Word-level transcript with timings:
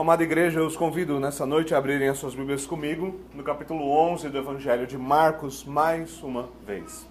Amada 0.00 0.22
igreja, 0.22 0.60
eu 0.60 0.66
os 0.66 0.78
convido 0.78 1.20
nessa 1.20 1.44
noite 1.44 1.74
a 1.74 1.78
abrirem 1.78 2.08
as 2.08 2.16
suas 2.16 2.34
Bíblias 2.34 2.64
comigo 2.64 3.20
no 3.34 3.42
capítulo 3.42 3.86
11 3.90 4.30
do 4.30 4.38
Evangelho 4.38 4.86
de 4.86 4.96
Marcos, 4.96 5.62
mais 5.62 6.22
uma 6.22 6.48
vez. 6.66 7.06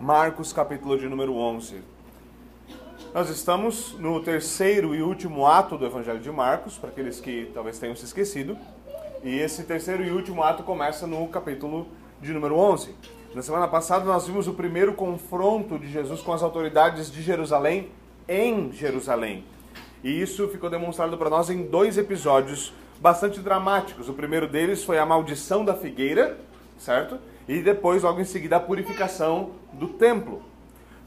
Marcos, 0.00 0.52
capítulo 0.52 0.98
de 0.98 1.08
número 1.08 1.36
11. 1.36 1.80
Nós 3.14 3.30
estamos 3.30 3.92
no 4.00 4.20
terceiro 4.20 4.96
e 4.96 5.00
último 5.00 5.46
ato 5.46 5.78
do 5.78 5.86
Evangelho 5.86 6.18
de 6.18 6.30
Marcos, 6.32 6.76
para 6.76 6.90
aqueles 6.90 7.20
que 7.20 7.52
talvez 7.54 7.78
tenham 7.78 7.94
se 7.94 8.04
esquecido. 8.04 8.58
E 9.22 9.38
esse 9.38 9.62
terceiro 9.62 10.02
e 10.02 10.10
último 10.10 10.42
ato 10.42 10.64
começa 10.64 11.06
no 11.06 11.28
capítulo 11.28 11.86
de 12.20 12.32
número 12.32 12.56
11. 12.56 12.96
Na 13.32 13.42
semana 13.42 13.68
passada 13.68 14.04
nós 14.04 14.26
vimos 14.26 14.48
o 14.48 14.54
primeiro 14.54 14.92
confronto 14.92 15.78
de 15.78 15.88
Jesus 15.88 16.20
com 16.20 16.32
as 16.32 16.42
autoridades 16.42 17.12
de 17.12 17.22
Jerusalém 17.22 17.92
em 18.28 18.72
Jerusalém. 18.72 19.44
E 20.02 20.20
isso 20.20 20.48
ficou 20.48 20.70
demonstrado 20.70 21.16
para 21.16 21.30
nós 21.30 21.50
em 21.50 21.64
dois 21.64 21.98
episódios 21.98 22.72
bastante 23.00 23.40
dramáticos. 23.40 24.08
O 24.08 24.14
primeiro 24.14 24.48
deles 24.48 24.84
foi 24.84 24.98
a 24.98 25.06
maldição 25.06 25.64
da 25.64 25.74
figueira, 25.74 26.38
certo? 26.78 27.18
E 27.48 27.60
depois, 27.60 28.02
logo 28.02 28.20
em 28.20 28.24
seguida, 28.24 28.56
a 28.56 28.60
purificação 28.60 29.50
do 29.72 29.88
templo. 29.88 30.42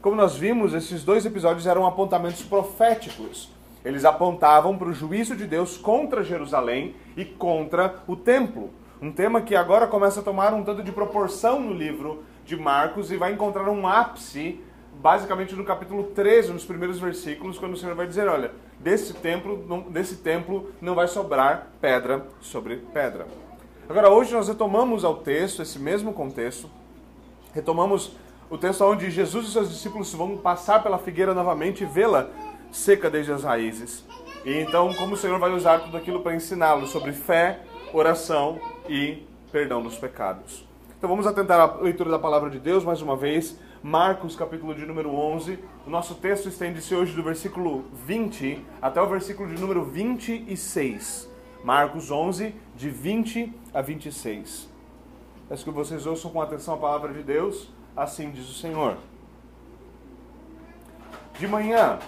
Como 0.00 0.16
nós 0.16 0.36
vimos, 0.36 0.72
esses 0.72 1.04
dois 1.04 1.26
episódios 1.26 1.66
eram 1.66 1.86
apontamentos 1.86 2.42
proféticos. 2.42 3.50
Eles 3.84 4.04
apontavam 4.04 4.76
para 4.76 4.88
o 4.88 4.92
juízo 4.92 5.36
de 5.36 5.46
Deus 5.46 5.76
contra 5.76 6.24
Jerusalém 6.24 6.94
e 7.16 7.24
contra 7.24 7.96
o 8.06 8.16
templo. 8.16 8.70
Um 9.00 9.10
tema 9.10 9.40
que 9.40 9.54
agora 9.54 9.86
começa 9.86 10.20
a 10.20 10.22
tomar 10.22 10.52
um 10.52 10.62
tanto 10.62 10.82
de 10.82 10.92
proporção 10.92 11.60
no 11.60 11.72
livro 11.72 12.22
de 12.44 12.56
Marcos 12.56 13.10
e 13.10 13.16
vai 13.16 13.32
encontrar 13.32 13.68
um 13.68 13.86
ápice 13.86 14.60
basicamente 15.00 15.54
no 15.56 15.64
capítulo 15.64 16.04
13, 16.04 16.52
nos 16.52 16.64
primeiros 16.64 16.98
versículos, 16.98 17.58
quando 17.58 17.72
o 17.72 17.76
Senhor 17.76 17.94
vai 17.94 18.06
dizer, 18.06 18.28
olha, 18.28 18.52
desse 18.78 19.14
templo, 19.14 19.64
não, 19.66 19.80
desse 19.80 20.16
templo 20.16 20.70
não 20.80 20.94
vai 20.94 21.08
sobrar 21.08 21.68
pedra 21.80 22.26
sobre 22.40 22.76
pedra. 22.76 23.26
Agora, 23.88 24.10
hoje 24.10 24.34
nós 24.34 24.46
retomamos 24.46 25.02
ao 25.02 25.16
texto, 25.16 25.62
esse 25.62 25.78
mesmo 25.78 26.12
contexto, 26.12 26.68
retomamos 27.54 28.12
o 28.50 28.58
texto 28.58 28.84
onde 28.84 29.10
Jesus 29.10 29.48
e 29.48 29.52
seus 29.52 29.70
discípulos 29.70 30.12
vão 30.12 30.36
passar 30.36 30.82
pela 30.82 30.98
figueira 30.98 31.32
novamente 31.32 31.82
e 31.82 31.86
vê-la 31.86 32.28
seca 32.70 33.08
desde 33.08 33.32
as 33.32 33.42
raízes. 33.42 34.04
E 34.44 34.52
então, 34.52 34.92
como 34.94 35.14
o 35.14 35.16
Senhor 35.16 35.38
vai 35.38 35.50
usar 35.50 35.80
tudo 35.80 35.96
aquilo 35.96 36.20
para 36.20 36.34
ensiná-los 36.34 36.90
sobre 36.90 37.12
fé, 37.12 37.60
oração 37.92 38.60
e 38.86 39.26
perdão 39.50 39.82
dos 39.82 39.96
pecados. 39.96 40.68
Então 40.98 41.08
vamos 41.08 41.26
atentar 41.26 41.58
à 41.58 41.80
leitura 41.80 42.10
da 42.10 42.18
palavra 42.18 42.50
de 42.50 42.58
Deus 42.58 42.84
mais 42.84 43.00
uma 43.00 43.16
vez. 43.16 43.58
Marcos, 43.82 44.36
capítulo 44.36 44.74
de 44.74 44.84
número 44.84 45.14
11. 45.14 45.58
O 45.86 45.90
nosso 45.90 46.14
texto 46.16 46.50
estende-se 46.50 46.94
hoje 46.94 47.14
do 47.14 47.22
versículo 47.22 47.86
20 48.06 48.62
até 48.80 49.00
o 49.00 49.08
versículo 49.08 49.48
de 49.48 49.58
número 49.58 49.82
26. 49.86 51.26
Marcos 51.64 52.10
11, 52.10 52.54
de 52.76 52.90
20 52.90 53.50
a 53.72 53.80
26. 53.80 54.68
Peço 55.48 55.64
que 55.64 55.70
vocês 55.70 56.04
ouçam 56.04 56.30
com 56.30 56.42
atenção 56.42 56.74
a 56.74 56.76
palavra 56.76 57.14
de 57.14 57.22
Deus. 57.22 57.70
Assim 57.96 58.30
diz 58.30 58.50
o 58.50 58.52
Senhor. 58.52 58.98
De 61.38 61.48
manhã, 61.48 61.98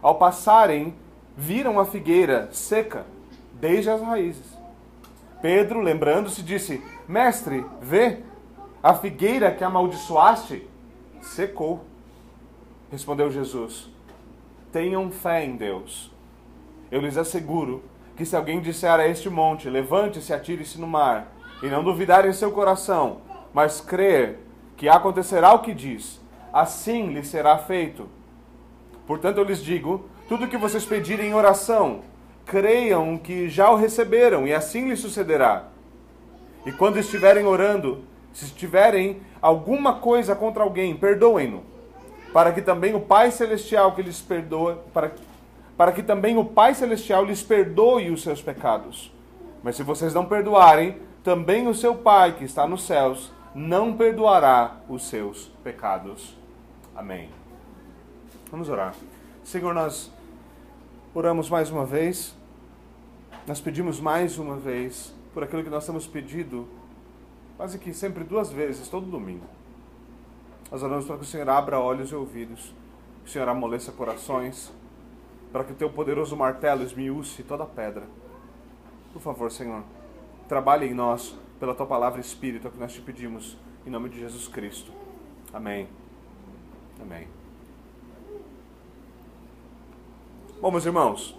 ao 0.00 0.14
passarem, 0.14 0.94
viram 1.36 1.80
a 1.80 1.84
figueira 1.84 2.48
seca, 2.52 3.04
desde 3.54 3.90
as 3.90 4.00
raízes. 4.00 4.56
Pedro, 5.40 5.80
lembrando-se, 5.80 6.44
disse: 6.44 6.80
Mestre, 7.08 7.66
vê, 7.80 8.20
a 8.80 8.94
figueira 8.94 9.50
que 9.50 9.64
amaldiçoaste 9.64 10.70
secou. 11.22 11.84
Respondeu 12.90 13.30
Jesus: 13.30 13.88
Tenham 14.70 15.10
fé 15.10 15.44
em 15.44 15.56
Deus. 15.56 16.12
Eu 16.90 17.00
lhes 17.00 17.16
asseguro 17.16 17.82
que 18.16 18.26
se 18.26 18.36
alguém 18.36 18.60
disser 18.60 19.00
a 19.00 19.08
este 19.08 19.30
monte: 19.30 19.70
Levante-se 19.70 20.34
atire-se 20.34 20.78
no 20.78 20.86
mar, 20.86 21.32
e 21.62 21.68
não 21.68 21.82
duvidar 21.82 22.26
em 22.28 22.32
seu 22.32 22.50
coração, 22.50 23.22
mas 23.54 23.80
crer 23.80 24.40
que 24.76 24.88
acontecerá 24.88 25.54
o 25.54 25.60
que 25.60 25.72
diz, 25.72 26.20
assim 26.52 27.14
lhe 27.14 27.24
será 27.24 27.56
feito. 27.56 28.08
Portanto, 29.06 29.38
eu 29.38 29.44
lhes 29.44 29.62
digo: 29.62 30.06
tudo 30.28 30.48
que 30.48 30.58
vocês 30.58 30.84
pedirem 30.84 31.30
em 31.30 31.34
oração, 31.34 32.02
creiam 32.44 33.16
que 33.16 33.48
já 33.48 33.70
o 33.70 33.76
receberam, 33.76 34.46
e 34.46 34.52
assim 34.52 34.88
lhe 34.88 34.96
sucederá. 34.96 35.68
E 36.66 36.72
quando 36.72 36.98
estiverem 36.98 37.46
orando, 37.46 38.04
se 38.32 38.50
tiverem 38.52 39.20
alguma 39.42 39.94
coisa 39.94 40.36
contra 40.36 40.62
alguém, 40.62 40.96
perdoem-no, 40.96 41.64
para 42.32 42.52
que 42.52 42.62
também 42.62 42.94
o 42.94 43.00
Pai 43.00 43.32
celestial 43.32 43.92
que 43.94 44.00
lhes 44.00 44.20
perdoa, 44.20 44.82
para, 44.94 45.12
para 45.76 45.90
que 45.90 46.02
também 46.02 46.38
o 46.38 46.44
Pai 46.44 46.74
celestial 46.74 47.24
lhes 47.24 47.42
perdoe 47.42 48.10
os 48.10 48.22
seus 48.22 48.40
pecados. 48.40 49.12
Mas 49.62 49.76
se 49.76 49.82
vocês 49.82 50.14
não 50.14 50.24
perdoarem, 50.24 50.96
também 51.24 51.66
o 51.66 51.74
seu 51.74 51.96
Pai 51.96 52.32
que 52.32 52.44
está 52.44 52.66
nos 52.66 52.86
céus 52.86 53.32
não 53.54 53.94
perdoará 53.94 54.76
os 54.88 55.04
seus 55.08 55.50
pecados. 55.62 56.36
Amém. 56.94 57.28
Vamos 58.50 58.68
orar. 58.68 58.94
Senhor, 59.44 59.74
nós 59.74 60.10
oramos 61.14 61.50
mais 61.50 61.70
uma 61.70 61.84
vez. 61.84 62.34
Nós 63.46 63.60
pedimos 63.60 64.00
mais 64.00 64.38
uma 64.38 64.56
vez 64.56 65.12
por 65.34 65.42
aquilo 65.42 65.62
que 65.62 65.70
nós 65.70 65.84
temos 65.84 66.06
pedido 66.06 66.68
quase 67.62 67.78
que 67.78 67.94
sempre 67.94 68.24
duas 68.24 68.50
vezes, 68.50 68.88
todo 68.88 69.06
domingo. 69.06 69.46
Nós 70.68 70.82
oramos 70.82 71.04
para 71.04 71.16
que 71.16 71.22
o 71.22 71.24
Senhor 71.24 71.48
abra 71.48 71.78
olhos 71.78 72.10
e 72.10 72.14
ouvidos, 72.16 72.74
que 73.22 73.28
o 73.28 73.32
Senhor 73.32 73.48
amoleça 73.48 73.92
corações, 73.92 74.72
para 75.52 75.62
que 75.62 75.70
o 75.70 75.76
teu 75.76 75.88
poderoso 75.88 76.36
martelo 76.36 76.82
esmiúce 76.82 77.44
toda 77.44 77.64
pedra. 77.64 78.02
Por 79.12 79.22
favor, 79.22 79.48
Senhor, 79.48 79.84
trabalhe 80.48 80.88
em 80.88 80.92
nós 80.92 81.38
pela 81.60 81.72
tua 81.72 81.86
palavra 81.86 82.18
e 82.18 82.20
espírito, 82.20 82.66
é 82.66 82.68
o 82.68 82.72
que 82.72 82.80
nós 82.80 82.92
te 82.92 83.00
pedimos, 83.00 83.56
em 83.86 83.90
nome 83.90 84.08
de 84.08 84.18
Jesus 84.18 84.48
Cristo. 84.48 84.90
Amém. 85.52 85.86
Amém. 87.00 87.28
Bom, 90.60 90.72
meus 90.72 90.84
irmãos, 90.84 91.38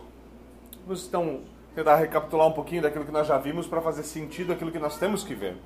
vamos 0.85 1.05
então 1.05 1.41
tentar 1.75 1.97
recapitular 1.97 2.47
um 2.47 2.53
pouquinho 2.53 2.81
daquilo 2.81 3.03
que 3.03 3.11
nós 3.11 3.27
já 3.27 3.37
vimos 3.37 3.67
para 3.67 3.81
fazer 3.81 4.03
sentido 4.03 4.53
aquilo 4.53 4.71
que 4.71 4.79
nós 4.79 4.97
temos 4.97 5.21
que 5.21 5.35
ver. 5.35 5.57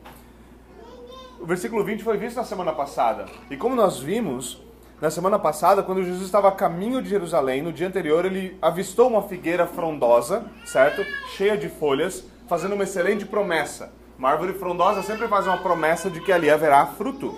O 1.39 1.45
versículo 1.45 1.83
20 1.83 2.03
foi 2.03 2.17
visto 2.17 2.37
na 2.37 2.43
semana 2.43 2.73
passada. 2.73 3.25
E 3.49 3.55
como 3.55 3.75
nós 3.75 3.99
vimos, 3.99 4.61
na 4.99 5.11
semana 5.11 5.37
passada, 5.37 5.83
quando 5.83 6.03
Jesus 6.03 6.23
estava 6.25 6.47
a 6.47 6.51
caminho 6.51 7.01
de 7.01 7.09
Jerusalém, 7.09 7.61
no 7.61 7.71
dia 7.71 7.87
anterior, 7.87 8.25
ele 8.25 8.57
avistou 8.61 9.07
uma 9.07 9.21
figueira 9.21 9.67
frondosa, 9.67 10.45
certo? 10.65 11.05
Cheia 11.35 11.55
de 11.55 11.69
folhas, 11.69 12.25
fazendo 12.47 12.73
uma 12.73 12.83
excelente 12.83 13.25
promessa. 13.25 13.93
Uma 14.17 14.31
árvore 14.31 14.53
frondosa 14.53 15.03
sempre 15.03 15.27
faz 15.27 15.45
uma 15.45 15.59
promessa 15.59 16.09
de 16.09 16.19
que 16.21 16.31
ali 16.31 16.49
haverá 16.49 16.85
fruto. 16.87 17.35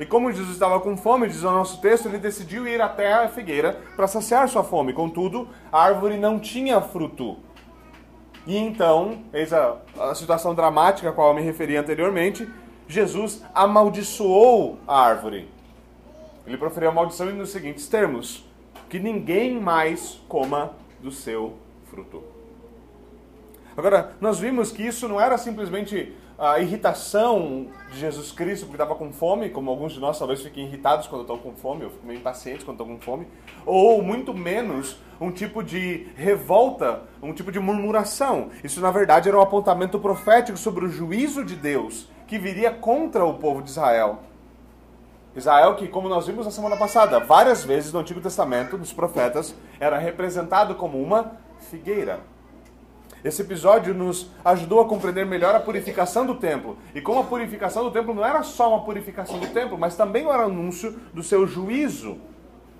E 0.00 0.04
como 0.04 0.32
Jesus 0.32 0.50
estava 0.50 0.80
com 0.80 0.96
fome, 0.96 1.28
diz 1.28 1.44
o 1.44 1.50
nosso 1.50 1.80
texto, 1.80 2.08
ele 2.08 2.18
decidiu 2.18 2.66
ir 2.66 2.80
até 2.80 3.12
a 3.12 3.28
figueira 3.28 3.78
para 3.94 4.08
saciar 4.08 4.48
sua 4.48 4.64
fome. 4.64 4.92
Contudo, 4.92 5.48
a 5.70 5.80
árvore 5.80 6.16
não 6.16 6.40
tinha 6.40 6.80
fruto. 6.80 7.36
E 8.46 8.56
então, 8.56 9.22
eis 9.32 9.52
a, 9.52 9.76
a 10.00 10.14
situação 10.14 10.54
dramática 10.54 11.10
a 11.10 11.12
qual 11.12 11.28
eu 11.28 11.34
me 11.34 11.42
referi 11.42 11.76
anteriormente, 11.76 12.48
Jesus 12.90 13.42
amaldiçoou 13.54 14.78
a 14.86 15.00
árvore. 15.00 15.48
Ele 16.44 16.56
proferiu 16.56 16.90
a 16.90 16.92
maldição 16.92 17.26
nos 17.26 17.50
seguintes 17.50 17.86
termos: 17.86 18.44
que 18.88 18.98
ninguém 18.98 19.60
mais 19.60 20.20
coma 20.28 20.72
do 21.00 21.12
seu 21.12 21.54
fruto. 21.88 22.22
Agora, 23.76 24.16
nós 24.20 24.40
vimos 24.40 24.72
que 24.72 24.82
isso 24.82 25.08
não 25.08 25.20
era 25.20 25.38
simplesmente 25.38 26.12
a 26.36 26.58
irritação 26.58 27.68
de 27.92 28.00
Jesus 28.00 28.32
Cristo 28.32 28.66
porque 28.66 28.82
estava 28.82 28.98
com 28.98 29.12
fome, 29.12 29.50
como 29.50 29.70
alguns 29.70 29.92
de 29.92 30.00
nós 30.00 30.18
talvez 30.18 30.42
fiquem 30.42 30.64
irritados 30.64 31.06
quando 31.06 31.22
estão 31.22 31.38
com 31.38 31.52
fome, 31.52 31.84
ou 31.84 31.92
meio 32.02 32.18
impacientes 32.18 32.64
quando 32.64 32.80
estão 32.80 32.96
com 32.96 33.00
fome, 33.00 33.26
ou 33.64 34.02
muito 34.02 34.34
menos 34.34 34.96
um 35.20 35.30
tipo 35.30 35.62
de 35.62 36.08
revolta, 36.16 37.02
um 37.22 37.32
tipo 37.32 37.52
de 37.52 37.60
murmuração. 37.60 38.48
Isso 38.64 38.80
na 38.80 38.90
verdade 38.90 39.28
era 39.28 39.38
um 39.38 39.42
apontamento 39.42 39.98
profético 40.00 40.58
sobre 40.58 40.86
o 40.86 40.88
juízo 40.88 41.44
de 41.44 41.54
Deus 41.54 42.08
que 42.30 42.38
viria 42.38 42.70
contra 42.70 43.24
o 43.24 43.34
povo 43.34 43.60
de 43.60 43.70
Israel. 43.70 44.20
Israel, 45.34 45.74
que, 45.74 45.88
como 45.88 46.08
nós 46.08 46.28
vimos 46.28 46.46
na 46.46 46.52
semana 46.52 46.76
passada, 46.76 47.18
várias 47.18 47.64
vezes 47.64 47.92
no 47.92 47.98
Antigo 47.98 48.20
Testamento, 48.20 48.78
nos 48.78 48.92
profetas, 48.92 49.52
era 49.80 49.98
representado 49.98 50.76
como 50.76 51.02
uma 51.02 51.32
figueira. 51.58 52.20
Esse 53.24 53.42
episódio 53.42 53.92
nos 53.92 54.28
ajudou 54.44 54.80
a 54.80 54.86
compreender 54.86 55.26
melhor 55.26 55.56
a 55.56 55.58
purificação 55.58 56.24
do 56.24 56.36
templo. 56.36 56.78
E 56.94 57.00
como 57.00 57.18
a 57.18 57.24
purificação 57.24 57.82
do 57.82 57.90
templo 57.90 58.14
não 58.14 58.24
era 58.24 58.44
só 58.44 58.68
uma 58.68 58.84
purificação 58.84 59.40
do 59.40 59.48
templo, 59.48 59.76
mas 59.76 59.96
também 59.96 60.24
era 60.24 60.42
um 60.42 60.52
anúncio 60.52 61.00
do 61.12 61.24
seu 61.24 61.48
juízo. 61.48 62.16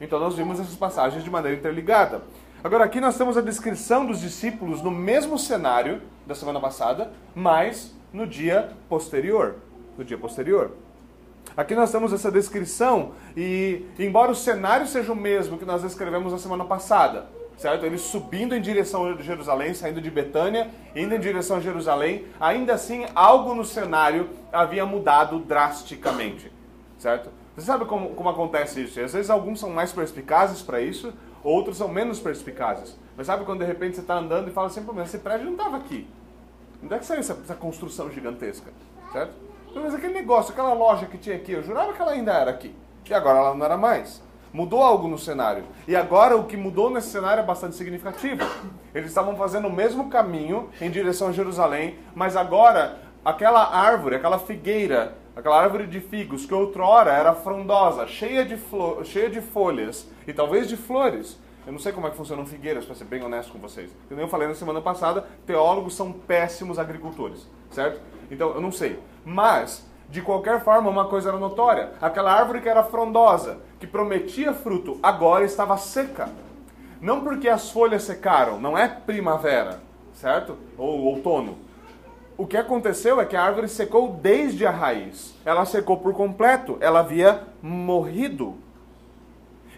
Então 0.00 0.20
nós 0.20 0.36
vimos 0.36 0.60
essas 0.60 0.76
passagens 0.76 1.24
de 1.24 1.30
maneira 1.30 1.58
interligada. 1.58 2.22
Agora 2.62 2.84
aqui 2.84 3.00
nós 3.00 3.18
temos 3.18 3.36
a 3.36 3.40
descrição 3.40 4.06
dos 4.06 4.20
discípulos 4.20 4.80
no 4.80 4.92
mesmo 4.92 5.36
cenário 5.36 6.00
da 6.24 6.36
semana 6.36 6.60
passada, 6.60 7.10
mas 7.34 7.98
no 8.12 8.26
dia 8.26 8.70
posterior. 8.88 9.56
No 9.96 10.04
dia 10.04 10.18
posterior. 10.18 10.72
Aqui 11.56 11.74
nós 11.74 11.90
temos 11.90 12.12
essa 12.12 12.30
descrição 12.30 13.12
e, 13.36 13.84
embora 13.98 14.30
o 14.30 14.34
cenário 14.34 14.86
seja 14.86 15.12
o 15.12 15.16
mesmo 15.16 15.58
que 15.58 15.64
nós 15.64 15.82
descrevemos 15.82 16.32
na 16.32 16.38
semana 16.38 16.64
passada, 16.64 17.26
certo? 17.56 17.84
Eles 17.84 18.02
subindo 18.02 18.54
em 18.54 18.60
direção 18.60 19.06
a 19.06 19.16
Jerusalém, 19.16 19.74
saindo 19.74 20.00
de 20.00 20.10
Betânia, 20.10 20.70
indo 20.94 21.14
em 21.14 21.20
direção 21.20 21.56
a 21.56 21.60
Jerusalém. 21.60 22.24
Ainda 22.38 22.74
assim, 22.74 23.04
algo 23.14 23.54
no 23.54 23.64
cenário 23.64 24.30
havia 24.52 24.86
mudado 24.86 25.40
drasticamente, 25.40 26.52
certo? 26.98 27.30
Você 27.56 27.66
sabe 27.66 27.84
como, 27.84 28.10
como 28.10 28.28
acontece 28.28 28.82
isso? 28.82 29.00
Às 29.00 29.12
vezes 29.12 29.28
alguns 29.28 29.58
são 29.58 29.70
mais 29.70 29.92
perspicazes 29.92 30.62
para 30.62 30.80
isso, 30.80 31.12
outros 31.42 31.76
são 31.76 31.88
menos 31.88 32.20
perspicazes. 32.20 32.96
Mas 33.16 33.26
sabe 33.26 33.44
quando 33.44 33.58
de 33.58 33.66
repente 33.66 33.96
você 33.96 34.02
está 34.02 34.14
andando 34.14 34.48
e 34.48 34.52
fala 34.52 34.68
assim, 34.68 34.82
mas 34.94 35.08
esse 35.08 35.18
prédio 35.18 35.46
não 35.46 35.52
estava 35.52 35.76
aqui. 35.76 36.06
Onde 36.82 36.94
é 36.94 36.98
que 36.98 37.04
saiu 37.04 37.20
essa, 37.20 37.32
essa 37.32 37.54
construção 37.54 38.10
gigantesca? 38.10 38.70
Certo? 39.12 39.32
Mas 39.74 39.94
aquele 39.94 40.14
negócio, 40.14 40.52
aquela 40.52 40.72
loja 40.72 41.06
que 41.06 41.18
tinha 41.18 41.36
aqui, 41.36 41.52
eu 41.52 41.62
jurava 41.62 41.92
que 41.92 42.00
ela 42.02 42.12
ainda 42.12 42.32
era 42.32 42.50
aqui. 42.50 42.74
E 43.08 43.14
agora 43.14 43.38
ela 43.38 43.54
não 43.54 43.64
era 43.64 43.76
mais. 43.76 44.22
Mudou 44.52 44.82
algo 44.82 45.06
no 45.06 45.18
cenário. 45.18 45.64
E 45.86 45.94
agora 45.94 46.36
o 46.36 46.44
que 46.44 46.56
mudou 46.56 46.90
nesse 46.90 47.08
cenário 47.08 47.42
é 47.42 47.46
bastante 47.46 47.76
significativo. 47.76 48.44
Eles 48.94 49.08
estavam 49.08 49.36
fazendo 49.36 49.68
o 49.68 49.72
mesmo 49.72 50.08
caminho 50.08 50.70
em 50.80 50.90
direção 50.90 51.28
a 51.28 51.32
Jerusalém, 51.32 51.98
mas 52.14 52.36
agora 52.36 52.98
aquela 53.24 53.76
árvore, 53.76 54.16
aquela 54.16 54.38
figueira, 54.38 55.16
aquela 55.36 55.60
árvore 55.60 55.86
de 55.86 56.00
figos 56.00 56.46
que 56.46 56.54
outrora 56.54 57.12
era 57.12 57.34
frondosa, 57.34 58.06
cheia 58.06 58.44
de, 58.44 58.58
cheia 59.04 59.30
de 59.30 59.40
folhas 59.40 60.08
e 60.26 60.32
talvez 60.32 60.68
de 60.68 60.76
flores. 60.76 61.38
Eu 61.66 61.72
não 61.72 61.78
sei 61.78 61.92
como 61.92 62.06
é 62.06 62.10
que 62.10 62.16
funcionam 62.16 62.46
figueiras, 62.46 62.84
para 62.84 62.94
ser 62.94 63.04
bem 63.04 63.22
honesto 63.22 63.52
com 63.52 63.58
vocês. 63.58 63.90
Eu 64.10 64.28
falei 64.28 64.48
na 64.48 64.54
semana 64.54 64.80
passada, 64.80 65.26
teólogos 65.46 65.94
são 65.94 66.12
péssimos 66.12 66.78
agricultores, 66.78 67.46
certo? 67.70 68.00
Então 68.30 68.50
eu 68.50 68.60
não 68.60 68.72
sei. 68.72 68.98
Mas 69.24 69.86
de 70.10 70.20
qualquer 70.20 70.64
forma, 70.64 70.90
uma 70.90 71.06
coisa 71.06 71.28
era 71.28 71.38
notória: 71.38 71.92
aquela 72.00 72.32
árvore 72.32 72.60
que 72.60 72.68
era 72.68 72.82
frondosa, 72.82 73.60
que 73.78 73.86
prometia 73.86 74.52
fruto, 74.52 74.98
agora 75.02 75.44
estava 75.44 75.76
seca. 75.76 76.28
Não 77.00 77.22
porque 77.22 77.48
as 77.48 77.70
folhas 77.70 78.02
secaram, 78.02 78.60
não 78.60 78.76
é 78.76 78.88
primavera, 78.88 79.80
certo? 80.12 80.56
Ou 80.76 81.04
outono. 81.04 81.56
O 82.36 82.46
que 82.46 82.56
aconteceu 82.56 83.20
é 83.20 83.24
que 83.24 83.36
a 83.36 83.42
árvore 83.42 83.68
secou 83.68 84.14
desde 84.14 84.66
a 84.66 84.70
raiz. 84.70 85.34
Ela 85.44 85.64
secou 85.64 85.98
por 85.98 86.12
completo, 86.12 86.76
ela 86.80 87.00
havia 87.00 87.42
morrido. 87.62 88.56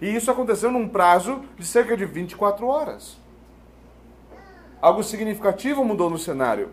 E 0.02 0.16
isso 0.16 0.32
aconteceu 0.32 0.68
num 0.68 0.88
prazo 0.88 1.44
de 1.56 1.64
cerca 1.64 1.96
de 1.96 2.04
24 2.04 2.66
horas. 2.66 3.16
Algo 4.80 5.00
significativo 5.00 5.84
mudou 5.84 6.10
no 6.10 6.18
cenário. 6.18 6.70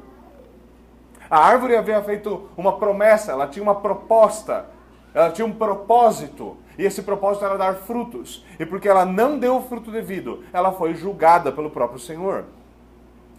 A 1.30 1.38
árvore 1.38 1.76
havia 1.76 2.02
feito 2.02 2.50
uma 2.58 2.80
promessa, 2.80 3.32
ela 3.32 3.48
tinha 3.48 3.62
uma 3.62 3.76
proposta, 3.76 4.66
ela 5.14 5.30
tinha 5.30 5.46
um 5.46 5.54
propósito. 5.54 6.58
E 6.76 6.84
esse 6.84 7.04
propósito 7.04 7.46
era 7.46 7.56
dar 7.56 7.76
frutos. 7.76 8.44
E 8.60 8.66
porque 8.66 8.90
ela 8.90 9.06
não 9.06 9.38
deu 9.38 9.58
o 9.58 9.62
fruto 9.62 9.92
devido, 9.92 10.44
ela 10.52 10.72
foi 10.72 10.96
julgada 10.96 11.52
pelo 11.52 11.70
próprio 11.70 12.00
Senhor. 12.00 12.46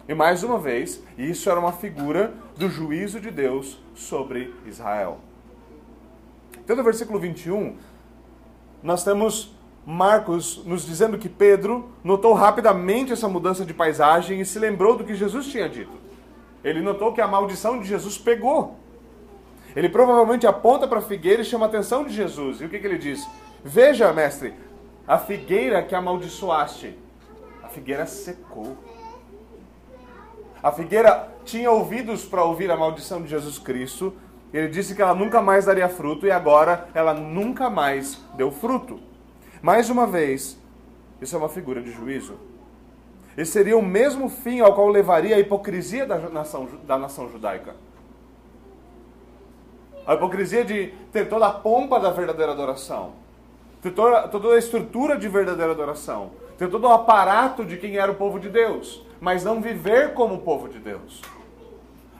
E 0.07 0.13
mais 0.13 0.41
uma 0.41 0.57
vez, 0.57 1.03
isso 1.17 1.49
era 1.49 1.59
uma 1.59 1.73
figura 1.73 2.33
do 2.55 2.69
juízo 2.69 3.19
de 3.19 3.29
Deus 3.29 3.77
sobre 3.93 4.55
Israel. 4.65 5.17
Então, 6.63 6.77
no 6.77 6.83
versículo 6.83 7.19
21, 7.19 7.75
nós 8.81 9.03
temos 9.03 9.53
Marcos 9.85 10.63
nos 10.65 10.85
dizendo 10.85 11.17
que 11.17 11.27
Pedro 11.27 11.89
notou 12.03 12.33
rapidamente 12.33 13.11
essa 13.11 13.27
mudança 13.27 13.65
de 13.65 13.73
paisagem 13.73 14.39
e 14.39 14.45
se 14.45 14.59
lembrou 14.59 14.95
do 14.95 15.03
que 15.03 15.15
Jesus 15.15 15.47
tinha 15.47 15.67
dito. 15.67 15.91
Ele 16.63 16.81
notou 16.81 17.13
que 17.13 17.21
a 17.21 17.27
maldição 17.27 17.79
de 17.79 17.87
Jesus 17.87 18.17
pegou. 18.17 18.75
Ele 19.75 19.89
provavelmente 19.89 20.45
aponta 20.45 20.87
para 20.87 20.99
a 20.99 21.01
figueira 21.01 21.41
e 21.41 21.45
chama 21.45 21.65
a 21.65 21.69
atenção 21.69 22.03
de 22.03 22.13
Jesus. 22.13 22.61
E 22.61 22.65
o 22.65 22.69
que, 22.69 22.77
que 22.77 22.85
ele 22.85 22.97
diz? 22.97 23.27
Veja, 23.63 24.11
mestre, 24.13 24.53
a 25.07 25.17
figueira 25.17 25.81
que 25.81 25.95
amaldiçoaste, 25.95 26.97
a 27.63 27.67
figueira 27.67 28.05
secou. 28.05 28.77
A 30.61 30.71
figueira 30.71 31.33
tinha 31.43 31.71
ouvidos 31.71 32.23
para 32.23 32.43
ouvir 32.43 32.69
a 32.69 32.77
maldição 32.77 33.21
de 33.21 33.29
Jesus 33.29 33.57
Cristo. 33.57 34.13
Ele 34.53 34.67
disse 34.67 34.93
que 34.93 35.01
ela 35.01 35.15
nunca 35.15 35.41
mais 35.41 35.65
daria 35.65 35.89
fruto 35.89 36.27
e 36.27 36.31
agora 36.31 36.87
ela 36.93 37.13
nunca 37.13 37.69
mais 37.69 38.21
deu 38.35 38.51
fruto. 38.51 38.99
Mais 39.61 39.91
uma 39.91 40.07
vez, 40.07 40.57
isso 41.21 41.35
é 41.35 41.37
uma 41.37 41.49
figura 41.49 41.81
de 41.81 41.91
juízo. 41.91 42.35
Esse 43.37 43.51
seria 43.51 43.77
o 43.77 43.81
mesmo 43.81 44.27
fim 44.27 44.59
ao 44.59 44.73
qual 44.73 44.87
levaria 44.87 45.35
a 45.35 45.39
hipocrisia 45.39 46.05
da 46.05 46.17
nação, 46.17 46.67
da 46.83 46.97
nação 46.97 47.29
judaica. 47.29 47.75
A 50.05 50.15
hipocrisia 50.15 50.65
de 50.65 50.87
ter 51.11 51.29
toda 51.29 51.45
a 51.45 51.51
pompa 51.51 51.99
da 51.99 52.09
verdadeira 52.09 52.53
adoração, 52.53 53.13
ter 53.81 53.91
toda, 53.91 54.27
toda 54.27 54.55
a 54.55 54.57
estrutura 54.57 55.15
de 55.15 55.27
verdadeira 55.27 55.71
adoração, 55.71 56.31
ter 56.57 56.67
todo 56.67 56.85
o 56.85 56.91
aparato 56.91 57.63
de 57.63 57.77
quem 57.77 57.97
era 57.97 58.11
o 58.11 58.15
povo 58.15 58.39
de 58.39 58.49
Deus, 58.49 59.05
mas 59.19 59.43
não 59.43 59.61
viver 59.61 60.15
como 60.15 60.35
o 60.35 60.41
povo 60.41 60.67
de 60.67 60.79
Deus. 60.79 61.21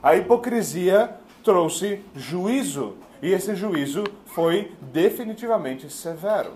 A 0.01 0.15
hipocrisia 0.15 1.15
trouxe 1.43 2.03
juízo, 2.15 2.97
e 3.19 3.31
esse 3.31 3.55
juízo 3.55 4.03
foi 4.27 4.71
definitivamente 4.79 5.89
severo. 5.89 6.53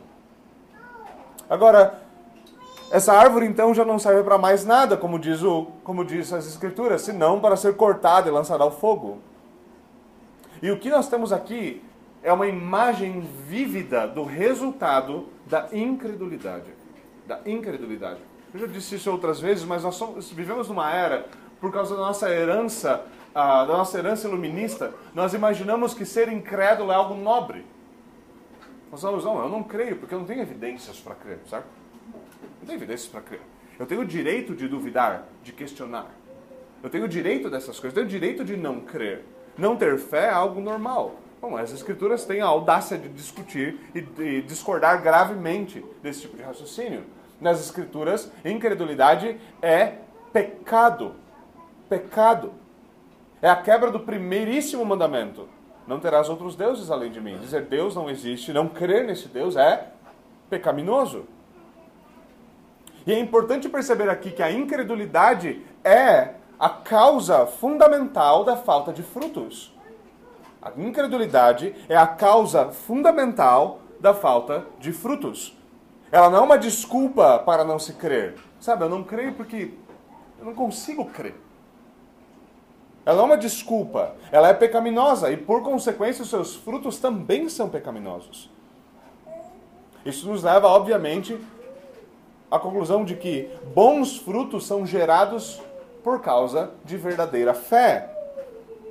Agora, 1.49 1.99
essa 2.91 3.13
árvore 3.13 3.45
então 3.45 3.73
já 3.73 3.83
não 3.83 3.99
serve 3.99 4.23
para 4.23 4.37
mais 4.37 4.65
nada, 4.65 4.95
como 4.95 5.19
diz, 5.19 5.41
o, 5.43 5.67
como 5.83 6.05
diz 6.05 6.31
as 6.31 6.47
escrituras, 6.47 7.01
senão 7.01 7.39
para 7.39 7.55
ser 7.55 7.75
cortada 7.75 8.29
e 8.29 8.31
lançada 8.31 8.63
ao 8.63 8.71
fogo. 8.71 9.19
E 10.61 10.71
o 10.71 10.79
que 10.79 10.89
nós 10.89 11.07
temos 11.07 11.33
aqui 11.33 11.83
é 12.23 12.31
uma 12.31 12.47
imagem 12.47 13.21
vívida 13.47 14.07
do 14.07 14.23
resultado 14.23 15.27
da 15.45 15.67
incredulidade. 15.71 16.73
Da 17.27 17.39
incredulidade. 17.45 18.19
Eu 18.53 18.61
já 18.61 18.67
disse 18.67 18.95
isso 18.95 19.11
outras 19.11 19.39
vezes, 19.39 19.63
mas 19.63 19.83
nós 19.83 19.95
somos, 19.95 20.31
vivemos 20.31 20.69
numa 20.69 20.91
era, 20.91 21.25
por 21.59 21.71
causa 21.71 21.95
da 21.95 22.01
nossa 22.01 22.29
herança, 22.29 23.03
da 23.33 23.65
nossa 23.65 23.97
herança 23.97 24.27
iluminista, 24.27 24.93
nós 25.13 25.33
imaginamos 25.33 25.93
que 25.93 26.05
ser 26.05 26.31
incrédulo 26.31 26.91
é 26.91 26.95
algo 26.95 27.15
nobre. 27.15 27.65
Nós 28.95 29.01
falamos, 29.01 29.25
não, 29.25 29.43
eu 29.43 29.49
não 29.49 29.61
creio, 29.61 29.97
porque 29.97 30.15
eu 30.15 30.19
não 30.19 30.25
tenho 30.25 30.41
evidências 30.41 30.97
para 31.01 31.15
crer, 31.15 31.39
certo? 31.49 31.67
Não 32.61 32.65
tenho 32.65 32.77
evidências 32.77 33.09
para 33.09 33.19
crer. 33.19 33.41
Eu 33.77 33.85
tenho 33.85 33.99
o 33.99 34.05
direito 34.05 34.55
de 34.55 34.69
duvidar, 34.69 35.25
de 35.43 35.51
questionar. 35.51 36.09
Eu 36.81 36.89
tenho 36.89 37.03
o 37.03 37.07
direito 37.07 37.49
dessas 37.49 37.77
coisas, 37.77 37.87
eu 37.87 37.93
tenho 37.93 38.05
o 38.05 38.09
direito 38.09 38.45
de 38.45 38.55
não 38.55 38.79
crer. 38.79 39.25
Não 39.57 39.75
ter 39.75 39.97
fé 39.97 40.27
é 40.27 40.29
algo 40.29 40.61
normal. 40.61 41.15
Bom, 41.41 41.57
as 41.57 41.73
escrituras 41.73 42.23
têm 42.23 42.39
a 42.39 42.45
audácia 42.45 42.97
de 42.97 43.09
discutir 43.09 43.77
e 43.93 43.99
de 43.99 44.41
discordar 44.43 45.01
gravemente 45.01 45.83
desse 46.01 46.21
tipo 46.21 46.37
de 46.37 46.43
raciocínio. 46.43 47.03
Nas 47.41 47.59
escrituras, 47.59 48.31
incredulidade 48.45 49.37
é 49.61 49.95
pecado. 50.31 51.15
Pecado. 51.89 52.53
É 53.41 53.49
a 53.49 53.57
quebra 53.57 53.91
do 53.91 53.99
primeiríssimo 53.99 54.85
mandamento. 54.85 55.49
Não 55.87 55.99
terás 55.99 56.29
outros 56.29 56.55
deuses 56.55 56.89
além 56.89 57.11
de 57.11 57.21
mim. 57.21 57.37
Dizer 57.37 57.65
Deus 57.65 57.95
não 57.95 58.09
existe, 58.09 58.51
não 58.51 58.67
crer 58.67 59.05
nesse 59.05 59.27
Deus 59.27 59.55
é 59.55 59.91
pecaminoso. 60.49 61.25
E 63.05 63.13
é 63.13 63.19
importante 63.19 63.69
perceber 63.69 64.09
aqui 64.09 64.31
que 64.31 64.41
a 64.41 64.51
incredulidade 64.51 65.61
é 65.83 66.35
a 66.59 66.69
causa 66.69 67.45
fundamental 67.45 68.43
da 68.43 68.57
falta 68.57 68.91
de 68.91 69.03
frutos. 69.03 69.71
A 70.61 70.71
incredulidade 70.75 71.75
é 71.87 71.95
a 71.95 72.07
causa 72.07 72.71
fundamental 72.71 73.81
da 73.99 74.15
falta 74.15 74.65
de 74.79 74.91
frutos. 74.91 75.55
Ela 76.11 76.29
não 76.29 76.39
é 76.39 76.41
uma 76.41 76.57
desculpa 76.57 77.37
para 77.39 77.63
não 77.63 77.77
se 77.77 77.93
crer. 77.93 78.35
Sabe, 78.59 78.83
eu 78.83 78.89
não 78.89 79.03
creio 79.03 79.33
porque 79.33 79.73
eu 80.39 80.45
não 80.45 80.55
consigo 80.55 81.05
crer. 81.05 81.35
Ela 83.05 83.21
é 83.21 83.25
uma 83.25 83.37
desculpa. 83.37 84.15
Ela 84.31 84.49
é 84.49 84.53
pecaminosa 84.53 85.31
e, 85.31 85.37
por 85.37 85.61
consequência, 85.61 86.23
os 86.23 86.29
seus 86.29 86.55
frutos 86.55 86.97
também 86.97 87.47
são 87.47 87.69
pecaminosos. 87.69 88.49
Isso 90.05 90.27
nos 90.27 90.43
leva, 90.43 90.67
obviamente, 90.67 91.39
a 92.49 92.57
conclusão 92.57 93.05
de 93.05 93.15
que 93.15 93.49
bons 93.73 94.17
frutos 94.17 94.65
são 94.65 94.85
gerados 94.85 95.61
por 96.03 96.21
causa 96.21 96.71
de 96.83 96.97
verdadeira 96.97 97.53
fé. 97.53 98.09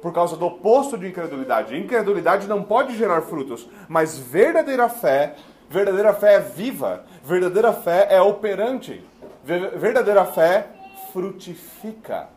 Por 0.02 0.12
causa 0.12 0.37
do 0.37 0.47
oposto 0.47 0.99
de 0.99 1.09
incredulidade. 1.09 1.76
Incredulidade 1.76 2.47
não 2.47 2.62
pode 2.62 2.97
gerar 2.97 3.23
frutos, 3.23 3.66
mas 3.88 4.18
verdadeira 4.18 4.88
fé, 4.88 5.35
verdadeira 5.71 6.12
fé 6.12 6.35
é 6.35 6.40
viva, 6.40 7.04
verdadeira 7.25 7.73
fé 7.73 8.09
é 8.11 8.21
operante, 8.21 9.02
verdadeira 9.44 10.26
fé 10.26 10.66
frutifica. 11.11 12.28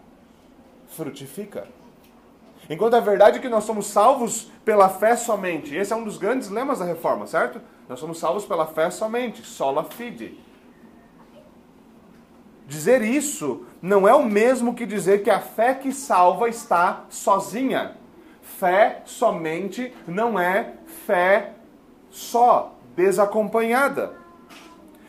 Frutifica. 0.97 1.67
Enquanto 2.67 2.95
a 2.95 2.99
verdade 2.99 3.37
é 3.37 3.41
que 3.41 3.47
nós 3.47 3.63
somos 3.63 3.85
salvos 3.85 4.51
pela 4.65 4.89
fé 4.89 5.15
somente. 5.15 5.75
Esse 5.75 5.93
é 5.93 5.95
um 5.95 6.03
dos 6.03 6.17
grandes 6.17 6.49
lemas 6.49 6.79
da 6.79 6.85
reforma, 6.85 7.27
certo? 7.27 7.61
Nós 7.87 7.99
somos 7.99 8.17
salvos 8.17 8.45
pela 8.45 8.65
fé 8.65 8.89
somente, 8.89 9.45
sola 9.45 9.83
fide. 9.83 10.37
Dizer 12.67 13.03
isso 13.03 13.65
não 13.79 14.07
é 14.07 14.13
o 14.13 14.25
mesmo 14.25 14.73
que 14.73 14.87
dizer 14.87 15.23
que 15.23 15.29
a 15.29 15.39
fé 15.39 15.75
que 15.75 15.93
salva 15.93 16.49
está 16.49 17.05
sozinha. 17.09 17.95
Fé 18.41 19.03
somente 19.05 19.93
não 20.07 20.37
é 20.37 20.73
fé 21.05 21.53
só, 22.09 22.75
desacompanhada. 22.95 24.15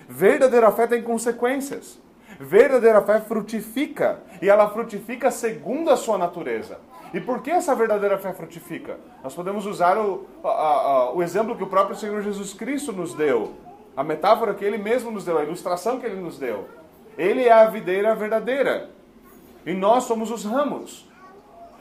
Verdadeira 0.07 0.71
fé 0.71 0.87
tem 0.87 1.03
consequências. 1.03 1.99
Verdadeira 2.39 3.03
fé 3.03 3.21
frutifica, 3.21 4.21
e 4.41 4.49
ela 4.49 4.71
frutifica 4.71 5.31
segundo 5.31 5.91
a 5.91 5.97
sua 5.97 6.17
natureza. 6.17 6.79
E 7.13 7.21
por 7.21 7.43
que 7.43 7.51
essa 7.51 7.75
verdadeira 7.75 8.19
fé 8.19 8.33
frutifica? 8.33 8.99
Nós 9.25 9.35
podemos 9.35 9.67
usar 9.67 9.99
o, 9.99 10.27
a, 10.45 10.49
a, 10.49 11.13
o 11.13 11.23
exemplo 11.23 11.57
que 11.57 11.65
o 11.65 11.69
próprio 11.69 11.97
Senhor 11.97 12.23
Jesus 12.23 12.53
Cristo 12.53 12.93
nos 12.93 13.15
deu, 13.15 13.55
a 13.97 14.05
metáfora 14.05 14.55
que 14.55 14.65
ele 14.65 14.79
mesmo 14.79 15.11
nos 15.11 15.25
deu, 15.25 15.39
a 15.39 15.43
ilustração 15.43 15.99
que 15.99 16.07
ele 16.07 16.21
nos 16.21 16.39
deu. 16.39 16.69
Ele 17.17 17.45
é 17.45 17.53
a 17.53 17.67
videira 17.67 18.15
verdadeira, 18.15 18.91
e 19.67 19.75
nós 19.75 20.05
somos 20.05 20.31
os 20.31 20.45
ramos. 20.45 21.09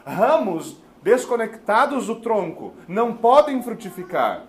Ramos 0.06 0.82
desconectados 1.04 2.08
do 2.08 2.16
tronco 2.16 2.74
não 2.88 3.14
podem 3.14 3.62
frutificar. 3.62 4.44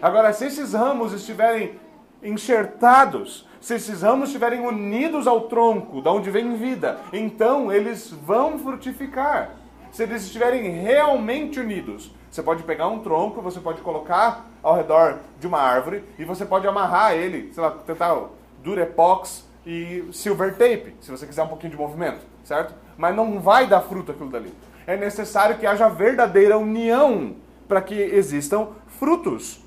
Agora, 0.00 0.32
se 0.32 0.46
esses 0.46 0.72
ramos 0.72 1.12
estiverem 1.12 1.78
enxertados, 2.22 3.46
se 3.60 3.74
esses 3.74 4.02
ramos 4.02 4.30
estiverem 4.30 4.60
unidos 4.60 5.26
ao 5.26 5.42
tronco, 5.42 6.00
da 6.00 6.10
onde 6.10 6.30
vem 6.30 6.54
vida, 6.54 6.98
então 7.12 7.70
eles 7.70 8.10
vão 8.10 8.58
frutificar. 8.58 9.50
Se 9.92 10.02
eles 10.02 10.24
estiverem 10.24 10.70
realmente 10.70 11.60
unidos, 11.60 12.14
você 12.30 12.42
pode 12.42 12.62
pegar 12.62 12.88
um 12.88 13.00
tronco, 13.00 13.42
você 13.42 13.60
pode 13.60 13.82
colocar 13.82 14.46
ao 14.62 14.74
redor 14.74 15.18
de 15.38 15.46
uma 15.46 15.58
árvore 15.58 16.04
e 16.18 16.24
você 16.24 16.44
pode 16.44 16.66
amarrar 16.66 17.12
ele, 17.12 17.52
sei 17.52 17.62
lá, 17.62 17.70
tentar 17.70 18.16
durepox 18.62 19.48
e 19.66 20.04
silver 20.12 20.52
tape, 20.52 20.94
se 21.00 21.10
você 21.10 21.26
quiser 21.26 21.42
um 21.42 21.48
pouquinho 21.48 21.72
de 21.72 21.76
movimento, 21.76 22.20
certo? 22.44 22.74
Mas 22.96 23.14
não 23.14 23.40
vai 23.40 23.66
dar 23.66 23.82
fruto 23.82 24.12
aquilo 24.12 24.30
dali. 24.30 24.52
É 24.86 24.96
necessário 24.96 25.58
que 25.58 25.66
haja 25.66 25.88
verdadeira 25.88 26.56
união 26.56 27.36
para 27.68 27.82
que 27.82 27.94
existam 27.94 28.68
frutos. 28.86 29.59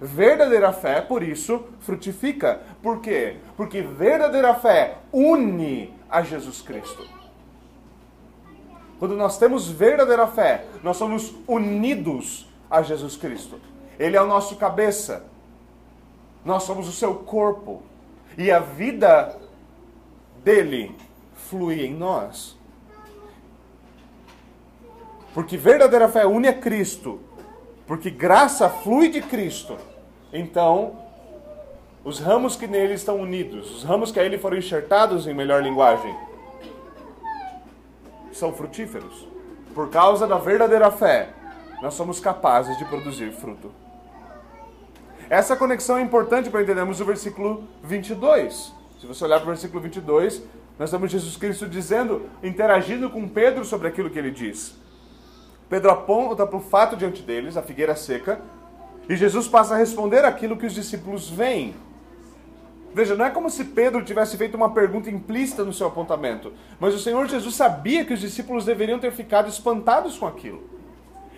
Verdadeira 0.00 0.72
fé, 0.72 1.00
por 1.00 1.22
isso, 1.22 1.64
frutifica. 1.80 2.60
Por 2.82 3.00
quê? 3.00 3.36
Porque 3.56 3.80
verdadeira 3.80 4.54
fé 4.54 4.98
une 5.12 5.94
a 6.08 6.22
Jesus 6.22 6.60
Cristo. 6.60 7.02
Quando 8.98 9.16
nós 9.16 9.38
temos 9.38 9.68
verdadeira 9.68 10.26
fé, 10.26 10.64
nós 10.82 10.96
somos 10.96 11.34
unidos 11.46 12.46
a 12.70 12.82
Jesus 12.82 13.16
Cristo. 13.16 13.60
Ele 13.98 14.16
é 14.16 14.22
o 14.22 14.26
nosso 14.26 14.56
cabeça. 14.56 15.24
Nós 16.44 16.62
somos 16.62 16.88
o 16.88 16.92
seu 16.92 17.14
corpo. 17.14 17.82
E 18.36 18.50
a 18.50 18.58
vida 18.58 19.38
dele 20.44 20.94
flui 21.34 21.84
em 21.84 21.94
nós. 21.94 22.56
Porque 25.32 25.56
verdadeira 25.56 26.08
fé 26.08 26.26
une 26.26 26.48
a 26.48 26.52
Cristo 26.52 27.20
porque 27.86 28.10
graça 28.10 28.68
flui 28.68 29.08
de 29.08 29.22
Cristo. 29.22 29.76
Então, 30.32 30.98
os 32.04 32.18
ramos 32.18 32.56
que 32.56 32.66
nele 32.66 32.94
estão 32.94 33.20
unidos, 33.20 33.70
os 33.76 33.84
ramos 33.84 34.10
que 34.10 34.20
a 34.20 34.24
ele 34.24 34.38
foram 34.38 34.56
enxertados 34.56 35.26
em 35.26 35.34
melhor 35.34 35.62
linguagem, 35.62 36.14
são 38.32 38.52
frutíferos. 38.52 39.26
Por 39.74 39.90
causa 39.90 40.26
da 40.26 40.38
verdadeira 40.38 40.90
fé, 40.90 41.30
nós 41.82 41.94
somos 41.94 42.20
capazes 42.20 42.76
de 42.78 42.84
produzir 42.84 43.32
fruto. 43.32 43.70
Essa 45.28 45.56
conexão 45.56 45.98
é 45.98 46.02
importante 46.02 46.48
para 46.48 46.62
entendermos 46.62 47.00
o 47.00 47.04
versículo 47.04 47.64
22. 47.82 48.72
Se 49.00 49.06
você 49.06 49.24
olhar 49.24 49.40
para 49.40 49.46
o 49.46 49.52
versículo 49.52 49.82
22, 49.82 50.42
nós 50.78 50.90
temos 50.90 51.10
Jesus 51.10 51.36
Cristo 51.36 51.66
dizendo, 51.66 52.28
interagindo 52.42 53.10
com 53.10 53.28
Pedro 53.28 53.64
sobre 53.64 53.88
aquilo 53.88 54.10
que 54.10 54.18
ele 54.18 54.30
diz. 54.30 54.76
Pedro 55.68 55.90
aponta 55.90 56.46
para 56.46 56.56
o 56.56 56.60
fato 56.60 56.96
diante 56.96 57.22
deles, 57.22 57.56
a 57.56 57.62
figueira 57.62 57.96
seca, 57.96 58.40
e 59.08 59.16
Jesus 59.16 59.48
passa 59.48 59.74
a 59.74 59.76
responder 59.76 60.24
aquilo 60.24 60.56
que 60.56 60.66
os 60.66 60.74
discípulos 60.74 61.28
veem. 61.28 61.74
Veja, 62.94 63.14
não 63.14 63.26
é 63.26 63.30
como 63.30 63.50
se 63.50 63.64
Pedro 63.64 64.04
tivesse 64.04 64.36
feito 64.36 64.54
uma 64.54 64.70
pergunta 64.70 65.10
implícita 65.10 65.64
no 65.64 65.72
seu 65.72 65.86
apontamento, 65.86 66.52
mas 66.80 66.94
o 66.94 66.98
Senhor 66.98 67.26
Jesus 67.26 67.54
sabia 67.54 68.04
que 68.04 68.14
os 68.14 68.20
discípulos 68.20 68.64
deveriam 68.64 68.98
ter 68.98 69.12
ficado 69.12 69.48
espantados 69.48 70.16
com 70.16 70.26
aquilo. 70.26 70.62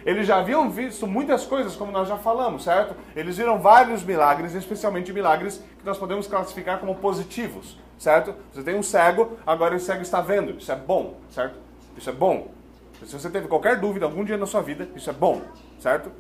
Eles 0.07 0.27
já 0.27 0.39
haviam 0.39 0.71
visto 0.71 1.07
muitas 1.07 1.45
coisas, 1.45 1.75
como 1.75 1.91
nós 1.91 2.09
já 2.09 2.17
falamos, 2.17 2.65
certo? 2.65 2.95
Eles 3.17 3.37
viram 3.37 3.59
vários 3.59 4.05
milagres, 4.05 4.55
especialmente 4.55 5.13
milagres 5.13 5.63
que 5.79 5.85
nós 5.85 5.99
podemos 5.99 6.27
classificar 6.27 6.79
como 6.79 6.95
positivos, 6.95 7.77
certo? 7.99 8.35
Você 8.53 8.63
tem 8.63 8.77
um 8.77 8.83
cego, 8.83 9.37
agora 9.47 9.75
o 9.75 9.81
cego 9.81 10.03
está 10.03 10.21
vendo. 10.21 10.57
Isso 10.59 10.71
é 10.71 10.77
bom, 10.77 11.17
certo? 11.31 11.59
Isso 11.97 12.09
é 12.09 12.13
bom. 12.13 12.58
Se 13.05 13.19
você 13.19 13.31
teve 13.31 13.49
qualquer 13.49 13.79
dúvida 13.79 14.05
algum 14.05 14.25
dia 14.25 14.37
na 14.37 14.47
sua 14.47 14.61
vida, 14.61 14.89
isso 14.95 15.09
é 15.09 15.13
bom, 15.13 15.43
certo? 15.79 16.11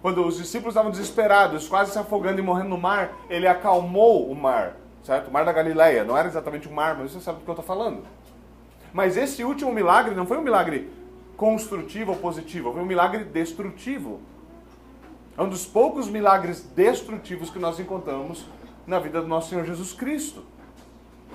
Quando 0.00 0.24
os 0.24 0.38
discípulos 0.38 0.72
estavam 0.72 0.90
desesperados, 0.90 1.68
quase 1.68 1.92
se 1.92 1.98
afogando 1.98 2.38
e 2.38 2.42
morrendo 2.42 2.70
no 2.70 2.78
mar, 2.78 3.12
ele 3.28 3.46
acalmou 3.46 4.30
o 4.30 4.34
mar, 4.34 4.76
certo? 5.02 5.28
O 5.28 5.32
mar 5.32 5.44
da 5.44 5.52
Galileia. 5.52 6.04
Não 6.04 6.16
era 6.16 6.28
exatamente 6.28 6.68
um 6.68 6.72
mar, 6.72 6.96
mas 6.96 7.12
você 7.12 7.20
sabe 7.20 7.38
do 7.38 7.44
que 7.44 7.50
eu 7.50 7.52
estou 7.52 7.64
falando. 7.64 8.02
Mas 8.92 9.16
esse 9.16 9.44
último 9.44 9.72
milagre 9.72 10.14
não 10.14 10.26
foi 10.26 10.38
um 10.38 10.42
milagre 10.42 10.90
construtivo 11.36 12.12
ou 12.12 12.18
positivo, 12.18 12.72
foi 12.72 12.82
um 12.82 12.86
milagre 12.86 13.24
destrutivo. 13.24 14.20
É 15.36 15.42
um 15.42 15.48
dos 15.48 15.66
poucos 15.66 16.08
milagres 16.08 16.62
destrutivos 16.62 17.50
que 17.50 17.58
nós 17.58 17.78
encontramos 17.78 18.46
na 18.86 18.98
vida 18.98 19.20
do 19.20 19.28
nosso 19.28 19.50
Senhor 19.50 19.64
Jesus 19.64 19.92
Cristo. 19.92 20.44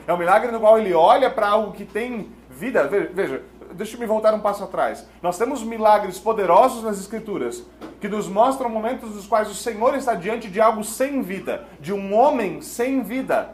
É 0.08 0.14
um 0.14 0.18
milagre 0.18 0.52
no 0.52 0.60
qual 0.60 0.78
ele 0.78 0.94
olha 0.94 1.30
para 1.30 1.48
algo 1.48 1.72
que 1.72 1.86
tem 1.86 2.30
vida. 2.50 2.88
Veja, 2.88 3.42
deixa 3.75 3.96
eu 3.96 4.00
me 4.00 4.05
voltar 4.05 4.34
um 4.34 4.39
passo 4.39 4.63
atrás. 4.63 5.08
Nós 5.22 5.38
temos 5.38 5.63
milagres 5.63 6.17
poderosos 6.17 6.84
nas 6.84 7.00
Escrituras 7.00 7.63
que 8.00 8.08
nos 8.08 8.27
mostram 8.27 8.70
momentos 8.70 9.13
nos 9.13 9.27
quais 9.27 9.50
o 9.50 9.53
Senhor 9.53 9.96
está 9.96 10.15
diante 10.15 10.50
de 10.50 10.60
algo 10.62 10.84
sem 10.84 11.22
vida, 11.22 11.65
de 11.79 11.94
um 11.94 12.13
homem 12.15 12.62
sem 12.62 13.03
vida. 13.03 13.50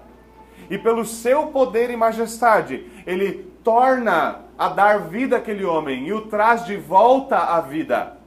E 0.69 0.77
pelo 0.77 1.05
seu 1.05 1.47
poder 1.47 1.89
e 1.89 1.97
majestade, 1.97 2.89
ele 3.05 3.51
torna 3.63 4.41
a 4.57 4.69
dar 4.69 4.99
vida 4.99 5.37
àquele 5.37 5.65
homem 5.65 6.07
e 6.07 6.13
o 6.13 6.27
traz 6.27 6.65
de 6.65 6.77
volta 6.77 7.37
à 7.37 7.59
vida. 7.59 8.17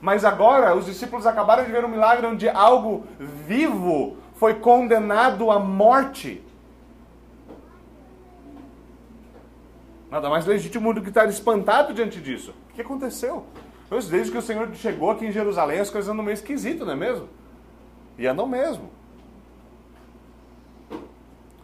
Mas 0.00 0.24
agora 0.24 0.76
os 0.76 0.84
discípulos 0.84 1.26
acabaram 1.26 1.64
de 1.64 1.72
ver 1.72 1.84
um 1.84 1.88
milagre 1.88 2.26
onde 2.26 2.48
algo 2.48 3.06
vivo 3.18 4.18
foi 4.34 4.54
condenado 4.54 5.50
à 5.50 5.58
morte. 5.58 6.43
Nada 10.14 10.30
mais 10.30 10.46
legítimo 10.46 10.94
do 10.94 11.02
que 11.02 11.08
estar 11.08 11.28
espantado 11.28 11.92
diante 11.92 12.20
disso. 12.20 12.54
O 12.70 12.74
que 12.74 12.80
aconteceu? 12.80 13.44
Pois 13.88 14.06
desde 14.06 14.30
que 14.30 14.38
o 14.38 14.42
Senhor 14.42 14.72
chegou 14.76 15.10
aqui 15.10 15.26
em 15.26 15.32
Jerusalém, 15.32 15.80
as 15.80 15.90
coisas 15.90 16.08
andam 16.08 16.24
meio 16.24 16.34
esquisito, 16.34 16.84
não 16.84 16.92
é 16.92 16.94
mesmo? 16.94 17.28
E 18.16 18.24
andam 18.24 18.46
mesmo. 18.46 18.90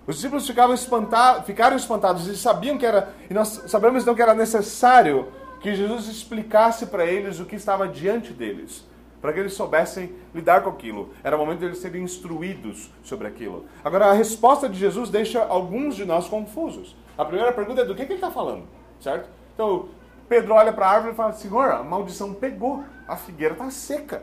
Os 0.04 0.16
discípulos 0.16 0.48
ficavam 0.48 0.74
espantados, 0.74 1.46
ficaram 1.46 1.76
espantados 1.76 2.26
e 2.26 2.36
sabiam 2.36 2.76
que 2.76 2.84
era, 2.84 3.14
e 3.30 3.34
nós 3.34 3.66
sabemos 3.68 4.02
então 4.02 4.16
que 4.16 4.22
era 4.22 4.34
necessário 4.34 5.28
que 5.60 5.72
Jesus 5.72 6.08
explicasse 6.08 6.86
para 6.86 7.06
eles 7.06 7.38
o 7.38 7.44
que 7.44 7.54
estava 7.54 7.86
diante 7.86 8.32
deles, 8.32 8.84
para 9.22 9.32
que 9.32 9.38
eles 9.38 9.52
soubessem 9.52 10.12
lidar 10.34 10.64
com 10.64 10.70
aquilo. 10.70 11.14
Era 11.22 11.36
o 11.36 11.38
momento 11.38 11.60
de 11.60 11.66
eles 11.66 11.78
serem 11.78 12.02
instruídos 12.02 12.90
sobre 13.04 13.28
aquilo. 13.28 13.66
Agora, 13.84 14.06
a 14.06 14.12
resposta 14.12 14.68
de 14.68 14.76
Jesus 14.76 15.08
deixa 15.08 15.40
alguns 15.40 15.94
de 15.94 16.04
nós 16.04 16.26
confusos. 16.26 16.96
A 17.20 17.24
primeira 17.26 17.52
pergunta 17.52 17.82
é 17.82 17.84
do 17.84 17.94
que, 17.94 18.06
que 18.06 18.12
ele 18.12 18.14
está 18.14 18.30
falando, 18.30 18.64
certo? 18.98 19.28
Então, 19.52 19.90
Pedro 20.26 20.54
olha 20.54 20.72
para 20.72 20.86
a 20.86 20.90
árvore 20.90 21.12
e 21.12 21.14
fala: 21.14 21.34
Senhor, 21.34 21.70
a 21.70 21.82
maldição 21.82 22.32
pegou, 22.32 22.82
a 23.06 23.14
figueira 23.14 23.52
está 23.52 23.68
seca. 23.68 24.22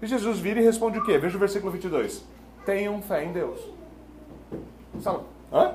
E 0.00 0.06
Jesus 0.06 0.38
vira 0.38 0.58
e 0.58 0.64
responde 0.64 0.98
o 0.98 1.04
quê? 1.04 1.18
Veja 1.18 1.36
o 1.36 1.38
versículo 1.38 1.70
22. 1.70 2.24
Tenham 2.64 3.02
fé 3.02 3.24
em 3.24 3.32
Deus. 3.32 3.60
Fala, 5.02 5.24
hã? 5.52 5.74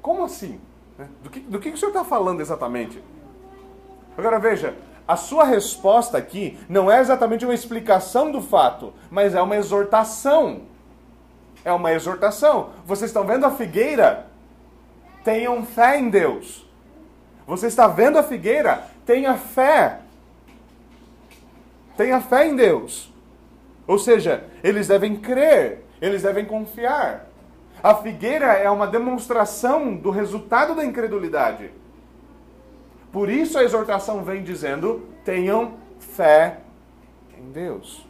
Como 0.00 0.24
assim? 0.24 0.58
Né? 0.96 1.10
Do 1.22 1.28
que, 1.28 1.40
do 1.40 1.60
que 1.60 1.68
o 1.68 1.76
senhor 1.76 1.90
está 1.90 2.02
falando 2.02 2.40
exatamente? 2.40 3.04
Agora 4.16 4.38
veja, 4.38 4.74
a 5.06 5.14
sua 5.14 5.44
resposta 5.44 6.16
aqui 6.16 6.58
não 6.70 6.90
é 6.90 7.00
exatamente 7.00 7.44
uma 7.44 7.52
explicação 7.52 8.32
do 8.32 8.40
fato, 8.40 8.94
mas 9.10 9.34
é 9.34 9.42
uma 9.42 9.56
exortação. 9.56 10.62
É 11.62 11.70
uma 11.70 11.92
exortação. 11.92 12.70
Vocês 12.86 13.10
estão 13.10 13.26
vendo 13.26 13.44
a 13.44 13.50
figueira? 13.50 14.32
Tenham 15.24 15.64
fé 15.64 15.98
em 15.98 16.10
Deus. 16.10 16.64
Você 17.46 17.66
está 17.66 17.88
vendo 17.88 18.18
a 18.18 18.22
figueira? 18.22 18.84
Tenha 19.04 19.36
fé. 19.36 20.00
Tenha 21.96 22.20
fé 22.20 22.46
em 22.46 22.54
Deus. 22.54 23.12
Ou 23.86 23.98
seja, 23.98 24.44
eles 24.62 24.88
devem 24.88 25.16
crer, 25.16 25.84
eles 26.00 26.22
devem 26.22 26.44
confiar. 26.44 27.26
A 27.82 27.94
figueira 27.94 28.46
é 28.46 28.70
uma 28.70 28.86
demonstração 28.86 29.94
do 29.94 30.10
resultado 30.10 30.74
da 30.74 30.84
incredulidade. 30.84 31.70
Por 33.12 33.28
isso 33.28 33.58
a 33.58 33.62
exortação 33.62 34.24
vem 34.24 34.42
dizendo: 34.42 35.06
tenham 35.24 35.74
fé 35.98 36.58
em 37.38 37.50
Deus. 37.50 38.06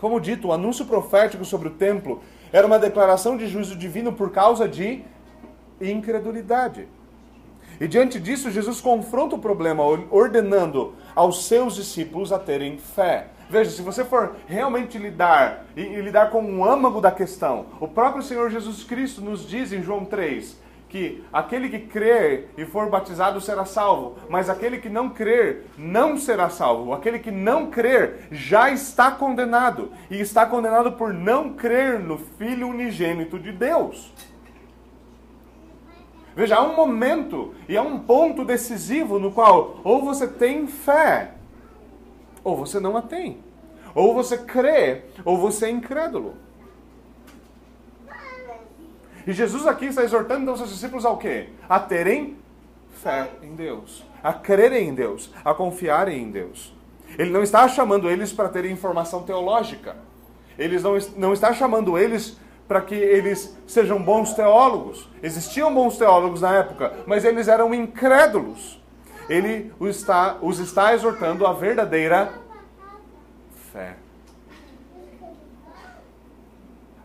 Como 0.00 0.20
dito, 0.20 0.48
o 0.48 0.52
anúncio 0.52 0.84
profético 0.84 1.44
sobre 1.44 1.68
o 1.68 1.72
templo 1.72 2.20
era 2.52 2.66
uma 2.66 2.78
declaração 2.78 3.36
de 3.36 3.46
juízo 3.46 3.76
divino 3.76 4.12
por 4.12 4.30
causa 4.32 4.68
de 4.68 5.04
e 5.82 5.90
incredulidade. 5.90 6.88
E 7.80 7.88
diante 7.88 8.20
disso, 8.20 8.50
Jesus 8.50 8.80
confronta 8.80 9.34
o 9.34 9.38
problema, 9.38 9.82
ordenando 9.82 10.94
aos 11.14 11.46
seus 11.46 11.74
discípulos 11.74 12.32
a 12.32 12.38
terem 12.38 12.78
fé. 12.78 13.26
Veja, 13.50 13.70
se 13.70 13.82
você 13.82 14.04
for 14.04 14.36
realmente 14.46 14.96
lidar 14.96 15.66
e, 15.76 15.82
e 15.82 16.00
lidar 16.00 16.30
com 16.30 16.42
o 16.42 16.64
âmago 16.64 17.00
da 17.00 17.10
questão, 17.10 17.66
o 17.80 17.88
próprio 17.88 18.22
Senhor 18.22 18.50
Jesus 18.50 18.84
Cristo 18.84 19.20
nos 19.20 19.46
diz 19.46 19.72
em 19.72 19.82
João 19.82 20.04
3 20.04 20.62
que 20.88 21.24
aquele 21.32 21.70
que 21.70 21.78
crer 21.78 22.50
e 22.56 22.66
for 22.66 22.90
batizado 22.90 23.40
será 23.40 23.64
salvo, 23.64 24.18
mas 24.28 24.50
aquele 24.50 24.76
que 24.76 24.90
não 24.90 25.08
crer 25.08 25.64
não 25.76 26.18
será 26.18 26.50
salvo. 26.50 26.92
Aquele 26.92 27.18
que 27.18 27.30
não 27.30 27.70
crer 27.70 28.28
já 28.30 28.70
está 28.70 29.10
condenado, 29.10 29.90
e 30.10 30.20
está 30.20 30.44
condenado 30.44 30.92
por 30.92 31.14
não 31.14 31.54
crer 31.54 31.98
no 31.98 32.18
Filho 32.18 32.68
unigênito 32.68 33.38
de 33.38 33.50
Deus. 33.50 34.12
Veja, 36.34 36.56
há 36.56 36.62
um 36.62 36.74
momento 36.74 37.54
e 37.68 37.76
há 37.76 37.82
um 37.82 37.98
ponto 37.98 38.44
decisivo 38.44 39.18
no 39.18 39.32
qual 39.32 39.80
ou 39.84 40.02
você 40.02 40.26
tem 40.26 40.66
fé, 40.66 41.32
ou 42.42 42.56
você 42.56 42.80
não 42.80 42.96
a 42.96 43.02
tem. 43.02 43.38
Ou 43.94 44.14
você 44.14 44.38
crê, 44.38 45.02
ou 45.24 45.36
você 45.36 45.66
é 45.66 45.70
incrédulo. 45.70 46.34
E 49.26 49.32
Jesus 49.32 49.66
aqui 49.66 49.86
está 49.86 50.02
exortando 50.02 50.42
então 50.42 50.56
seus 50.56 50.70
discípulos 50.70 51.04
ao 51.04 51.18
quê? 51.18 51.50
A 51.68 51.78
terem 51.78 52.36
fé 53.02 53.30
em 53.42 53.54
Deus, 53.54 54.04
a 54.22 54.32
crerem 54.32 54.88
em 54.88 54.94
Deus, 54.94 55.30
a 55.44 55.54
confiarem 55.54 56.22
em 56.22 56.30
Deus. 56.30 56.74
Ele 57.18 57.30
não 57.30 57.42
está 57.42 57.68
chamando 57.68 58.10
eles 58.10 58.32
para 58.32 58.48
terem 58.48 58.72
informação 58.72 59.22
teológica. 59.22 59.96
Ele 60.58 60.78
não, 60.80 60.98
não 61.16 61.32
está 61.32 61.52
chamando 61.52 61.98
eles 61.98 62.38
para 62.72 62.80
que 62.80 62.94
eles 62.94 63.54
sejam 63.66 64.02
bons 64.02 64.32
teólogos. 64.32 65.06
Existiam 65.22 65.74
bons 65.74 65.98
teólogos 65.98 66.40
na 66.40 66.54
época, 66.54 66.90
mas 67.04 67.22
eles 67.22 67.46
eram 67.46 67.74
incrédulos. 67.74 68.82
Ele 69.28 69.70
os 69.78 69.94
está, 69.94 70.38
os 70.40 70.58
está 70.58 70.94
exortando 70.94 71.46
a 71.46 71.52
verdadeira 71.52 72.32
fé. 73.70 73.96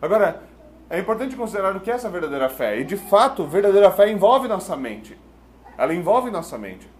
Agora, 0.00 0.42
é 0.88 0.98
importante 0.98 1.36
considerar 1.36 1.76
o 1.76 1.80
que 1.80 1.90
é 1.90 1.94
essa 1.94 2.08
verdadeira 2.08 2.48
fé. 2.48 2.80
E 2.80 2.84
de 2.84 2.96
fato, 2.96 3.44
verdadeira 3.44 3.90
fé 3.90 4.10
envolve 4.10 4.48
nossa 4.48 4.74
mente. 4.74 5.18
Ela 5.76 5.92
envolve 5.92 6.30
nossa 6.30 6.56
mente. 6.56 6.90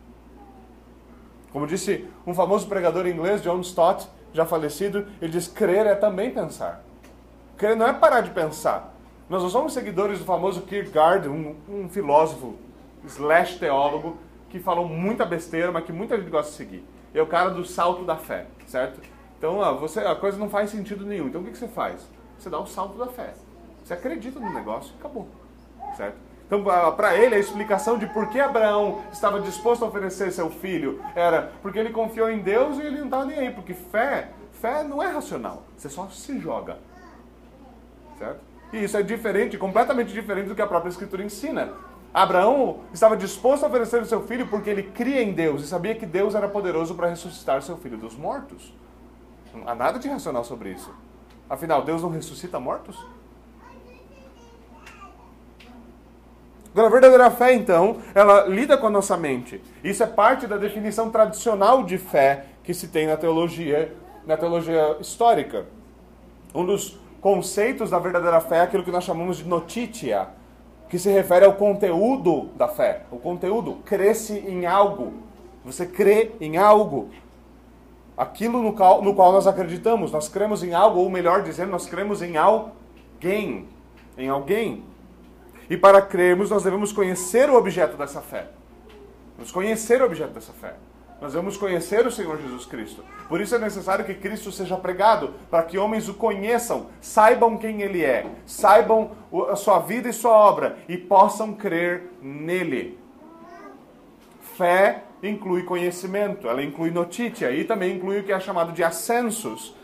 Como 1.55 1.67
disse 1.67 2.07
um 2.27 2.35
famoso 2.35 2.69
pregador 2.69 3.07
inglês, 3.07 3.43
John 3.43 3.61
Stott, 3.61 4.07
já 4.35 4.45
falecido, 4.45 5.07
ele 5.23 5.33
diz: 5.33 5.49
crer 5.49 5.87
é 5.87 5.95
também 5.95 6.31
pensar. 6.31 6.85
Crer 7.59 7.77
não 7.77 7.89
é 7.89 7.93
parar 7.93 8.21
de 8.21 8.31
pensar. 8.31 8.95
Nós 9.29 9.43
não 9.43 9.51
somos 9.51 9.73
seguidores 9.73 10.21
do 10.21 10.25
famoso 10.25 10.63
Kierkegaard, 10.63 11.29
um, 11.29 11.57
um 11.69 11.89
filósofo 11.89 12.55
slash 13.05 13.59
teólogo 13.59 14.17
que 14.49 14.61
falou 14.61 14.89
muita 14.89 15.27
besteira, 15.27 15.73
mas 15.73 15.85
que 15.85 15.93
muita 15.93 16.17
gente 16.17 16.31
gosta 16.31 16.53
de 16.53 16.57
seguir. 16.57 16.85
É 17.13 17.21
o 17.21 17.27
cara 17.27 17.51
do 17.51 17.65
salto 17.65 18.05
da 18.05 18.17
fé, 18.17 18.47
certo? 18.67 19.01
Então, 19.37 19.59
ó, 19.59 19.75
você, 19.75 19.99
a 20.01 20.15
coisa 20.15 20.39
não 20.39 20.49
faz 20.49 20.71
sentido 20.71 21.05
nenhum. 21.05 21.27
Então, 21.27 21.41
o 21.41 21.45
que, 21.45 21.51
que 21.51 21.59
você 21.59 21.67
faz? 21.67 22.07
Você 22.39 22.49
dá 22.49 22.61
o 22.61 22.67
salto 22.67 22.97
da 22.97 23.09
fé. 23.09 23.35
Você 23.85 23.93
acredita 23.93 24.39
no 24.39 24.53
negócio, 24.53 24.95
acabou. 24.99 25.27
Certo? 25.97 26.17
Então, 26.47 26.63
para 26.97 27.17
ele, 27.17 27.35
a 27.35 27.39
explicação 27.39 27.99
de 27.99 28.07
por 28.07 28.29
que 28.29 28.39
Abraão 28.39 29.03
estava 29.13 29.41
disposto 29.41 29.85
a 29.85 29.89
oferecer 29.89 30.31
seu 30.33 30.49
filho 30.49 31.03
era 31.15 31.53
porque 31.61 31.79
ele 31.79 31.91
confiou 31.91 32.31
em 32.31 32.39
Deus 32.39 32.79
e 32.79 32.83
ele 32.83 32.99
não 32.99 33.05
estava 33.07 33.25
nem 33.25 33.39
aí. 33.39 33.51
Porque 33.51 33.75
fé, 33.75 34.31
fé 34.53 34.85
não 34.85 35.03
é 35.03 35.09
racional. 35.09 35.65
Você 35.77 35.89
só 35.89 36.07
se 36.09 36.39
joga. 36.39 36.79
Certo? 38.19 38.41
E 38.73 38.85
isso 38.85 38.97
é 38.97 39.03
diferente, 39.03 39.57
completamente 39.57 40.13
diferente 40.13 40.49
do 40.49 40.55
que 40.55 40.63
a 40.63 40.67
própria 40.67 40.91
Escritura 40.91 41.23
ensina. 41.23 41.73
Abraão 42.13 42.81
estava 42.93 43.17
disposto 43.17 43.65
a 43.65 43.69
oferecer 43.69 44.03
o 44.03 44.07
seu 44.07 44.23
filho 44.23 44.47
porque 44.47 44.69
ele 44.69 44.83
cria 44.83 45.23
em 45.23 45.33
Deus 45.33 45.63
e 45.63 45.67
sabia 45.67 45.95
que 45.95 46.05
Deus 46.05 46.35
era 46.35 46.49
poderoso 46.49 46.95
para 46.95 47.09
ressuscitar 47.09 47.63
seu 47.63 47.77
filho 47.77 47.97
dos 47.97 48.17
mortos. 48.17 48.75
Não 49.55 49.69
há 49.69 49.75
nada 49.75 49.99
de 49.99 50.09
racional 50.09 50.45
sobre 50.45 50.71
isso. 50.71 50.93
Afinal, 51.49 51.83
Deus 51.83 52.03
não 52.03 52.11
ressuscita 52.11 52.59
mortos? 52.59 52.99
A 56.75 56.89
verdadeira 56.89 57.31
fé, 57.31 57.55
então, 57.55 57.97
ela 58.15 58.47
lida 58.47 58.77
com 58.77 58.87
a 58.87 58.91
nossa 58.91 59.17
mente. 59.17 59.61
Isso 59.83 60.03
é 60.03 60.07
parte 60.07 60.47
da 60.47 60.57
definição 60.57 61.11
tradicional 61.11 61.83
de 61.83 61.99
fé 61.99 62.47
que 62.63 62.75
se 62.75 62.89
tem 62.89 63.07
na 63.07 63.17
teologia, 63.17 63.95
na 64.27 64.37
teologia 64.37 64.97
histórica. 65.01 65.67
Um 66.55 66.65
dos 66.65 66.99
conceitos 67.21 67.91
da 67.91 67.99
verdadeira 67.99 68.41
fé 68.41 68.59
é 68.59 68.61
aquilo 68.63 68.83
que 68.83 68.91
nós 68.91 69.05
chamamos 69.05 69.39
de 69.39 69.45
notitia, 69.45 70.29
que 70.89 70.99
se 70.99 71.11
refere 71.11 71.45
ao 71.45 71.55
conteúdo 71.55 72.47
da 72.57 72.69
fé. 72.69 73.03
O 73.11 73.19
conteúdo 73.19 73.77
cresce 73.85 74.39
em 74.39 74.67
algo. 74.67 75.15
Você 75.65 75.87
crê 75.87 76.33
em 76.41 76.57
algo. 76.57 77.11
Aquilo 78.17 78.63
no 78.63 78.73
qual, 78.73 79.03
no 79.03 79.15
qual 79.15 79.33
nós 79.33 79.47
acreditamos. 79.47 80.11
Nós 80.11 80.29
cremos 80.29 80.63
em 80.63 80.73
algo, 80.73 81.01
ou 81.01 81.11
melhor 81.11 81.43
dizendo, 81.43 81.71
nós 81.71 81.87
cremos 81.87 82.23
em 82.23 82.37
alguém. 82.37 83.69
Em 84.17 84.29
alguém. 84.29 84.83
E 85.69 85.77
para 85.77 86.01
crermos, 86.01 86.51
nós 86.51 86.63
devemos 86.63 86.93
conhecer 86.93 87.51
o 87.51 87.55
objeto 87.55 87.97
dessa 87.97 88.21
fé. 88.21 88.49
Vamos 89.37 89.53
conhecer 89.53 90.01
o 90.01 90.07
objeto 90.07 90.33
dessa 90.33 90.53
fé. 90.53 90.75
Nós 91.21 91.33
devemos 91.33 91.57
conhecer 91.57 92.07
o 92.07 92.13
Senhor 92.13 92.41
Jesus 92.41 92.65
Cristo. 92.65 93.05
Por 93.29 93.41
isso 93.41 93.55
é 93.55 93.59
necessário 93.59 94.05
que 94.05 94.15
Cristo 94.15 94.53
seja 94.53 94.77
pregado, 94.77 95.35
para 95.51 95.65
que 95.65 95.77
homens 95.77 96.09
o 96.09 96.15
conheçam, 96.15 96.87
saibam 97.01 97.59
quem 97.59 97.83
Ele 97.83 98.05
é, 98.05 98.27
saibam 98.47 99.11
a 99.51 99.57
sua 99.57 99.81
vida 99.81 100.09
e 100.09 100.13
sua 100.13 100.31
obra 100.31 100.79
e 100.89 100.97
possam 100.97 101.53
crer 101.53 102.13
nele. 102.23 102.99
Fé 104.57 105.03
inclui 105.23 105.65
conhecimento, 105.65 106.49
ela 106.49 106.63
inclui 106.63 106.91
notícia 106.91 107.51
e 107.51 107.65
também 107.65 107.97
inclui 107.97 108.21
o 108.21 108.25
que 108.25 108.33
é 108.33 108.39
chamado 108.39 108.73
de 108.73 108.85
ascensos. 108.85 109.75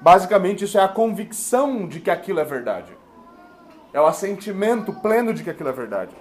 Basicamente, 0.00 0.64
isso 0.64 0.78
é 0.78 0.82
a 0.82 0.88
convicção 0.88 1.86
de 1.86 2.00
que 2.00 2.10
aquilo 2.10 2.40
é 2.40 2.44
verdade. 2.44 2.92
É 3.92 4.00
o 4.00 4.06
assentimento 4.06 4.92
pleno 4.92 5.32
de 5.32 5.44
que 5.44 5.50
aquilo 5.50 5.68
é 5.68 5.72
verdade. 5.72 6.12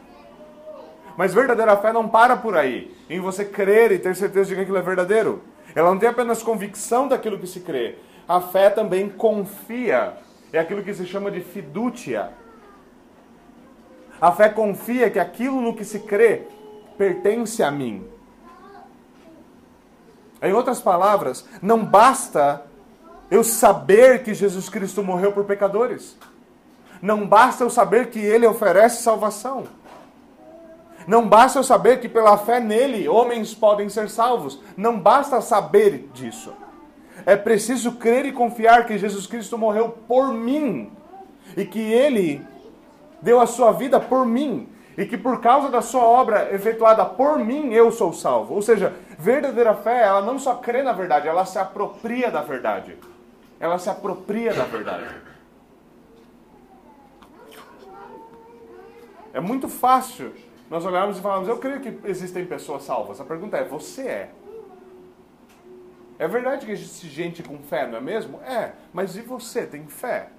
Mas 1.17 1.33
verdadeira 1.33 1.77
fé 1.77 1.91
não 1.91 2.07
para 2.07 2.35
por 2.35 2.55
aí, 2.55 2.95
em 3.09 3.19
você 3.19 3.43
crer 3.45 3.91
e 3.91 3.99
ter 3.99 4.15
certeza 4.15 4.49
de 4.49 4.55
que 4.55 4.61
aquilo 4.61 4.77
é 4.77 4.81
verdadeiro. 4.81 5.41
Ela 5.75 5.89
não 5.89 5.99
tem 5.99 6.09
apenas 6.09 6.43
convicção 6.43 7.07
daquilo 7.07 7.37
que 7.37 7.47
se 7.47 7.61
crê. 7.61 7.97
A 8.27 8.39
fé 8.41 8.69
também 8.69 9.09
confia. 9.09 10.13
É 10.53 10.59
aquilo 10.59 10.83
que 10.83 10.93
se 10.93 11.05
chama 11.05 11.31
de 11.31 11.41
fidúcia. 11.41 12.31
A 14.19 14.31
fé 14.31 14.49
confia 14.49 15.09
que 15.09 15.19
aquilo 15.19 15.61
no 15.61 15.73
que 15.73 15.83
se 15.83 15.99
crê 15.99 16.43
pertence 16.97 17.63
a 17.63 17.71
mim. 17.71 18.05
Em 20.41 20.53
outras 20.53 20.81
palavras, 20.81 21.47
não 21.61 21.85
basta 21.85 22.65
eu 23.29 23.43
saber 23.43 24.23
que 24.23 24.33
Jesus 24.33 24.69
Cristo 24.69 25.03
morreu 25.03 25.31
por 25.31 25.45
pecadores. 25.45 26.17
Não 27.01 27.25
basta 27.25 27.63
eu 27.63 27.69
saber 27.69 28.09
que 28.09 28.19
ele 28.19 28.45
oferece 28.45 29.01
salvação. 29.01 29.65
Não 31.07 31.27
basta 31.27 31.59
eu 31.59 31.63
saber 31.63 31.99
que 31.99 32.09
pela 32.09 32.37
fé 32.37 32.59
nele 32.59 33.07
homens 33.07 33.53
podem 33.53 33.89
ser 33.89 34.09
salvos. 34.09 34.59
Não 34.77 34.99
basta 34.99 35.41
saber 35.41 36.09
disso. 36.13 36.53
É 37.25 37.35
preciso 37.35 37.93
crer 37.93 38.25
e 38.25 38.31
confiar 38.31 38.85
que 38.85 38.97
Jesus 38.97 39.27
Cristo 39.27 39.57
morreu 39.57 39.89
por 40.07 40.33
mim 40.33 40.91
e 41.55 41.65
que 41.65 41.79
ele 41.79 42.45
deu 43.21 43.39
a 43.39 43.45
sua 43.45 43.71
vida 43.71 43.99
por 43.99 44.25
mim 44.25 44.67
e 44.97 45.05
que 45.05 45.17
por 45.17 45.39
causa 45.39 45.69
da 45.69 45.81
sua 45.81 46.03
obra 46.03 46.53
efetuada 46.53 47.05
por 47.05 47.37
mim 47.39 47.73
eu 47.73 47.91
sou 47.91 48.13
salvo. 48.13 48.55
Ou 48.55 48.61
seja, 48.61 48.93
verdadeira 49.17 49.73
fé, 49.73 50.03
ela 50.03 50.21
não 50.21 50.39
só 50.39 50.55
crê 50.55 50.81
na 50.81 50.93
verdade, 50.93 51.27
ela 51.27 51.45
se 51.45 51.59
apropria 51.59 52.29
da 52.31 52.41
verdade. 52.41 52.97
Ela 53.59 53.77
se 53.77 53.89
apropria 53.89 54.53
da 54.53 54.63
verdade. 54.63 55.05
É 59.33 59.39
muito 59.39 59.69
fácil 59.69 60.33
nós 60.71 60.85
olharmos 60.85 61.17
e 61.17 61.21
falarmos, 61.21 61.49
eu 61.49 61.57
creio 61.57 61.81
que 61.81 61.99
existem 62.07 62.45
pessoas 62.45 62.83
salvas. 62.83 63.19
A 63.19 63.25
pergunta 63.25 63.57
é, 63.57 63.63
você 63.65 64.03
é? 64.03 64.31
É 66.17 66.25
verdade 66.29 66.65
que 66.65 66.71
existe 66.71 67.09
gente 67.09 67.43
com 67.43 67.57
fé, 67.59 67.85
não 67.85 67.97
é 67.97 68.01
mesmo? 68.01 68.39
É, 68.41 68.71
mas 68.93 69.17
e 69.17 69.21
você, 69.21 69.65
tem 69.65 69.85
fé? 69.87 70.29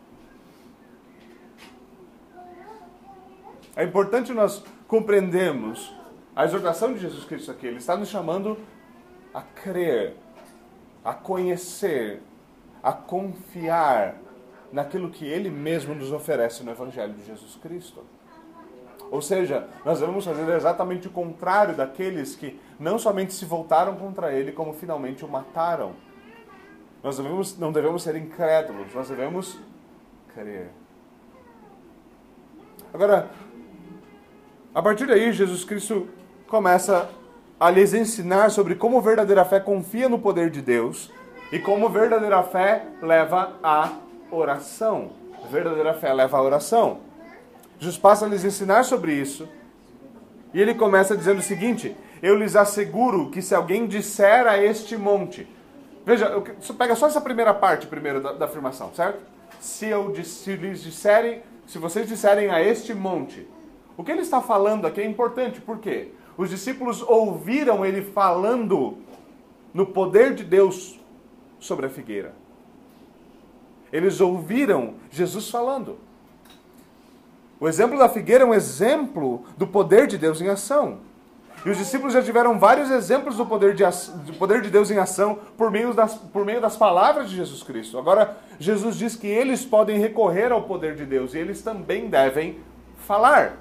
É 3.76 3.84
importante 3.84 4.32
nós 4.32 4.64
compreendermos 4.88 5.94
a 6.34 6.46
exortação 6.46 6.94
de 6.94 7.00
Jesus 7.00 7.24
Cristo 7.26 7.50
aqui. 7.50 7.66
Ele 7.66 7.76
está 7.76 7.94
nos 7.94 8.08
chamando 8.08 8.56
a 9.34 9.42
crer, 9.42 10.16
a 11.04 11.12
conhecer, 11.12 12.22
a 12.82 12.94
confiar 12.94 14.16
naquilo 14.72 15.10
que 15.10 15.26
Ele 15.26 15.50
mesmo 15.50 15.94
nos 15.94 16.10
oferece 16.10 16.64
no 16.64 16.70
Evangelho 16.70 17.12
de 17.12 17.26
Jesus 17.26 17.54
Cristo. 17.56 18.02
Ou 19.12 19.20
seja, 19.20 19.68
nós 19.84 20.00
devemos 20.00 20.24
fazer 20.24 20.50
exatamente 20.56 21.06
o 21.06 21.10
contrário 21.10 21.76
daqueles 21.76 22.34
que 22.34 22.58
não 22.80 22.98
somente 22.98 23.34
se 23.34 23.44
voltaram 23.44 23.94
contra 23.94 24.32
ele, 24.32 24.52
como 24.52 24.72
finalmente 24.72 25.22
o 25.22 25.28
mataram. 25.28 25.92
Nós 27.04 27.18
devemos, 27.18 27.58
não 27.58 27.70
devemos 27.70 28.02
ser 28.02 28.16
incrédulos, 28.16 28.86
nós 28.94 29.10
devemos 29.10 29.58
crer. 30.34 30.70
Agora, 32.94 33.28
a 34.74 34.80
partir 34.80 35.06
daí, 35.06 35.30
Jesus 35.30 35.62
Cristo 35.62 36.08
começa 36.48 37.10
a 37.60 37.70
lhes 37.70 37.92
ensinar 37.92 38.50
sobre 38.50 38.76
como 38.76 38.98
verdadeira 39.02 39.44
fé 39.44 39.60
confia 39.60 40.08
no 40.08 40.18
poder 40.18 40.48
de 40.48 40.62
Deus 40.62 41.12
E 41.52 41.58
como 41.58 41.90
verdadeira 41.90 42.42
fé 42.44 42.86
leva 43.02 43.58
à 43.62 43.92
oração. 44.30 45.10
Verdadeira 45.50 45.92
fé 45.92 46.14
leva 46.14 46.38
à 46.38 46.42
oração. 46.42 47.11
Jesus 47.82 47.98
passa 47.98 48.26
a 48.26 48.28
lhes 48.28 48.44
ensinar 48.44 48.84
sobre 48.84 49.12
isso. 49.12 49.48
E 50.54 50.60
ele 50.60 50.72
começa 50.72 51.16
dizendo 51.16 51.40
o 51.40 51.42
seguinte: 51.42 51.96
Eu 52.22 52.36
lhes 52.36 52.54
asseguro 52.54 53.28
que 53.28 53.42
se 53.42 53.56
alguém 53.56 53.88
disser 53.88 54.46
a 54.46 54.56
este 54.56 54.96
monte. 54.96 55.48
Veja, 56.06 56.30
pega 56.78 56.94
só 56.94 57.08
essa 57.08 57.20
primeira 57.20 57.52
parte 57.52 57.88
primeiro 57.88 58.20
da, 58.20 58.32
da 58.32 58.44
afirmação, 58.44 58.94
certo? 58.94 59.20
Se, 59.58 59.86
eu, 59.86 60.14
se 60.22 60.54
lhes 60.54 60.84
disserem, 60.84 61.42
se 61.66 61.76
vocês 61.76 62.06
disserem 62.06 62.50
a 62.50 62.62
este 62.62 62.94
monte. 62.94 63.48
O 63.96 64.04
que 64.04 64.12
ele 64.12 64.20
está 64.22 64.40
falando 64.40 64.86
aqui 64.86 65.00
é 65.00 65.04
importante, 65.04 65.60
por 65.60 65.78
quê? 65.78 66.12
Os 66.38 66.50
discípulos 66.50 67.02
ouviram 67.02 67.84
ele 67.84 68.00
falando 68.00 68.98
no 69.74 69.86
poder 69.86 70.34
de 70.34 70.44
Deus 70.44 71.00
sobre 71.58 71.86
a 71.86 71.90
figueira. 71.90 72.32
Eles 73.92 74.20
ouviram 74.20 74.94
Jesus 75.10 75.50
falando. 75.50 75.98
O 77.62 77.68
exemplo 77.68 77.96
da 77.96 78.08
figueira 78.08 78.42
é 78.42 78.44
um 78.44 78.52
exemplo 78.52 79.44
do 79.56 79.68
poder 79.68 80.08
de 80.08 80.18
Deus 80.18 80.40
em 80.40 80.48
ação. 80.48 80.98
E 81.64 81.70
os 81.70 81.78
discípulos 81.78 82.12
já 82.12 82.20
tiveram 82.20 82.58
vários 82.58 82.90
exemplos 82.90 83.36
do 83.36 83.46
poder 83.46 83.72
de, 83.72 83.84
do 84.26 84.32
poder 84.36 84.62
de 84.62 84.68
Deus 84.68 84.90
em 84.90 84.98
ação 84.98 85.38
por 85.56 85.70
meio, 85.70 85.94
das, 85.94 86.12
por 86.12 86.44
meio 86.44 86.60
das 86.60 86.76
palavras 86.76 87.30
de 87.30 87.36
Jesus 87.36 87.62
Cristo. 87.62 87.96
Agora, 87.96 88.36
Jesus 88.58 88.96
diz 88.96 89.14
que 89.14 89.28
eles 89.28 89.64
podem 89.64 89.96
recorrer 89.96 90.50
ao 90.50 90.64
poder 90.64 90.96
de 90.96 91.06
Deus 91.06 91.34
e 91.34 91.38
eles 91.38 91.62
também 91.62 92.08
devem 92.08 92.58
falar. 93.06 93.56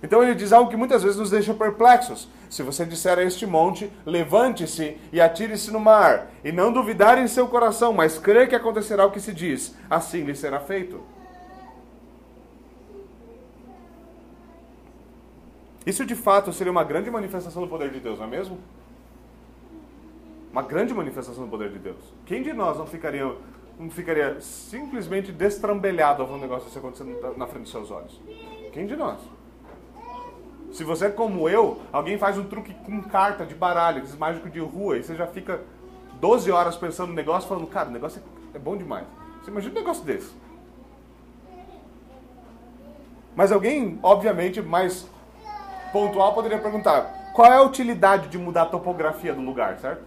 Então 0.00 0.22
ele 0.22 0.36
diz 0.36 0.52
algo 0.52 0.70
que 0.70 0.76
muitas 0.76 1.02
vezes 1.02 1.18
nos 1.18 1.30
deixa 1.30 1.52
perplexos. 1.52 2.28
Se 2.48 2.62
você 2.62 2.86
disser 2.86 3.18
a 3.18 3.22
este 3.22 3.46
monte, 3.46 3.92
levante-se 4.06 4.96
e 5.12 5.20
atire-se 5.20 5.70
no 5.70 5.80
mar, 5.80 6.30
e 6.42 6.50
não 6.50 6.72
duvidar 6.72 7.18
em 7.18 7.28
seu 7.28 7.46
coração, 7.46 7.92
mas 7.92 8.18
crer 8.18 8.48
que 8.48 8.56
acontecerá 8.56 9.04
o 9.04 9.10
que 9.10 9.20
se 9.20 9.32
diz, 9.32 9.74
assim 9.90 10.22
lhe 10.22 10.34
será 10.34 10.58
feito. 10.60 11.00
Isso 15.86 16.04
de 16.04 16.14
fato 16.14 16.52
seria 16.52 16.70
uma 16.70 16.84
grande 16.84 17.10
manifestação 17.10 17.62
do 17.62 17.68
poder 17.68 17.90
de 17.90 18.00
Deus, 18.00 18.18
não 18.18 18.26
é 18.26 18.28
mesmo? 18.28 18.58
Uma 20.52 20.62
grande 20.62 20.92
manifestação 20.92 21.44
do 21.44 21.50
poder 21.50 21.70
de 21.70 21.78
Deus. 21.78 21.96
Quem 22.26 22.42
de 22.42 22.52
nós 22.52 22.76
não 22.76 22.86
ficaria, 22.86 23.34
não 23.78 23.90
ficaria 23.90 24.40
simplesmente 24.40 25.32
destrambelhado 25.32 26.22
ao 26.22 26.28
ver 26.28 26.34
um 26.34 26.40
negócio 26.40 26.68
assim 26.68 26.78
acontecendo 26.78 27.36
na 27.36 27.46
frente 27.46 27.62
dos 27.62 27.72
seus 27.72 27.90
olhos? 27.90 28.20
Quem 28.72 28.86
de 28.86 28.96
nós? 28.96 29.18
Se 30.72 30.84
você 30.84 31.06
é 31.06 31.10
como 31.10 31.48
eu, 31.48 31.80
alguém 31.92 32.18
faz 32.18 32.36
um 32.38 32.44
truque 32.44 32.74
com 32.84 33.02
carta 33.02 33.44
de 33.44 33.54
baralho, 33.54 34.02
esse 34.02 34.16
mágico 34.16 34.50
de 34.50 34.60
rua, 34.60 34.98
e 34.98 35.02
você 35.02 35.14
já 35.14 35.26
fica 35.26 35.60
12 36.20 36.50
horas 36.50 36.76
pensando 36.76 37.08
no 37.08 37.14
negócio, 37.14 37.48
falando, 37.48 37.66
cara, 37.66 37.88
o 37.88 37.92
negócio 37.92 38.22
é 38.54 38.58
bom 38.58 38.76
demais. 38.76 39.06
Você 39.42 39.50
imagina 39.50 39.72
um 39.72 39.76
negócio 39.76 40.04
desse. 40.04 40.32
Mas 43.34 43.52
alguém, 43.52 43.98
obviamente, 44.02 44.60
mais 44.60 45.08
pontual 45.92 46.34
poderia 46.34 46.58
perguntar: 46.58 47.30
qual 47.32 47.52
é 47.52 47.56
a 47.56 47.62
utilidade 47.62 48.28
de 48.28 48.36
mudar 48.36 48.62
a 48.62 48.66
topografia 48.66 49.32
do 49.32 49.40
lugar, 49.40 49.78
certo? 49.78 50.02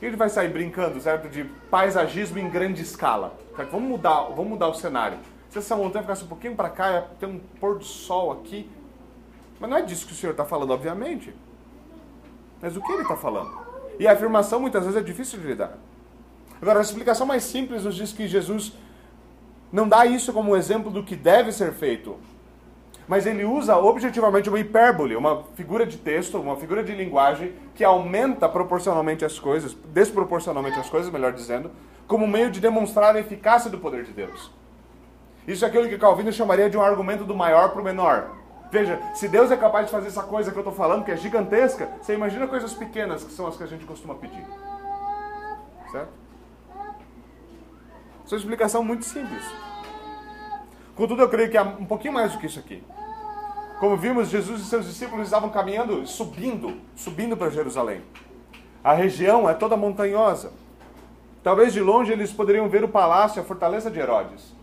E 0.00 0.06
ele 0.06 0.16
vai 0.16 0.28
sair 0.28 0.48
brincando, 0.48 1.00
certo? 1.00 1.28
De 1.28 1.44
paisagismo 1.70 2.40
em 2.40 2.50
grande 2.50 2.82
escala. 2.82 3.34
Certo? 3.54 3.70
Vamos 3.70 3.88
mudar, 3.88 4.22
vamos 4.30 4.48
mudar 4.48 4.66
o 4.66 4.74
cenário. 4.74 5.16
Se 5.48 5.58
essa 5.58 5.76
montanha 5.76 6.02
ficasse 6.02 6.24
um 6.24 6.28
pouquinho 6.28 6.56
para 6.56 6.68
cá, 6.70 7.04
tem 7.20 7.28
um 7.28 7.38
pôr 7.60 7.78
do 7.78 7.84
sol 7.84 8.32
aqui, 8.32 8.68
mas 9.62 9.70
não 9.70 9.76
é 9.76 9.82
disso 9.82 10.08
que 10.08 10.12
o 10.12 10.16
Senhor 10.16 10.32
está 10.32 10.44
falando, 10.44 10.72
obviamente. 10.72 11.32
Mas 12.60 12.76
o 12.76 12.82
que 12.82 12.90
ele 12.90 13.02
está 13.02 13.16
falando? 13.16 13.56
E 13.96 14.08
a 14.08 14.12
afirmação 14.12 14.58
muitas 14.58 14.82
vezes 14.82 15.00
é 15.00 15.04
difícil 15.04 15.38
de 15.38 15.46
lidar. 15.46 15.78
Agora, 16.60 16.80
a 16.80 16.82
explicação 16.82 17.24
mais 17.24 17.44
simples 17.44 17.84
nos 17.84 17.94
diz 17.94 18.12
que 18.12 18.26
Jesus 18.26 18.72
não 19.72 19.88
dá 19.88 20.04
isso 20.04 20.32
como 20.32 20.56
exemplo 20.56 20.90
do 20.90 21.04
que 21.04 21.14
deve 21.14 21.52
ser 21.52 21.72
feito, 21.74 22.16
mas 23.06 23.24
ele 23.24 23.44
usa 23.44 23.76
objetivamente 23.76 24.48
uma 24.48 24.58
hipérbole, 24.58 25.14
uma 25.14 25.44
figura 25.54 25.86
de 25.86 25.96
texto, 25.96 26.40
uma 26.40 26.56
figura 26.56 26.82
de 26.82 26.92
linguagem 26.92 27.52
que 27.72 27.84
aumenta 27.84 28.48
proporcionalmente 28.48 29.24
as 29.24 29.38
coisas, 29.38 29.76
desproporcionalmente 29.94 30.76
as 30.76 30.90
coisas, 30.90 31.12
melhor 31.12 31.32
dizendo, 31.32 31.70
como 32.08 32.26
meio 32.26 32.50
de 32.50 32.58
demonstrar 32.58 33.14
a 33.14 33.20
eficácia 33.20 33.70
do 33.70 33.78
poder 33.78 34.02
de 34.02 34.10
Deus. 34.10 34.50
Isso 35.46 35.64
é 35.64 35.68
aquilo 35.68 35.88
que 35.88 35.98
Calvino 35.98 36.32
chamaria 36.32 36.68
de 36.68 36.76
um 36.76 36.82
argumento 36.82 37.22
do 37.22 37.36
maior 37.36 37.70
para 37.70 37.80
o 37.80 37.84
menor. 37.84 38.41
Veja, 38.72 38.98
se 39.12 39.28
Deus 39.28 39.50
é 39.50 39.56
capaz 39.58 39.84
de 39.84 39.92
fazer 39.92 40.08
essa 40.08 40.22
coisa 40.22 40.50
que 40.50 40.56
eu 40.56 40.62
estou 40.62 40.72
falando, 40.72 41.04
que 41.04 41.10
é 41.10 41.16
gigantesca, 41.16 41.90
você 42.00 42.14
imagina 42.14 42.46
coisas 42.48 42.72
pequenas 42.72 43.22
que 43.22 43.30
são 43.30 43.46
as 43.46 43.54
que 43.54 43.62
a 43.62 43.66
gente 43.66 43.84
costuma 43.84 44.14
pedir. 44.14 44.46
Certo? 45.90 46.08
Essa 48.24 48.30
é 48.30 48.32
uma 48.34 48.38
explicação 48.38 48.82
muito 48.82 49.04
simples. 49.04 49.44
Contudo, 50.96 51.20
eu 51.20 51.28
creio 51.28 51.50
que 51.50 51.58
há 51.58 51.62
um 51.62 51.84
pouquinho 51.84 52.14
mais 52.14 52.32
do 52.32 52.38
que 52.38 52.46
isso 52.46 52.58
aqui. 52.58 52.82
Como 53.78 53.94
vimos, 53.94 54.30
Jesus 54.30 54.62
e 54.62 54.64
seus 54.64 54.86
discípulos 54.86 55.26
estavam 55.26 55.50
caminhando, 55.50 56.06
subindo, 56.06 56.80
subindo 56.96 57.36
para 57.36 57.50
Jerusalém. 57.50 58.00
A 58.82 58.94
região 58.94 59.50
é 59.50 59.52
toda 59.52 59.76
montanhosa. 59.76 60.50
Talvez 61.42 61.74
de 61.74 61.80
longe 61.82 62.10
eles 62.10 62.32
poderiam 62.32 62.70
ver 62.70 62.82
o 62.84 62.88
palácio, 62.88 63.42
a 63.42 63.44
fortaleza 63.44 63.90
de 63.90 64.00
Herodes 64.00 64.62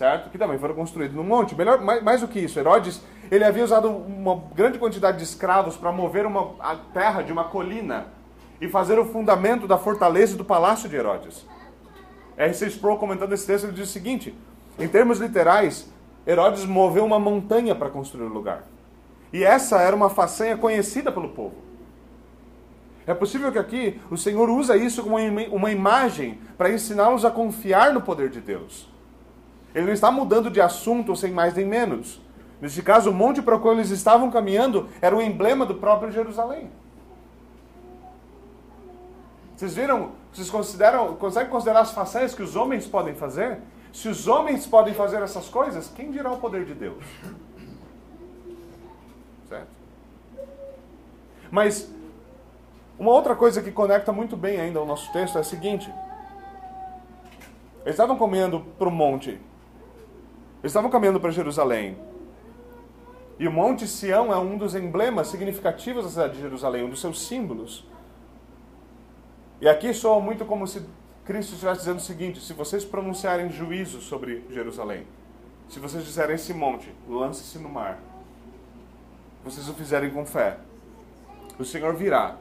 certo? 0.00 0.30
Que 0.30 0.38
também 0.38 0.58
foram 0.58 0.74
construídos 0.74 1.14
no 1.14 1.22
monte. 1.22 1.54
Melhor, 1.54 1.78
mais, 1.82 2.02
mais 2.02 2.20
do 2.22 2.28
que 2.28 2.40
isso, 2.40 2.58
Herodes 2.58 3.02
ele 3.30 3.44
havia 3.44 3.64
usado 3.64 3.88
uma 3.88 4.42
grande 4.54 4.78
quantidade 4.78 5.18
de 5.18 5.24
escravos 5.24 5.76
para 5.76 5.92
mover 5.92 6.26
uma, 6.26 6.54
a 6.58 6.74
terra 6.76 7.22
de 7.22 7.32
uma 7.32 7.44
colina 7.44 8.06
e 8.60 8.68
fazer 8.68 8.98
o 8.98 9.04
fundamento 9.04 9.66
da 9.66 9.78
fortaleza 9.78 10.36
do 10.36 10.44
palácio 10.44 10.88
de 10.88 10.96
Herodes. 10.96 11.46
R.C. 12.36 12.66
Sproul, 12.66 12.98
comentando 12.98 13.32
esse 13.32 13.46
texto, 13.46 13.64
ele 13.64 13.72
diz 13.72 13.88
o 13.88 13.92
seguinte: 13.92 14.34
em 14.78 14.88
termos 14.88 15.18
literais, 15.18 15.88
Herodes 16.26 16.64
moveu 16.64 17.04
uma 17.04 17.18
montanha 17.18 17.74
para 17.74 17.90
construir 17.90 18.24
o 18.24 18.32
lugar. 18.32 18.64
E 19.32 19.44
essa 19.44 19.80
era 19.80 19.94
uma 19.94 20.10
façanha 20.10 20.56
conhecida 20.56 21.12
pelo 21.12 21.28
povo. 21.28 21.54
É 23.06 23.14
possível 23.14 23.50
que 23.50 23.58
aqui 23.58 24.00
o 24.10 24.16
Senhor 24.16 24.48
usa 24.50 24.76
isso 24.76 25.02
como 25.02 25.16
uma 25.50 25.70
imagem 25.70 26.38
para 26.58 26.70
ensiná-los 26.70 27.24
a 27.24 27.30
confiar 27.30 27.92
no 27.92 28.02
poder 28.02 28.28
de 28.28 28.40
Deus. 28.40 28.88
Ele 29.74 29.86
não 29.86 29.92
está 29.92 30.10
mudando 30.10 30.50
de 30.50 30.60
assunto 30.60 31.14
sem 31.14 31.30
mais 31.30 31.54
nem 31.54 31.66
menos. 31.66 32.20
Neste 32.60 32.82
caso, 32.82 33.10
o 33.10 33.14
monte 33.14 33.40
para 33.40 33.56
o 33.56 33.60
qual 33.60 33.74
eles 33.74 33.90
estavam 33.90 34.30
caminhando 34.30 34.88
era 35.00 35.16
o 35.16 35.22
emblema 35.22 35.64
do 35.64 35.74
próprio 35.74 36.12
Jerusalém. 36.12 36.70
Vocês 39.56 39.74
viram? 39.74 40.12
Vocês 40.32 40.50
consideram, 40.50 41.16
conseguem 41.16 41.50
considerar 41.50 41.80
as 41.80 41.92
façanhas 41.92 42.34
que 42.34 42.42
os 42.42 42.56
homens 42.56 42.86
podem 42.86 43.14
fazer? 43.14 43.58
Se 43.92 44.08
os 44.08 44.28
homens 44.28 44.66
podem 44.66 44.94
fazer 44.94 45.22
essas 45.22 45.48
coisas, 45.48 45.90
quem 45.94 46.10
dirá 46.10 46.30
o 46.30 46.38
poder 46.38 46.64
de 46.64 46.74
Deus? 46.74 47.04
Certo? 49.48 49.68
Mas 51.50 51.90
uma 52.98 53.10
outra 53.10 53.34
coisa 53.34 53.60
que 53.60 53.72
conecta 53.72 54.12
muito 54.12 54.36
bem 54.36 54.60
ainda 54.60 54.78
ao 54.78 54.86
nosso 54.86 55.10
texto 55.12 55.36
é 55.36 55.40
a 55.40 55.44
seguinte: 55.44 55.92
eles 57.80 57.94
estavam 57.94 58.16
comendo 58.16 58.60
para 58.78 58.88
o 58.88 58.92
monte 58.92 59.40
eles 60.62 60.72
estavam 60.72 60.90
caminhando 60.90 61.18
para 61.18 61.30
Jerusalém. 61.30 61.96
E 63.40 63.48
o 63.48 63.50
Monte 63.50 63.88
Sião 63.88 64.30
é 64.30 64.36
um 64.36 64.58
dos 64.58 64.74
emblemas 64.74 65.28
significativos 65.28 66.04
da 66.04 66.10
cidade 66.10 66.34
de 66.34 66.42
Jerusalém, 66.42 66.84
um 66.84 66.90
dos 66.90 67.00
seus 67.00 67.22
símbolos. 67.22 67.86
E 69.62 69.66
aqui 69.66 69.94
soa 69.94 70.20
muito 70.20 70.44
como 70.44 70.66
se 70.66 70.82
Cristo 71.24 71.54
estivesse 71.54 71.78
dizendo 71.78 71.96
o 71.96 72.02
seguinte: 72.02 72.38
se 72.38 72.52
vocês 72.52 72.84
pronunciarem 72.84 73.50
juízo 73.50 74.02
sobre 74.02 74.44
Jerusalém, 74.50 75.06
se 75.70 75.80
vocês 75.80 76.04
disserem 76.04 76.34
esse 76.34 76.52
monte, 76.52 76.94
lance-se 77.08 77.58
no 77.58 77.70
mar, 77.70 77.98
vocês 79.42 79.66
o 79.70 79.72
fizerem 79.72 80.10
com 80.10 80.26
fé, 80.26 80.58
o 81.58 81.64
Senhor 81.64 81.94
virá 81.94 82.36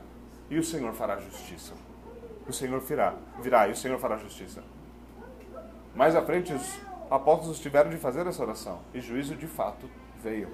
e 0.50 0.60
o 0.60 0.64
Senhor 0.66 0.94
fará 0.94 1.18
justiça. 1.18 1.76
O 2.46 2.52
Senhor 2.52 2.82
virá, 2.82 3.14
virá 3.42 3.70
e 3.70 3.72
o 3.72 3.76
Senhor 3.76 3.98
fará 4.00 4.18
justiça. 4.18 4.62
Mais 5.96 6.14
à 6.14 6.22
frente, 6.22 6.52
os 6.52 6.78
apóstolos 7.10 7.58
tiveram 7.58 7.90
de 7.90 7.96
fazer 7.96 8.28
essa 8.28 8.44
oração. 8.44 8.80
E 8.94 9.00
juízo 9.00 9.34
de 9.34 9.48
fato 9.48 9.90
veio. 10.22 10.50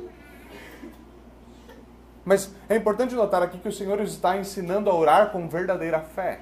Mas 2.25 2.53
é 2.67 2.75
importante 2.75 3.13
notar 3.13 3.41
aqui 3.41 3.57
que 3.57 3.69
o 3.69 3.71
Senhor 3.71 4.01
está 4.01 4.35
ensinando 4.35 4.89
a 4.89 4.95
orar 4.95 5.29
com 5.29 5.47
verdadeira 5.47 5.99
fé. 6.01 6.39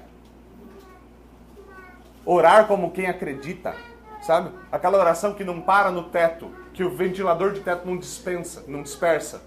Orar 2.24 2.66
como 2.66 2.90
quem 2.90 3.06
acredita, 3.06 3.76
sabe? 4.22 4.50
Aquela 4.72 4.98
oração 4.98 5.34
que 5.34 5.44
não 5.44 5.60
para 5.60 5.90
no 5.90 6.04
teto, 6.04 6.50
que 6.72 6.82
o 6.82 6.90
ventilador 6.90 7.52
de 7.52 7.60
teto 7.60 7.86
não 7.86 7.98
dispensa, 7.98 8.64
não 8.66 8.82
dispersa. 8.82 9.42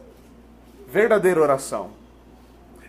Verdadeira 0.88 1.42
oração. 1.42 1.90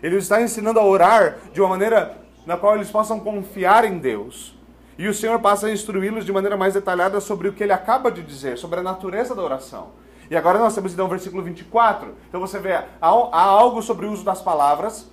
Ele 0.01 0.17
está 0.17 0.41
ensinando 0.41 0.79
a 0.79 0.85
orar 0.85 1.39
de 1.51 1.59
uma 1.59 1.69
maneira 1.69 2.15
na 2.45 2.55
qual 2.55 2.75
eles 2.75 2.91
possam 2.91 3.19
confiar 3.19 3.83
em 3.83 3.97
Deus 3.97 4.57
e 4.99 5.07
o 5.07 5.13
Senhor 5.13 5.39
passa 5.39 5.67
a 5.67 5.71
instruí-los 5.71 6.25
de 6.25 6.31
maneira 6.33 6.57
mais 6.57 6.73
detalhada 6.73 7.21
sobre 7.21 7.47
o 7.47 7.53
que 7.53 7.63
ele 7.63 7.71
acaba 7.71 8.11
de 8.11 8.21
dizer, 8.21 8.57
sobre 8.57 8.81
a 8.81 8.83
natureza 8.83 9.33
da 9.33 9.41
oração. 9.41 9.91
E 10.29 10.35
agora 10.35 10.59
nós 10.59 10.75
temos 10.75 10.93
então 10.93 11.05
o 11.05 11.09
versículo 11.09 11.41
24. 11.41 12.13
Então 12.27 12.39
você 12.39 12.59
vê, 12.59 12.73
há, 12.73 12.87
algo 13.01 13.81
sobre 13.81 14.05
o 14.05 14.11
uso 14.11 14.23
das 14.23 14.41
palavras, 14.41 15.09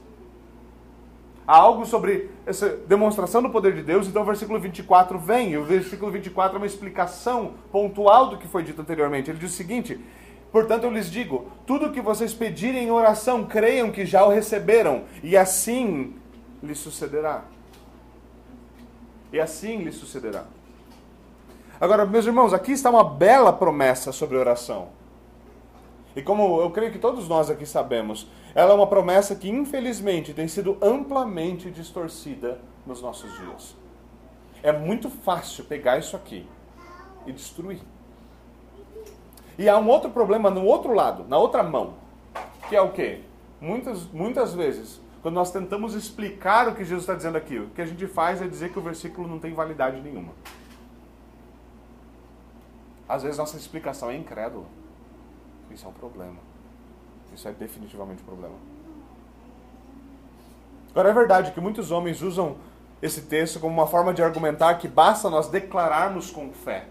há 1.47 1.57
algo 1.57 1.87
sobre 1.87 2.31
essa 2.45 2.69
demonstração 2.87 3.43
do 3.43 3.49
poder 3.49 3.75
de 3.75 3.83
Deus, 3.83 4.07
então 4.07 4.23
o 4.23 4.27
versículo 4.27 4.61
24 4.61 5.19
vem, 5.19 5.53
e 5.53 5.57
o 5.57 5.65
versículo 5.65 6.13
24 6.13 6.57
é 6.57 6.59
uma 6.59 6.67
explicação 6.67 7.55
pontual 7.73 8.29
do 8.29 8.37
que 8.37 8.47
foi 8.47 8.63
dito 8.63 8.83
anteriormente. 8.83 9.31
Ele 9.31 9.39
diz 9.39 9.53
o 9.53 9.57
seguinte: 9.57 9.99
Portanto, 10.53 10.85
eu 10.85 10.91
lhes 10.91 11.11
digo: 11.11 11.47
tudo 11.67 11.87
o 11.87 11.93
que 11.93 12.03
vocês 12.03 12.35
pedirem 12.35 12.85
em 12.85 12.91
oração, 12.91 13.45
creiam 13.45 13.91
que 13.91 14.05
já 14.05 14.25
o 14.25 14.31
receberam, 14.31 15.05
e 15.23 15.35
assim 15.35 16.15
lhes 16.63 16.79
sucederá. 16.79 17.45
E 19.33 19.41
assim 19.41 19.79
lhes 19.79 19.95
sucederá. 19.95 20.45
Agora, 21.81 22.07
meus 22.07 22.27
irmãos, 22.27 22.55
aqui 22.55 22.73
está 22.73 22.91
uma 22.91 23.05
bela 23.05 23.53
promessa 23.53 24.13
sobre 24.13 24.37
oração. 24.37 24.96
E 26.17 26.23
como 26.23 26.63
eu 26.63 26.71
creio 26.71 26.91
que 26.91 26.99
todos 26.99 27.29
nós 27.29 27.51
aqui 27.51 27.67
sabemos, 27.67 28.27
ela 28.55 28.73
é 28.73 28.75
uma 28.75 28.87
promessa 28.87 29.37
que 29.37 29.51
infelizmente 29.51 30.33
tem 30.33 30.49
sido 30.49 30.79
amplamente 30.81 31.71
distorcida 31.71 32.59
nos 32.87 33.03
nossos 33.03 33.31
dias. 33.39 33.77
É 34.63 34.73
muito 34.73 35.11
fácil 35.11 35.65
pegar 35.65 35.99
isso 35.99 36.17
aqui 36.17 36.49
e 37.27 37.33
destruir. 37.33 37.81
E 39.59 39.69
há 39.69 39.77
um 39.79 39.89
outro 39.89 40.11
problema 40.11 40.51
no 40.51 40.65
outro 40.65 40.95
lado, 40.95 41.27
na 41.29 41.37
outra 41.37 41.63
mão, 41.63 41.95
que 42.71 42.75
é 42.75 42.81
o 42.81 42.93
quê? 42.93 43.21
Muitas, 43.61 44.05
muitas 44.11 44.55
vezes, 44.55 45.01
quando 45.21 45.35
nós 45.35 45.51
tentamos 45.51 45.93
explicar 45.93 46.67
o 46.69 46.75
que 46.75 46.83
Jesus 46.83 47.03
está 47.03 47.15
dizendo 47.15 47.37
aqui, 47.37 47.59
o 47.59 47.69
que 47.71 47.83
a 47.83 47.87
gente 47.87 48.07
faz 48.07 48.41
é 48.41 48.49
dizer 48.49 48.73
que 48.73 48.79
o 48.79 48.83
versículo 48.83 49.29
não 49.29 49.39
tem 49.39 49.53
validade 49.53 50.01
nenhuma. 50.01 50.33
Às 53.07 53.23
vezes 53.23 53.37
nossa 53.37 53.57
explicação 53.59 54.11
é 54.11 54.17
incrédula. 54.17 54.65
Isso 55.71 55.87
é 55.87 55.89
um 55.89 55.93
problema. 55.93 56.37
Isso 57.35 57.49
é 57.49 57.53
definitivamente 57.53 58.23
um 58.23 58.27
problema. 58.27 58.55
Agora 60.91 61.11
é 61.11 61.13
verdade 61.13 61.53
que 61.53 61.61
muitos 61.61 61.91
homens 61.91 62.23
usam 62.23 62.57
esse 63.03 63.23
texto 63.23 63.61
como 63.61 63.75
uma 63.75 63.87
forma 63.87 64.15
de 64.15 64.23
argumentar 64.23 64.75
que 64.77 64.89
basta 64.89 65.29
nós 65.29 65.49
declararmos 65.49 66.31
com 66.31 66.51
fé. 66.53 66.87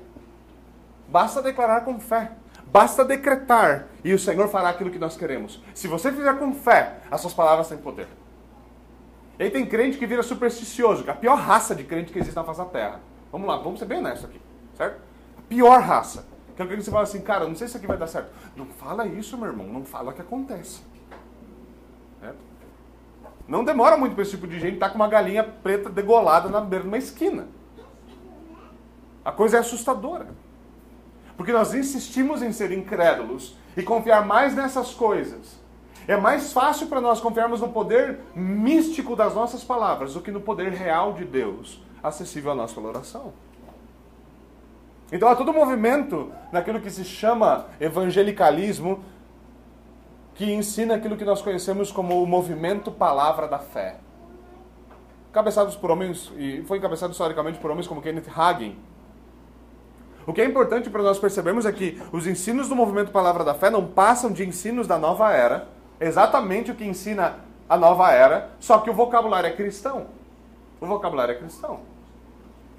Basta 1.07 1.41
declarar 1.41 1.81
com 1.81 1.99
fé. 1.99 2.31
Basta 2.67 3.05
decretar 3.05 3.87
e 4.03 4.13
o 4.13 4.19
Senhor 4.19 4.47
fará 4.47 4.69
aquilo 4.69 4.91
que 4.91 4.99
nós 4.99 5.15
queremos. 5.15 5.61
Se 5.73 5.87
você 5.87 6.11
fizer 6.11 6.37
com 6.37 6.53
fé, 6.53 6.97
as 7.09 7.21
suas 7.21 7.33
palavras 7.33 7.67
têm 7.67 7.77
poder. 7.77 8.07
E 9.39 9.43
aí 9.43 9.51
tem 9.51 9.65
crente 9.65 9.97
que 9.97 10.05
vira 10.05 10.23
supersticioso, 10.23 11.03
que 11.03 11.09
é 11.09 11.13
a 11.13 11.15
pior 11.15 11.37
raça 11.37 11.75
de 11.75 11.83
crente 11.83 12.11
que 12.11 12.19
existe 12.19 12.35
na 12.35 12.43
face 12.43 12.59
da 12.59 12.65
terra. 12.65 12.99
Vamos 13.31 13.47
lá, 13.47 13.57
vamos 13.57 13.79
ser 13.79 13.85
bem 13.85 13.99
honestos 13.99 14.25
aqui, 14.25 14.41
certo? 14.77 15.01
A 15.37 15.41
pior 15.41 15.81
raça. 15.81 16.25
Que 16.55 16.61
alguém 16.61 16.77
que 16.77 16.83
você 16.83 16.91
fala 16.91 17.03
assim, 17.03 17.21
cara, 17.21 17.47
não 17.47 17.55
sei 17.55 17.67
se 17.67 17.71
isso 17.71 17.77
aqui 17.77 17.87
vai 17.87 17.97
dar 17.97 18.07
certo. 18.07 18.31
Não 18.55 18.65
fala 18.65 19.05
isso, 19.05 19.37
meu 19.37 19.47
irmão, 19.47 19.67
não 19.67 19.83
fala 19.83 20.11
o 20.11 20.13
que 20.13 20.21
acontece. 20.21 20.81
É. 22.23 22.31
Não 23.47 23.63
demora 23.63 23.97
muito 23.97 24.13
para 24.13 24.21
esse 24.21 24.31
tipo 24.31 24.47
de 24.47 24.59
gente 24.59 24.75
estar 24.75 24.87
tá 24.87 24.91
com 24.91 24.97
uma 24.97 25.07
galinha 25.07 25.43
preta 25.43 25.89
degolada 25.89 26.49
na 26.49 26.61
beira 26.61 26.83
de 26.83 26.87
uma 26.87 26.97
esquina. 26.97 27.47
A 29.23 29.31
coisa 29.31 29.57
é 29.57 29.59
assustadora. 29.59 30.27
Porque 31.35 31.51
nós 31.51 31.73
insistimos 31.73 32.41
em 32.41 32.51
ser 32.51 32.71
incrédulos 32.71 33.57
e 33.75 33.83
confiar 33.83 34.25
mais 34.25 34.55
nessas 34.55 34.93
coisas. 34.93 35.59
É 36.07 36.15
mais 36.15 36.53
fácil 36.53 36.87
para 36.87 37.01
nós 37.01 37.19
confiarmos 37.19 37.61
no 37.61 37.69
poder 37.69 38.19
místico 38.35 39.15
das 39.15 39.33
nossas 39.33 39.63
palavras 39.63 40.13
do 40.13 40.21
que 40.21 40.31
no 40.31 40.39
poder 40.39 40.71
real 40.71 41.13
de 41.13 41.25
Deus, 41.25 41.81
acessível 42.01 42.51
a 42.51 42.55
nós 42.55 42.71
pela 42.71 42.87
oração. 42.87 43.33
Então 45.11 45.29
há 45.29 45.35
todo 45.35 45.51
um 45.51 45.53
movimento 45.53 46.31
naquilo 46.51 46.81
que 46.81 46.89
se 46.89 47.03
chama 47.03 47.67
evangelicalismo 47.79 49.03
que 50.33 50.51
ensina 50.51 50.95
aquilo 50.95 51.15
que 51.15 51.23
nós 51.23 51.41
conhecemos 51.41 51.91
como 51.91 52.21
o 52.21 52.27
movimento 52.27 52.91
palavra 52.91 53.47
da 53.47 53.59
fé. 53.59 53.97
Cabeçados 55.31 55.75
por 55.75 55.91
homens, 55.91 56.31
e 56.37 56.63
foi 56.63 56.79
encabeçado 56.79 57.11
historicamente 57.11 57.59
por 57.59 57.69
homens 57.69 57.87
como 57.87 58.01
Kenneth 58.01 58.29
Hagin. 58.35 58.77
O 60.25 60.33
que 60.33 60.41
é 60.41 60.45
importante 60.45 60.89
para 60.89 61.03
nós 61.03 61.19
percebermos 61.19 61.65
é 61.65 61.71
que 61.71 62.01
os 62.11 62.25
ensinos 62.25 62.67
do 62.67 62.75
movimento 62.75 63.11
palavra 63.11 63.43
da 63.43 63.53
fé 63.53 63.69
não 63.69 63.85
passam 63.85 64.31
de 64.31 64.43
ensinos 64.45 64.87
da 64.87 64.97
nova 64.97 65.31
era, 65.31 65.67
exatamente 65.99 66.71
o 66.71 66.75
que 66.75 66.83
ensina 66.83 67.35
a 67.69 67.77
nova 67.77 68.11
era, 68.11 68.49
só 68.59 68.79
que 68.79 68.89
o 68.89 68.93
vocabulário 68.93 69.47
é 69.47 69.53
cristão. 69.53 70.07
O 70.81 70.87
vocabulário 70.87 71.33
é 71.33 71.37
cristão 71.37 71.94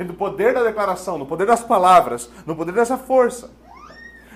no 0.04 0.14
poder 0.14 0.52
da 0.54 0.62
declaração, 0.62 1.18
no 1.18 1.26
poder 1.26 1.46
das 1.46 1.62
palavras, 1.62 2.30
no 2.44 2.54
poder 2.54 2.72
dessa 2.72 2.98
força. 2.98 3.50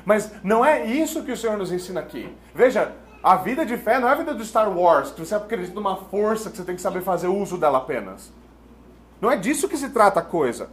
Mas 0.04 0.32
não 0.42 0.64
é 0.64 0.86
isso 0.86 1.22
que 1.22 1.32
o 1.32 1.36
Senhor 1.36 1.56
nos 1.56 1.70
ensina 1.70 2.00
aqui. 2.00 2.34
Veja, 2.54 2.92
a 3.22 3.36
vida 3.36 3.66
de 3.66 3.76
fé 3.76 3.98
não 3.98 4.08
é 4.08 4.12
a 4.12 4.16
vida 4.16 4.34
do 4.34 4.44
Star 4.44 4.74
Wars, 4.74 5.10
que 5.10 5.20
você 5.20 5.34
acredita 5.34 5.74
numa 5.74 5.96
força 5.96 6.50
que 6.50 6.56
você 6.56 6.64
tem 6.64 6.74
que 6.74 6.80
saber 6.80 7.02
fazer 7.02 7.28
uso 7.28 7.58
dela 7.58 7.78
apenas. 7.78 8.32
Não 9.20 9.30
é 9.30 9.36
disso 9.36 9.68
que 9.68 9.76
se 9.76 9.90
trata 9.90 10.20
a 10.20 10.22
coisa. 10.22 10.70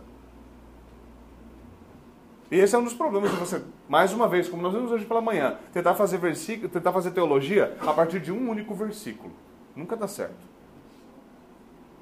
E 2.49 2.57
esse 2.57 2.73
é 2.73 2.79
um 2.79 2.83
dos 2.83 2.93
problemas 2.93 3.29
de 3.29 3.35
você, 3.35 3.61
mais 3.89 4.13
uma 4.13 4.25
vez, 4.25 4.47
como 4.47 4.61
nós 4.61 4.73
vimos 4.73 4.89
hoje 4.89 5.05
pela 5.05 5.19
manhã, 5.19 5.57
tentar 5.73 5.95
fazer 5.95 6.17
versículo, 6.17 6.69
tentar 6.69 6.93
fazer 6.93 7.11
teologia 7.11 7.75
a 7.81 7.91
partir 7.91 8.21
de 8.21 8.31
um 8.31 8.49
único 8.49 8.73
versículo. 8.73 9.33
Nunca 9.75 9.97
dá 9.97 10.07
certo. 10.07 10.56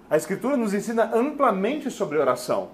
A 0.10 0.18
Escritura 0.18 0.56
nos 0.56 0.74
ensina 0.74 1.12
amplamente 1.14 1.90
sobre 1.90 2.18
oração. 2.18 2.70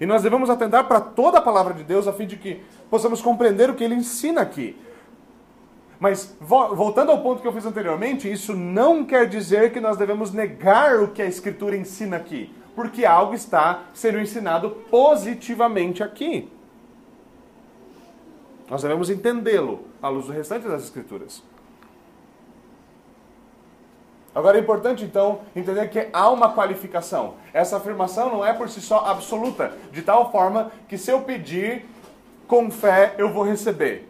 E 0.00 0.06
nós 0.06 0.22
devemos 0.22 0.48
atentar 0.48 0.86
para 0.86 1.00
toda 1.00 1.38
a 1.38 1.42
palavra 1.42 1.74
de 1.74 1.82
Deus 1.82 2.06
a 2.06 2.12
fim 2.12 2.26
de 2.26 2.36
que 2.36 2.62
possamos 2.88 3.20
compreender 3.20 3.68
o 3.68 3.74
que 3.74 3.82
ele 3.82 3.94
ensina 3.94 4.40
aqui. 4.40 4.76
Mas, 5.98 6.36
voltando 6.40 7.10
ao 7.10 7.20
ponto 7.20 7.42
que 7.42 7.48
eu 7.48 7.52
fiz 7.52 7.66
anteriormente, 7.66 8.30
isso 8.30 8.54
não 8.54 9.04
quer 9.04 9.28
dizer 9.28 9.72
que 9.72 9.80
nós 9.80 9.96
devemos 9.96 10.32
negar 10.32 11.02
o 11.02 11.08
que 11.08 11.20
a 11.20 11.26
Escritura 11.26 11.76
ensina 11.76 12.16
aqui, 12.16 12.54
porque 12.76 13.04
algo 13.04 13.34
está 13.34 13.86
sendo 13.92 14.20
ensinado 14.20 14.70
positivamente 14.88 16.00
aqui. 16.00 16.48
Nós 18.70 18.82
devemos 18.82 19.10
entendê-lo 19.10 19.80
à 20.00 20.08
luz 20.08 20.26
do 20.26 20.32
restante 20.32 20.68
das 20.68 20.84
Escrituras. 20.84 21.42
Agora 24.38 24.56
é 24.56 24.60
importante 24.60 25.04
então 25.04 25.40
entender 25.56 25.90
que 25.90 26.08
há 26.12 26.30
uma 26.30 26.52
qualificação. 26.52 27.34
Essa 27.52 27.78
afirmação 27.78 28.30
não 28.30 28.46
é 28.46 28.52
por 28.52 28.68
si 28.68 28.80
só 28.80 29.04
absoluta, 29.04 29.72
de 29.90 30.00
tal 30.00 30.30
forma 30.30 30.70
que 30.86 30.96
se 30.96 31.10
eu 31.10 31.22
pedir 31.22 31.84
com 32.46 32.70
fé 32.70 33.16
eu 33.18 33.32
vou 33.32 33.42
receber. 33.42 34.08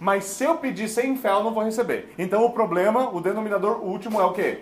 Mas 0.00 0.24
se 0.24 0.44
eu 0.44 0.56
pedir 0.56 0.88
sem 0.88 1.14
fé 1.14 1.28
eu 1.28 1.44
não 1.44 1.52
vou 1.52 1.62
receber. 1.62 2.14
Então 2.16 2.42
o 2.42 2.52
problema, 2.52 3.14
o 3.14 3.20
denominador 3.20 3.84
último 3.84 4.18
é 4.18 4.24
o 4.24 4.32
quê? 4.32 4.60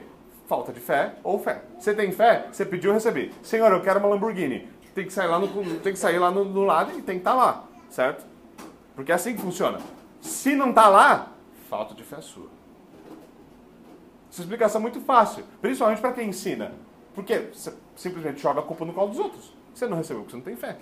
Falta 0.48 0.72
de 0.72 0.80
fé 0.80 1.14
ou 1.22 1.38
fé. 1.38 1.62
Você 1.78 1.94
tem 1.94 2.10
fé? 2.10 2.48
Você 2.50 2.66
pediu, 2.66 2.90
eu 2.90 2.94
recebi. 2.94 3.32
Senhor, 3.44 3.70
eu 3.70 3.82
quero 3.82 4.00
uma 4.00 4.08
Lamborghini. 4.08 4.68
Tem 4.96 5.06
que 5.06 5.12
sair 5.12 5.28
lá 5.28 5.38
no, 5.38 5.46
tem 5.78 5.92
que 5.92 5.98
sair 5.98 6.18
lá 6.18 6.32
no, 6.32 6.44
no 6.44 6.64
lado 6.64 6.90
e 6.90 7.02
tem 7.02 7.14
que 7.14 7.20
estar 7.20 7.30
tá 7.30 7.36
lá, 7.36 7.64
certo? 7.88 8.26
Porque 8.96 9.12
é 9.12 9.14
assim 9.14 9.36
que 9.36 9.40
funciona. 9.40 9.78
Se 10.20 10.56
não 10.56 10.70
está 10.70 10.88
lá, 10.88 11.28
falta 11.70 11.94
de 11.94 12.02
fé 12.02 12.20
sua. 12.20 12.55
Essa 14.36 14.42
explicação 14.42 14.80
é 14.80 14.82
muito 14.82 15.00
fácil, 15.00 15.44
principalmente 15.62 16.02
para 16.02 16.12
quem 16.12 16.28
ensina. 16.28 16.74
Porque 17.14 17.48
você 17.54 17.72
simplesmente 17.96 18.38
joga 18.38 18.60
a 18.60 18.62
culpa 18.62 18.84
no 18.84 18.92
colo 18.92 19.08
dos 19.08 19.18
outros. 19.18 19.50
Você 19.74 19.86
não 19.86 19.96
recebeu 19.96 20.24
porque 20.24 20.32
você 20.32 20.36
não 20.36 20.44
tem 20.44 20.54
fé. 20.54 20.76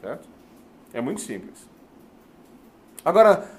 Certo? 0.00 0.28
É 0.92 1.00
muito 1.00 1.20
simples. 1.20 1.68
Agora, 3.04 3.50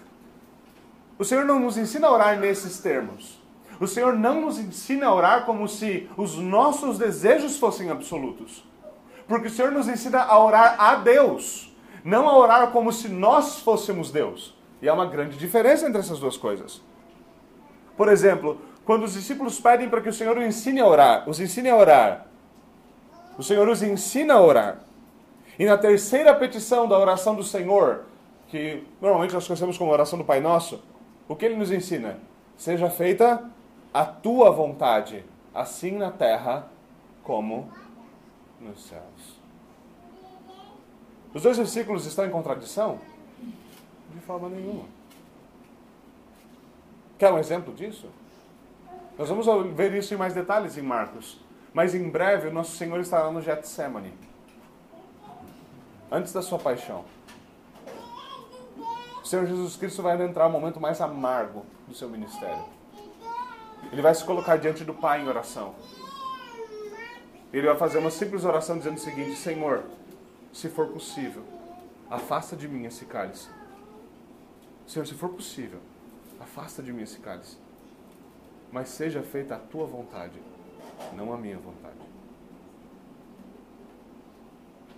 o 1.20 1.26
Senhor 1.26 1.44
não 1.44 1.60
nos 1.60 1.78
ensina 1.78 2.08
a 2.08 2.12
orar 2.14 2.40
nesses 2.40 2.80
termos. 2.80 3.38
O 3.82 3.86
Senhor 3.86 4.14
não 4.14 4.40
nos 4.40 4.60
ensina 4.60 5.08
a 5.08 5.14
orar 5.14 5.46
como 5.46 5.68
se 5.68 6.10
os 6.16 6.38
nossos 6.38 6.98
desejos 6.98 7.60
fossem 7.60 7.90
absolutos. 7.90 8.64
Porque 9.28 9.50
o 9.50 9.52
Senhor 9.52 9.74
nos 9.74 9.90
ensina 9.90 10.24
a 10.24 10.42
orar 10.42 10.80
a 10.80 10.96
Deus, 10.96 11.76
não 12.02 12.30
a 12.30 12.38
orar 12.38 12.72
como 12.72 12.94
se 12.94 13.10
nós 13.10 13.60
fôssemos 13.60 14.10
Deus. 14.10 14.56
E 14.82 14.88
há 14.88 14.94
uma 14.94 15.06
grande 15.06 15.38
diferença 15.38 15.86
entre 15.86 16.00
essas 16.00 16.20
duas 16.20 16.38
coisas. 16.38 16.82
Por 17.96 18.10
exemplo, 18.10 18.60
quando 18.86 19.04
os 19.04 19.14
discípulos 19.14 19.60
pedem 19.60 19.90
para 19.90 20.02
que 20.02 20.10
o 20.10 20.14
Senhor 20.14 20.38
os 20.38 20.44
ensine 20.44 20.80
a 20.80 20.88
orar, 20.88 21.30
os 21.30 21.40
ensine 21.40 21.70
a 21.70 21.76
orar, 21.76 22.28
o 23.38 23.44
Senhor 23.44 23.68
os 23.68 23.82
ensina 23.82 24.36
a 24.36 24.42
orar. 24.42 24.80
E 25.58 25.66
na 25.66 25.78
terceira 25.78 26.34
petição 26.36 26.88
da 26.88 26.98
oração 26.98 27.36
do 27.36 27.44
Senhor, 27.44 28.06
que 28.48 28.84
normalmente 29.02 29.34
nós 29.34 29.48
conhecemos 29.48 29.78
como 29.78 29.92
oração 29.92 30.20
do 30.20 30.26
Pai 30.26 30.40
Nosso, 30.40 30.84
o 31.28 31.36
que 31.36 31.46
ele 31.46 31.56
nos 31.56 31.72
ensina? 31.72 32.20
Seja 32.58 32.90
feita 32.90 33.50
a 33.94 34.06
tua 34.06 34.52
vontade, 34.52 35.26
assim 35.54 35.92
na 35.92 36.12
terra 36.12 36.68
como 37.24 37.70
nos 38.60 38.86
céus. 38.86 39.40
Os 41.34 41.42
dois 41.42 41.58
versículos 41.58 42.06
estão 42.06 42.26
em 42.26 42.30
contradição? 42.30 43.00
De 44.14 44.22
forma 44.22 44.48
nenhuma. 44.48 44.95
Quer 47.18 47.32
um 47.32 47.38
exemplo 47.38 47.74
disso? 47.74 48.10
Nós 49.18 49.30
vamos 49.30 49.48
ver 49.76 49.94
isso 49.94 50.14
em 50.14 50.18
mais 50.18 50.34
detalhes 50.34 50.78
em 50.78 50.82
Marcos. 50.82 51.40
Mas 51.74 51.94
em 51.94 52.10
breve 52.10 52.48
o 52.48 52.54
nosso 52.54 52.76
Senhor 52.78 53.00
estará 53.02 53.30
no 53.30 53.42
Getsemane. 53.42 54.14
Antes 56.12 56.32
da 56.32 56.42
sua 56.42 56.58
paixão. 56.58 57.04
O 59.22 59.26
Senhor 59.26 59.46
Jesus 59.46 59.76
Cristo 59.76 60.02
vai 60.02 60.22
entrar 60.22 60.46
no 60.46 60.52
momento 60.52 60.80
mais 60.80 61.02
amargo 61.02 61.66
do 61.88 61.94
seu 61.94 62.08
ministério. 62.08 62.64
Ele 63.92 64.02
vai 64.02 64.14
se 64.14 64.24
colocar 64.24 64.58
diante 64.58 64.86
do 64.86 64.94
Pai 64.94 65.22
em 65.22 65.28
oração. 65.28 65.76
Ele 67.52 67.68
vai 67.68 67.76
fazer 67.76 67.98
uma 67.98 68.12
simples 68.12 68.46
oração 68.46 68.78
dizendo 68.78 68.98
o 68.98 69.02
seguinte: 69.02 69.36
Senhor, 69.36 69.84
se 70.54 70.70
for 70.70 70.88
possível, 70.88 71.44
afasta 72.10 72.56
de 72.56 72.68
mim 72.68 72.86
esse 72.86 73.06
cálice. 73.06 73.50
Senhor, 74.88 75.06
se 75.06 75.14
for 75.14 75.30
possível, 75.30 75.80
afasta 76.40 76.82
de 76.82 76.92
mim 76.92 77.04
esse 77.04 77.20
cálice. 77.20 77.58
Mas 78.72 78.90
seja 78.90 79.22
feita 79.22 79.56
a 79.56 79.60
tua 79.60 79.86
vontade, 79.86 80.40
não 81.16 81.34
a 81.34 81.38
minha 81.38 81.58
vontade. 81.58 81.96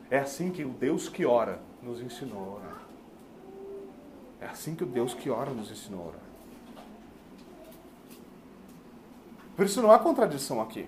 É 0.09 0.19
assim 0.19 0.51
que 0.51 0.63
o 0.63 0.69
Deus 0.69 1.09
que 1.09 1.25
ora 1.25 1.59
nos 1.81 2.01
ensinou 2.01 2.39
a 2.39 2.55
orar. 2.55 2.81
É 4.39 4.45
assim 4.45 4.75
que 4.75 4.83
o 4.83 4.87
Deus 4.87 5.13
que 5.13 5.29
ora 5.29 5.51
nos 5.51 5.69
ensinou 5.69 6.01
a 6.01 6.07
orar. 6.07 6.27
Por 9.55 9.65
isso 9.65 9.81
não 9.81 9.91
há 9.91 9.99
contradição 9.99 10.61
aqui. 10.61 10.87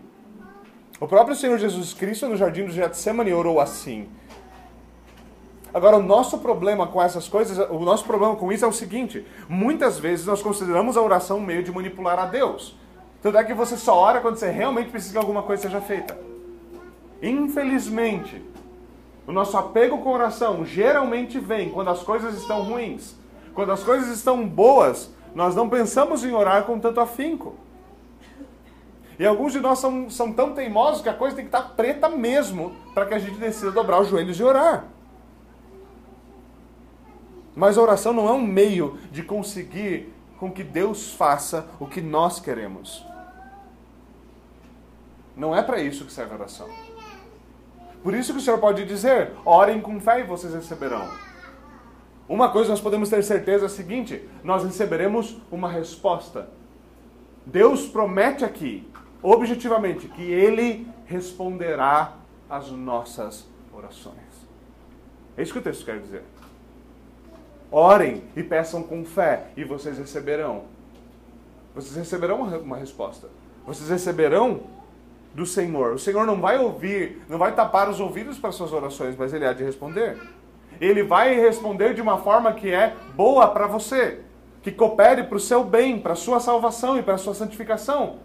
O 0.99 1.07
próprio 1.07 1.35
Senhor 1.35 1.57
Jesus 1.57 1.93
Cristo 1.93 2.27
no 2.27 2.37
jardim 2.37 2.65
do 2.65 2.71
Getsemane 2.71 3.33
orou 3.33 3.59
assim. 3.59 4.09
Agora, 5.73 5.97
o 5.97 6.03
nosso 6.03 6.39
problema 6.39 6.87
com 6.87 7.01
essas 7.01 7.27
coisas, 7.27 7.57
o 7.69 7.79
nosso 7.79 8.03
problema 8.05 8.35
com 8.35 8.51
isso 8.51 8.65
é 8.65 8.67
o 8.67 8.73
seguinte: 8.73 9.25
muitas 9.47 9.99
vezes 9.99 10.25
nós 10.25 10.41
consideramos 10.41 10.97
a 10.97 11.01
oração 11.01 11.37
um 11.37 11.45
meio 11.45 11.63
de 11.63 11.71
manipular 11.71 12.17
a 12.17 12.25
Deus. 12.25 12.75
Tanto 13.21 13.37
é 13.37 13.43
que 13.43 13.53
você 13.53 13.77
só 13.77 13.95
ora 13.95 14.21
quando 14.21 14.37
você 14.37 14.49
realmente 14.49 14.89
precisa 14.89 15.13
que 15.13 15.17
alguma 15.17 15.43
coisa 15.43 15.63
seja 15.63 15.81
feita. 15.81 16.17
Infelizmente, 17.21 18.41
o 19.27 19.31
nosso 19.31 19.57
apego 19.57 19.99
com 19.99 20.09
a 20.09 20.13
oração 20.13 20.65
geralmente 20.65 21.37
vem 21.37 21.69
quando 21.69 21.89
as 21.89 22.01
coisas 22.01 22.35
estão 22.35 22.63
ruins. 22.63 23.15
Quando 23.53 23.71
as 23.71 23.83
coisas 23.83 24.09
estão 24.09 24.47
boas, 24.47 25.13
nós 25.35 25.53
não 25.53 25.69
pensamos 25.69 26.23
em 26.23 26.31
orar 26.33 26.63
com 26.63 26.79
tanto 26.79 26.99
afinco. 26.99 27.55
E 29.19 29.25
alguns 29.25 29.51
de 29.51 29.59
nós 29.59 29.79
são, 29.79 30.09
são 30.09 30.31
tão 30.31 30.53
teimosos 30.53 31.01
que 31.01 31.09
a 31.09 31.13
coisa 31.13 31.35
tem 31.35 31.43
que 31.43 31.55
estar 31.55 31.75
preta 31.75 32.07
mesmo 32.07 32.73
para 32.93 33.05
que 33.05 33.13
a 33.13 33.19
gente 33.19 33.35
decida 33.35 33.69
dobrar 33.69 33.99
os 33.99 34.07
joelhos 34.07 34.39
e 34.39 34.43
orar. 34.43 34.85
Mas 37.59 37.77
a 37.77 37.81
oração 37.81 38.13
não 38.13 38.25
é 38.29 38.31
um 38.31 38.41
meio 38.41 38.97
de 39.11 39.21
conseguir 39.21 40.13
com 40.37 40.49
que 40.49 40.63
Deus 40.63 41.11
faça 41.11 41.67
o 41.77 41.85
que 41.85 41.99
nós 41.99 42.39
queremos. 42.39 43.05
Não 45.35 45.53
é 45.53 45.61
para 45.61 45.81
isso 45.81 46.05
que 46.05 46.13
serve 46.13 46.31
a 46.31 46.37
oração. 46.37 46.69
Por 48.01 48.13
isso 48.13 48.31
que 48.31 48.39
o 48.39 48.41
Senhor 48.41 48.59
pode 48.59 48.85
dizer: 48.85 49.33
orem 49.43 49.81
com 49.81 49.99
fé 49.99 50.21
e 50.21 50.23
vocês 50.23 50.53
receberão. 50.53 51.05
Uma 52.29 52.49
coisa 52.49 52.69
nós 52.69 52.79
podemos 52.79 53.09
ter 53.09 53.21
certeza 53.25 53.65
é 53.65 53.67
a 53.67 53.69
seguinte: 53.69 54.25
nós 54.41 54.63
receberemos 54.63 55.41
uma 55.51 55.69
resposta. 55.69 56.49
Deus 57.45 57.89
promete 57.89 58.45
aqui 58.45 58.89
objetivamente 59.21 60.07
que 60.07 60.21
Ele 60.21 60.87
responderá 61.05 62.13
às 62.49 62.71
nossas 62.71 63.45
orações. 63.73 64.47
É 65.35 65.43
isso 65.43 65.51
que 65.51 65.59
o 65.59 65.61
texto 65.61 65.83
quer 65.83 65.99
dizer. 65.99 66.23
Orem 67.71 68.23
e 68.35 68.41
peçam 68.41 68.81
com 68.81 69.05
fé, 69.05 69.47
e 69.55 69.63
vocês 69.63 69.97
receberão. 69.97 70.63
Vocês 71.75 71.95
receberão 71.95 72.41
uma 72.41 72.77
resposta. 72.77 73.27
Vocês 73.65 73.89
receberão 73.89 74.61
do 75.33 75.45
Senhor. 75.45 75.93
O 75.93 75.99
Senhor 75.99 76.25
não 76.25 76.41
vai 76.41 76.57
ouvir, 76.57 77.21
não 77.29 77.37
vai 77.37 77.53
tapar 77.53 77.87
os 77.87 77.99
ouvidos 77.99 78.39
para 78.39 78.51
suas 78.51 78.73
orações, 78.73 79.15
mas 79.15 79.33
Ele 79.33 79.45
há 79.45 79.53
de 79.53 79.63
responder. 79.63 80.17
Ele 80.81 81.03
vai 81.03 81.35
responder 81.35 81.93
de 81.93 82.01
uma 82.01 82.17
forma 82.17 82.53
que 82.53 82.71
é 82.71 82.95
boa 83.15 83.47
para 83.49 83.67
você, 83.67 84.21
que 84.61 84.71
coopere 84.71 85.23
para 85.23 85.37
o 85.37 85.39
seu 85.39 85.63
bem, 85.63 85.99
para 85.99 86.13
a 86.13 86.15
sua 86.15 86.39
salvação 86.39 86.97
e 86.97 87.03
para 87.03 87.15
a 87.15 87.17
sua 87.17 87.33
santificação. 87.33 88.17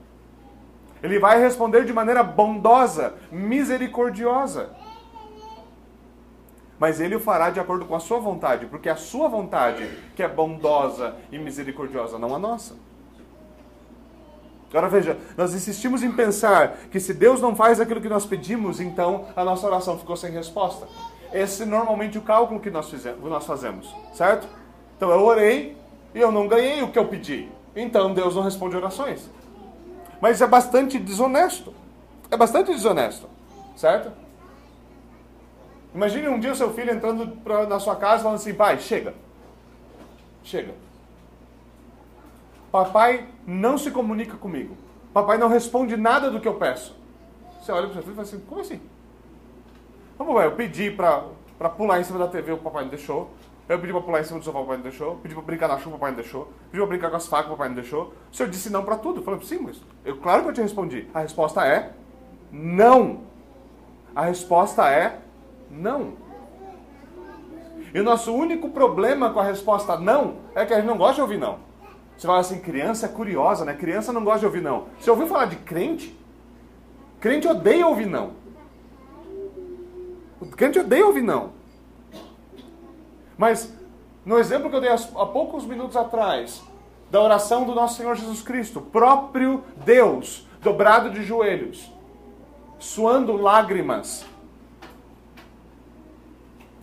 Ele 1.02 1.18
vai 1.18 1.38
responder 1.38 1.84
de 1.84 1.92
maneira 1.92 2.22
bondosa, 2.22 3.14
misericordiosa. 3.30 4.70
Mas 6.78 7.00
ele 7.00 7.16
o 7.16 7.20
fará 7.20 7.50
de 7.50 7.60
acordo 7.60 7.84
com 7.84 7.94
a 7.94 8.00
sua 8.00 8.18
vontade, 8.18 8.66
porque 8.66 8.88
é 8.88 8.92
a 8.92 8.96
sua 8.96 9.28
vontade 9.28 9.88
que 10.16 10.22
é 10.22 10.28
bondosa 10.28 11.14
e 11.30 11.38
misericordiosa, 11.38 12.18
não 12.18 12.34
a 12.34 12.38
nossa. 12.38 12.74
Agora 14.70 14.88
veja, 14.88 15.16
nós 15.36 15.54
insistimos 15.54 16.02
em 16.02 16.10
pensar 16.10 16.76
que 16.90 16.98
se 16.98 17.14
Deus 17.14 17.40
não 17.40 17.54
faz 17.54 17.80
aquilo 17.80 18.00
que 18.00 18.08
nós 18.08 18.26
pedimos, 18.26 18.80
então 18.80 19.26
a 19.36 19.44
nossa 19.44 19.64
oração 19.66 19.96
ficou 19.96 20.16
sem 20.16 20.32
resposta. 20.32 20.88
Esse 21.32 21.62
é 21.62 21.66
normalmente 21.66 22.18
o 22.18 22.22
cálculo 22.22 22.58
que 22.58 22.70
nós, 22.70 22.90
fizemos, 22.90 23.30
nós 23.30 23.46
fazemos, 23.46 23.94
certo? 24.12 24.48
Então 24.96 25.10
eu 25.10 25.20
orei 25.22 25.76
e 26.12 26.20
eu 26.20 26.32
não 26.32 26.48
ganhei 26.48 26.82
o 26.82 26.90
que 26.90 26.98
eu 26.98 27.06
pedi. 27.06 27.48
Então 27.76 28.12
Deus 28.12 28.34
não 28.34 28.42
responde 28.42 28.76
orações. 28.76 29.30
Mas 30.20 30.40
é 30.40 30.46
bastante 30.46 30.98
desonesto. 30.98 31.72
É 32.30 32.36
bastante 32.36 32.72
desonesto. 32.72 33.28
Certo? 33.76 34.10
Imagine 35.94 36.28
um 36.28 36.40
dia 36.40 36.52
o 36.52 36.56
seu 36.56 36.72
filho 36.72 36.92
entrando 36.92 37.36
pra, 37.42 37.66
na 37.66 37.78
sua 37.78 37.94
casa 37.94 38.24
falando 38.24 38.38
assim: 38.38 38.52
pai, 38.52 38.78
chega. 38.78 39.14
Chega. 40.42 40.74
Papai 42.72 43.28
não 43.46 43.78
se 43.78 43.92
comunica 43.92 44.36
comigo. 44.36 44.76
Papai 45.12 45.38
não 45.38 45.48
responde 45.48 45.96
nada 45.96 46.30
do 46.30 46.40
que 46.40 46.48
eu 46.48 46.54
peço. 46.54 46.96
Você 47.60 47.70
olha 47.70 47.86
para 47.86 47.90
o 47.90 47.92
seu 47.94 48.02
filho 48.02 48.12
e 48.12 48.16
fala 48.16 48.28
assim: 48.28 48.40
como 48.40 48.60
assim? 48.60 48.80
Vamos 50.18 50.34
ver, 50.34 50.46
eu 50.46 50.52
pedi 50.52 50.90
para 50.90 51.68
pular 51.76 52.00
em 52.00 52.04
cima 52.04 52.18
da 52.18 52.26
TV, 52.26 52.52
o 52.52 52.58
papai 52.58 52.82
não 52.82 52.90
deixou. 52.90 53.30
Eu 53.68 53.78
pedi 53.78 53.92
pra 53.92 54.02
pular 54.02 54.20
em 54.20 54.24
cima 54.24 54.38
do 54.40 54.44
sofá, 54.44 54.58
o 54.58 54.62
papai 54.62 54.76
não 54.76 54.82
deixou. 54.82 55.16
Pedi 55.16 55.34
pra 55.34 55.42
brincar 55.42 55.68
na 55.68 55.78
chuva, 55.78 55.96
o 55.96 55.98
papai 55.98 56.10
não 56.10 56.16
deixou. 56.20 56.52
Pedi 56.70 56.78
pra 56.78 56.86
brincar 56.86 57.10
com 57.10 57.16
as 57.16 57.26
facas, 57.28 57.46
o 57.46 57.50
papai 57.50 57.68
não 57.68 57.76
deixou. 57.76 58.12
O 58.30 58.36
senhor 58.36 58.48
disse 58.50 58.68
não 58.68 58.84
pra 58.84 58.96
tudo. 58.96 59.20
Eu 59.20 59.24
falei, 59.24 59.40
sim, 59.42 59.58
mas 59.60 59.80
eu, 60.04 60.18
claro 60.18 60.42
que 60.42 60.48
eu 60.50 60.52
te 60.52 60.60
respondi. 60.60 61.08
A 61.14 61.20
resposta 61.20 61.64
é 61.64 61.92
não. 62.52 63.20
A 64.14 64.26
resposta 64.26 64.88
é 64.90 65.20
não. 65.74 66.14
E 67.92 68.00
o 68.00 68.04
nosso 68.04 68.34
único 68.34 68.70
problema 68.70 69.30
com 69.30 69.40
a 69.40 69.44
resposta 69.44 69.96
não 69.96 70.36
é 70.54 70.64
que 70.64 70.72
a 70.72 70.76
gente 70.76 70.86
não 70.86 70.96
gosta 70.96 71.16
de 71.16 71.20
ouvir 71.20 71.38
não. 71.38 71.58
Você 72.16 72.26
fala 72.26 72.40
assim, 72.40 72.60
criança 72.60 73.06
é 73.06 73.08
curiosa, 73.08 73.64
né? 73.64 73.74
Criança 73.74 74.12
não 74.12 74.24
gosta 74.24 74.40
de 74.40 74.46
ouvir 74.46 74.62
não. 74.62 74.86
Você 74.98 75.10
ouviu 75.10 75.26
falar 75.26 75.46
de 75.46 75.56
crente? 75.56 76.16
Crente 77.20 77.48
odeia 77.48 77.86
ouvir 77.86 78.06
não. 78.06 78.32
Crente 80.56 80.78
odeia 80.78 81.06
ouvir 81.06 81.22
não. 81.22 81.52
Mas 83.36 83.72
no 84.24 84.38
exemplo 84.38 84.70
que 84.70 84.76
eu 84.76 84.80
dei 84.80 84.90
há 84.90 85.26
poucos 85.26 85.66
minutos 85.66 85.96
atrás, 85.96 86.62
da 87.10 87.20
oração 87.20 87.64
do 87.64 87.74
nosso 87.74 87.96
Senhor 87.96 88.14
Jesus 88.16 88.42
Cristo, 88.42 88.80
próprio 88.80 89.62
Deus, 89.84 90.48
dobrado 90.62 91.10
de 91.10 91.22
joelhos, 91.22 91.92
suando 92.78 93.36
lágrimas, 93.36 94.24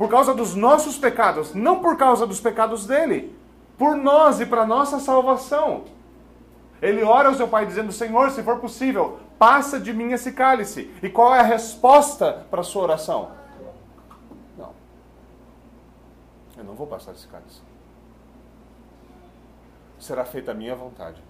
por 0.01 0.09
causa 0.09 0.33
dos 0.33 0.55
nossos 0.55 0.97
pecados, 0.97 1.53
não 1.53 1.79
por 1.79 1.95
causa 1.95 2.25
dos 2.25 2.39
pecados 2.39 2.87
dele, 2.87 3.37
por 3.77 3.95
nós 3.95 4.39
e 4.39 4.47
para 4.47 4.65
nossa 4.65 4.99
salvação. 4.99 5.83
Ele 6.81 7.03
ora 7.03 7.29
ao 7.29 7.35
seu 7.35 7.47
pai 7.47 7.67
dizendo: 7.67 7.91
Senhor, 7.91 8.31
se 8.31 8.41
for 8.41 8.57
possível, 8.57 9.19
passa 9.37 9.79
de 9.79 9.93
mim 9.93 10.11
esse 10.11 10.31
cálice. 10.31 10.91
E 11.03 11.07
qual 11.07 11.35
é 11.35 11.39
a 11.39 11.43
resposta 11.43 12.47
para 12.49 12.61
a 12.61 12.63
sua 12.63 12.81
oração? 12.81 13.29
Eu 16.57 16.63
não 16.63 16.73
vou 16.73 16.87
passar 16.87 17.11
esse 17.11 17.27
cálice. 17.27 17.61
Será 19.99 20.25
feita 20.25 20.49
a 20.49 20.55
minha 20.55 20.75
vontade. 20.75 21.21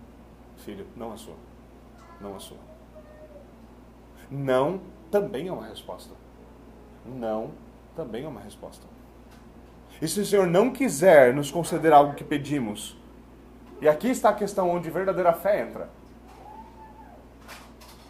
Filho, 0.60 0.88
não 0.96 1.12
a 1.12 1.18
sua. 1.18 1.36
Não 2.22 2.38
a 2.38 2.40
sua. 2.40 2.60
Não 4.30 4.80
também 5.12 5.50
é 5.50 5.52
uma 5.52 5.68
resposta. 5.68 6.14
Não 7.06 7.52
também 7.96 8.24
é 8.24 8.28
uma 8.28 8.42
resposta. 8.42 8.86
E 10.02 10.08
se 10.08 10.20
o 10.20 10.26
Senhor 10.26 10.48
não 10.48 10.72
quiser 10.72 11.34
nos 11.34 11.52
conceder 11.52 11.94
algo 11.94 12.14
que 12.14 12.24
pedimos, 12.24 12.98
e 13.82 13.88
aqui 13.88 14.10
está 14.10 14.30
a 14.30 14.34
questão 14.34 14.70
onde 14.70 14.90
verdadeira 14.90 15.34
fé 15.34 15.62
entra. 15.62 15.90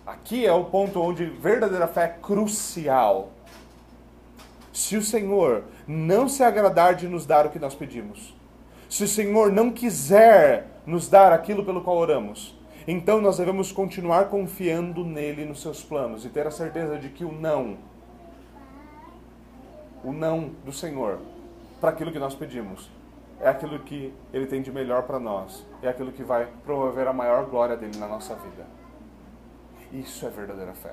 Aqui 0.06 0.46
é 0.46 0.52
o 0.52 0.66
ponto 0.66 1.02
onde 1.02 1.26
verdadeira 1.26 1.88
fé 1.88 2.04
é 2.04 2.20
crucial. 2.22 3.32
Se 4.74 4.98
o 4.98 5.02
Senhor 5.02 5.64
não 5.88 6.28
se 6.28 6.44
agradar 6.44 6.96
de 6.96 7.08
nos 7.08 7.26
dar 7.26 7.46
o 7.46 7.50
que 7.50 7.60
nós 7.60 7.76
pedimos, 7.76 8.34
se 8.90 9.04
o 9.04 9.08
Senhor 9.08 9.52
não 9.52 9.72
quiser 9.72 10.68
nos 10.86 11.08
dar 11.08 11.32
aquilo 11.32 11.64
pelo 11.64 11.82
qual 11.82 11.98
oramos, 11.98 12.58
então 12.88 13.22
nós 13.22 13.38
devemos 13.38 13.72
continuar 13.72 14.26
confiando 14.26 15.06
nele, 15.06 15.46
nos 15.46 15.62
seus 15.62 15.84
planos 15.84 16.26
e 16.26 16.30
ter 16.30 16.48
a 16.48 16.52
certeza 16.52 16.98
de 16.98 17.10
que 17.10 17.24
o 17.24 17.32
não, 17.32 17.78
o 20.04 20.12
não 20.12 20.50
do 20.66 20.72
Senhor 20.72 21.20
para 21.80 21.90
aquilo 21.90 22.12
que 22.12 22.20
nós 22.20 22.36
pedimos, 22.36 22.90
é 23.40 23.50
aquilo 23.50 23.80
que 23.80 24.14
ele 24.32 24.46
tem 24.46 24.62
de 24.62 24.72
melhor 24.72 25.04
para 25.04 25.20
nós, 25.20 25.66
é 25.82 25.88
aquilo 25.88 26.12
que 26.12 26.24
vai 26.24 26.48
promover 26.64 27.08
a 27.08 27.14
maior 27.14 27.46
glória 27.46 27.76
dele 27.76 27.98
na 27.98 28.08
nossa 28.08 28.36
vida. 28.36 28.66
Isso 29.92 30.26
é 30.26 30.30
verdadeira 30.30 30.74
fé. 30.74 30.92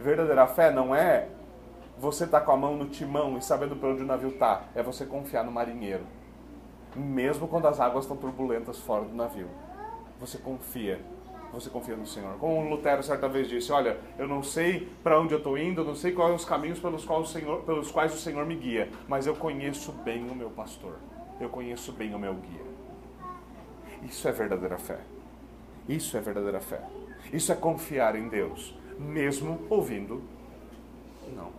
Verdadeira 0.00 0.46
fé 0.46 0.70
não 0.70 0.94
é 0.94 1.28
você 1.98 2.26
tá 2.26 2.40
com 2.40 2.52
a 2.52 2.56
mão 2.56 2.76
no 2.76 2.86
timão 2.86 3.36
e 3.36 3.42
sabendo 3.42 3.74
para 3.74 3.88
onde 3.88 4.02
o 4.02 4.06
navio 4.06 4.32
tá. 4.32 4.62
É 4.74 4.82
você 4.82 5.04
confiar 5.04 5.44
no 5.44 5.50
marinheiro. 5.50 6.04
Mesmo 6.94 7.48
quando 7.48 7.66
as 7.66 7.80
águas 7.80 8.04
estão 8.04 8.16
turbulentas 8.16 8.78
fora 8.78 9.04
do 9.04 9.14
navio. 9.14 9.48
Você 10.20 10.38
confia 10.38 11.00
você 11.52 11.70
confia 11.70 11.96
no 11.96 12.06
Senhor. 12.06 12.36
Como 12.38 12.68
Lutero 12.68 13.02
certa 13.02 13.28
vez 13.28 13.48
disse, 13.48 13.72
olha, 13.72 13.98
eu 14.18 14.28
não 14.28 14.42
sei 14.42 14.88
para 15.02 15.20
onde 15.20 15.34
eu 15.34 15.38
estou 15.38 15.56
indo, 15.56 15.80
eu 15.80 15.84
não 15.84 15.94
sei 15.94 16.12
quais 16.12 16.34
os 16.34 16.44
caminhos 16.44 16.78
pelos 16.78 17.04
quais, 17.04 17.28
o 17.28 17.32
Senhor, 17.32 17.62
pelos 17.62 17.90
quais 17.90 18.14
o 18.14 18.18
Senhor 18.18 18.44
me 18.44 18.54
guia, 18.54 18.90
mas 19.08 19.26
eu 19.26 19.34
conheço 19.34 19.92
bem 19.92 20.28
o 20.28 20.34
meu 20.34 20.50
pastor. 20.50 20.96
Eu 21.40 21.48
conheço 21.48 21.92
bem 21.92 22.14
o 22.14 22.18
meu 22.18 22.34
guia. 22.34 22.68
Isso 24.02 24.28
é 24.28 24.32
verdadeira 24.32 24.78
fé. 24.78 24.98
Isso 25.88 26.16
é 26.16 26.20
verdadeira 26.20 26.60
fé. 26.60 26.82
Isso 27.32 27.50
é 27.50 27.54
confiar 27.54 28.16
em 28.16 28.28
Deus, 28.28 28.74
mesmo 28.98 29.60
ouvindo 29.68 30.22
não. 31.34 31.50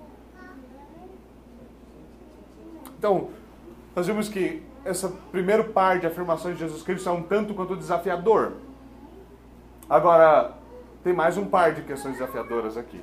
Então, 2.97 3.29
nós 3.95 4.07
vimos 4.07 4.29
que 4.29 4.61
esse 4.85 5.07
primeiro 5.31 5.65
par 5.65 5.99
de 5.99 6.07
afirmações 6.07 6.55
de 6.55 6.61
Jesus 6.61 6.83
Cristo 6.83 7.07
é 7.09 7.11
um 7.11 7.23
tanto 7.23 7.53
quanto 7.53 7.75
desafiador. 7.75 8.53
Agora, 9.89 10.51
tem 11.03 11.13
mais 11.13 11.35
um 11.35 11.45
par 11.45 11.73
de 11.73 11.81
questões 11.81 12.13
desafiadoras 12.13 12.77
aqui. 12.77 13.01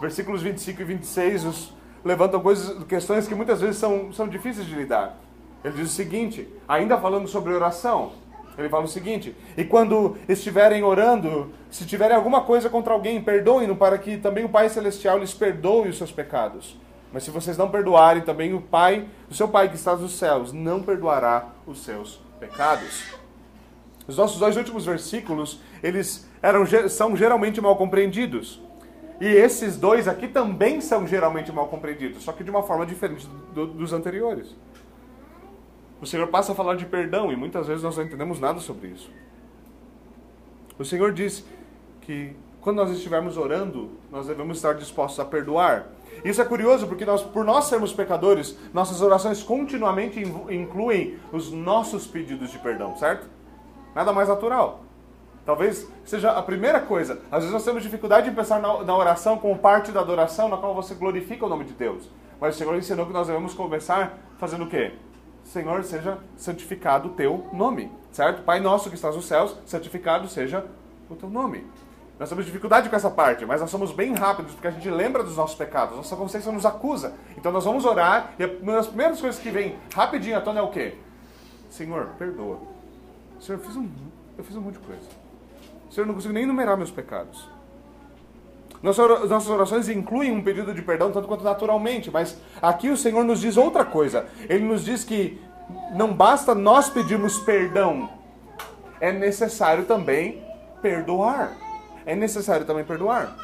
Versículos 0.00 0.42
25 0.42 0.80
e 0.80 0.84
26 0.84 1.44
os, 1.44 1.72
levantam 2.04 2.40
coisas, 2.40 2.84
questões 2.84 3.26
que 3.26 3.34
muitas 3.34 3.60
vezes 3.60 3.78
são, 3.78 4.12
são 4.12 4.28
difíceis 4.28 4.64
de 4.64 4.76
lidar. 4.76 5.18
Ele 5.64 5.74
diz 5.74 5.90
o 5.90 5.92
seguinte, 5.92 6.48
ainda 6.68 6.96
falando 6.98 7.26
sobre 7.26 7.52
oração, 7.52 8.12
ele 8.56 8.68
fala 8.68 8.84
o 8.84 8.88
seguinte: 8.88 9.34
E 9.56 9.64
quando 9.64 10.16
estiverem 10.28 10.84
orando, 10.84 11.50
se 11.68 11.84
tiverem 11.84 12.16
alguma 12.16 12.42
coisa 12.42 12.70
contra 12.70 12.92
alguém, 12.92 13.20
perdoem-no, 13.20 13.74
para 13.74 13.98
que 13.98 14.16
também 14.16 14.44
o 14.44 14.48
Pai 14.48 14.68
Celestial 14.68 15.18
lhes 15.18 15.34
perdoe 15.34 15.88
os 15.88 15.98
seus 15.98 16.12
pecados. 16.12 16.78
Mas 17.12 17.24
se 17.24 17.30
vocês 17.32 17.56
não 17.56 17.70
perdoarem, 17.70 18.22
também 18.22 18.54
o 18.54 18.60
Pai, 18.60 19.08
o 19.28 19.34
seu 19.34 19.48
Pai 19.48 19.68
que 19.68 19.74
está 19.74 19.96
nos 19.96 20.16
céus, 20.16 20.52
não 20.52 20.80
perdoará 20.80 21.48
os 21.66 21.82
seus 21.82 22.20
pecados. 22.38 23.23
Os 24.06 24.16
nossos 24.16 24.38
dois 24.38 24.56
últimos 24.56 24.84
versículos, 24.84 25.60
eles 25.82 26.28
eram, 26.42 26.64
são 26.88 27.16
geralmente 27.16 27.60
mal 27.60 27.76
compreendidos. 27.76 28.60
E 29.20 29.26
esses 29.26 29.76
dois 29.76 30.08
aqui 30.08 30.28
também 30.28 30.80
são 30.80 31.06
geralmente 31.06 31.50
mal 31.52 31.68
compreendidos, 31.68 32.24
só 32.24 32.32
que 32.32 32.44
de 32.44 32.50
uma 32.50 32.62
forma 32.62 32.84
diferente 32.84 33.26
do, 33.54 33.66
dos 33.66 33.92
anteriores. 33.92 34.54
O 36.00 36.06
Senhor 36.06 36.26
passa 36.28 36.52
a 36.52 36.54
falar 36.54 36.74
de 36.76 36.84
perdão 36.84 37.32
e 37.32 37.36
muitas 37.36 37.66
vezes 37.66 37.82
nós 37.82 37.96
não 37.96 38.04
entendemos 38.04 38.40
nada 38.40 38.60
sobre 38.60 38.88
isso. 38.88 39.10
O 40.78 40.84
Senhor 40.84 41.12
diz 41.12 41.44
que 42.00 42.36
quando 42.60 42.76
nós 42.76 42.90
estivermos 42.90 43.36
orando, 43.36 43.90
nós 44.10 44.26
devemos 44.26 44.56
estar 44.56 44.74
dispostos 44.74 45.20
a 45.20 45.24
perdoar. 45.24 45.86
Isso 46.24 46.42
é 46.42 46.44
curioso 46.44 46.86
porque 46.86 47.04
nós, 47.04 47.22
por 47.22 47.44
nós 47.44 47.66
sermos 47.66 47.92
pecadores, 47.92 48.58
nossas 48.72 49.00
orações 49.00 49.42
continuamente 49.42 50.20
incluem 50.20 51.18
os 51.30 51.52
nossos 51.52 52.06
pedidos 52.06 52.50
de 52.50 52.58
perdão, 52.58 52.96
certo? 52.96 53.28
Nada 53.94 54.12
mais 54.12 54.28
natural. 54.28 54.80
Talvez 55.44 55.86
seja 56.04 56.30
a 56.32 56.42
primeira 56.42 56.80
coisa. 56.80 57.20
Às 57.30 57.40
vezes 57.40 57.52
nós 57.52 57.64
temos 57.64 57.82
dificuldade 57.82 58.30
em 58.30 58.34
pensar 58.34 58.60
na, 58.60 58.96
oração 58.96 59.36
como 59.36 59.58
parte 59.58 59.92
da 59.92 60.00
adoração 60.00 60.48
na 60.48 60.56
qual 60.56 60.74
você 60.74 60.94
glorifica 60.94 61.44
o 61.44 61.48
nome 61.48 61.64
de 61.64 61.74
Deus. 61.74 62.08
Mas 62.40 62.54
o 62.54 62.58
Senhor 62.58 62.74
ensinou 62.76 63.06
que 63.06 63.12
nós 63.12 63.26
devemos 63.26 63.52
começar 63.52 64.18
fazendo 64.38 64.64
o 64.64 64.68
quê? 64.68 64.92
Senhor, 65.44 65.84
seja 65.84 66.18
santificado 66.36 67.08
o 67.08 67.12
teu 67.12 67.46
nome, 67.52 67.92
certo? 68.10 68.42
Pai 68.42 68.58
nosso 68.58 68.88
que 68.88 68.94
estás 68.94 69.14
nos 69.14 69.26
céus, 69.26 69.54
santificado 69.66 70.26
seja 70.28 70.64
o 71.10 71.14
teu 71.14 71.28
nome. 71.28 71.66
Nós 72.18 72.28
temos 72.28 72.46
dificuldade 72.46 72.88
com 72.88 72.96
essa 72.96 73.10
parte, 73.10 73.44
mas 73.44 73.60
nós 73.60 73.70
somos 73.70 73.92
bem 73.92 74.14
rápidos, 74.14 74.52
porque 74.52 74.68
a 74.68 74.70
gente 74.70 74.88
lembra 74.88 75.22
dos 75.22 75.36
nossos 75.36 75.56
pecados, 75.56 75.96
nossa 75.96 76.16
consciência 76.16 76.50
nos 76.50 76.64
acusa. 76.64 77.14
Então 77.36 77.52
nós 77.52 77.64
vamos 77.64 77.84
orar, 77.84 78.32
e 78.38 78.46
uma 78.62 78.74
das 78.74 78.86
primeiras 78.86 79.20
coisas 79.20 79.40
que 79.40 79.50
vem 79.50 79.76
rapidinho 79.94 80.38
à 80.38 80.40
tona 80.40 80.60
é 80.60 80.62
o 80.62 80.70
quê? 80.70 80.94
Senhor, 81.68 82.06
perdoa. 82.18 82.73
Senhor, 83.44 83.58
eu 83.58 83.64
fiz 83.64 83.76
um, 83.76 83.88
eu 84.38 84.44
fiz 84.44 84.56
um 84.56 84.60
monte 84.60 84.74
de 84.74 84.80
coisa. 84.80 85.02
Senhor, 85.90 86.04
eu 86.04 86.06
não 86.06 86.14
consigo 86.14 86.32
nem 86.32 86.44
enumerar 86.44 86.76
meus 86.76 86.90
pecados. 86.90 87.48
Nossas 88.82 89.48
orações 89.48 89.88
incluem 89.88 90.30
um 90.30 90.42
pedido 90.42 90.74
de 90.74 90.82
perdão 90.82 91.10
tanto 91.10 91.26
quanto 91.26 91.42
naturalmente, 91.42 92.10
mas 92.10 92.36
aqui 92.60 92.90
o 92.90 92.96
Senhor 92.96 93.24
nos 93.24 93.40
diz 93.40 93.56
outra 93.56 93.84
coisa. 93.84 94.26
Ele 94.48 94.64
nos 94.64 94.84
diz 94.84 95.04
que 95.04 95.40
não 95.94 96.12
basta 96.12 96.54
nós 96.54 96.90
pedirmos 96.90 97.38
perdão, 97.38 98.10
é 99.00 99.10
necessário 99.10 99.84
também 99.86 100.42
perdoar 100.82 101.56
é 102.06 102.14
necessário 102.14 102.66
também 102.66 102.84
perdoar. 102.84 103.36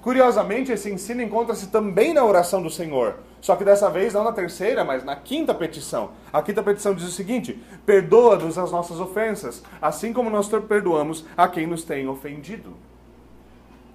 Curiosamente, 0.00 0.72
esse 0.72 0.90
ensino 0.90 1.22
encontra-se 1.22 1.68
também 1.68 2.12
na 2.12 2.24
oração 2.24 2.60
do 2.62 2.70
Senhor. 2.70 3.16
Só 3.42 3.56
que 3.56 3.64
dessa 3.64 3.90
vez 3.90 4.14
não 4.14 4.22
na 4.22 4.30
terceira, 4.30 4.84
mas 4.84 5.02
na 5.02 5.16
quinta 5.16 5.52
petição. 5.52 6.12
A 6.32 6.40
quinta 6.40 6.62
petição 6.62 6.94
diz 6.94 7.04
o 7.04 7.10
seguinte: 7.10 7.60
Perdoa-nos 7.84 8.56
as 8.56 8.70
nossas 8.70 9.00
ofensas, 9.00 9.64
assim 9.82 10.12
como 10.12 10.30
nós 10.30 10.48
perdoamos 10.48 11.26
a 11.36 11.48
quem 11.48 11.66
nos 11.66 11.82
tem 11.82 12.08
ofendido. 12.08 12.74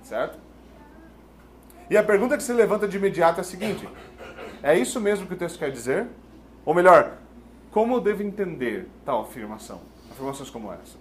Certo? 0.03 0.37
E 1.89 1.95
a 1.95 2.03
pergunta 2.03 2.35
que 2.35 2.43
se 2.43 2.51
levanta 2.51 2.89
de 2.89 2.97
imediato 2.97 3.39
é 3.39 3.41
a 3.41 3.45
seguinte: 3.45 3.87
É 4.61 4.77
isso 4.77 4.99
mesmo 4.99 5.25
que 5.25 5.33
o 5.33 5.37
texto 5.37 5.57
quer 5.57 5.71
dizer? 5.71 6.07
Ou 6.65 6.73
melhor, 6.73 7.13
como 7.71 7.95
eu 7.95 8.01
devo 8.01 8.23
entender 8.23 8.89
tal 9.05 9.21
afirmação? 9.21 9.79
Afirmações 10.11 10.49
como 10.49 10.73
essa. 10.73 10.97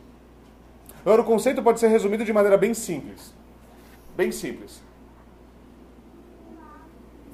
Agora, 1.01 1.23
o 1.23 1.25
conceito 1.25 1.65
pode 1.65 1.81
ser 1.81 1.89
resumido 1.89 2.25
de 2.25 2.33
maneira 2.33 2.57
bem 2.57 2.75
simples. 2.75 3.35
Bem 4.17 4.31
simples. 4.31 4.81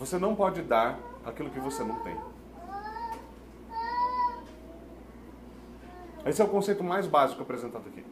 Você 0.02 0.18
não 0.18 0.34
pode 0.34 0.62
dar 0.62 0.98
aquilo 1.24 1.48
que 1.48 1.60
você 1.60 1.84
não 1.84 1.94
tem. 2.00 2.16
Esse 6.26 6.42
é 6.42 6.44
o 6.44 6.48
conceito 6.48 6.82
mais 6.82 7.06
básico 7.06 7.40
apresentado 7.40 7.86
aqui. 7.86 8.04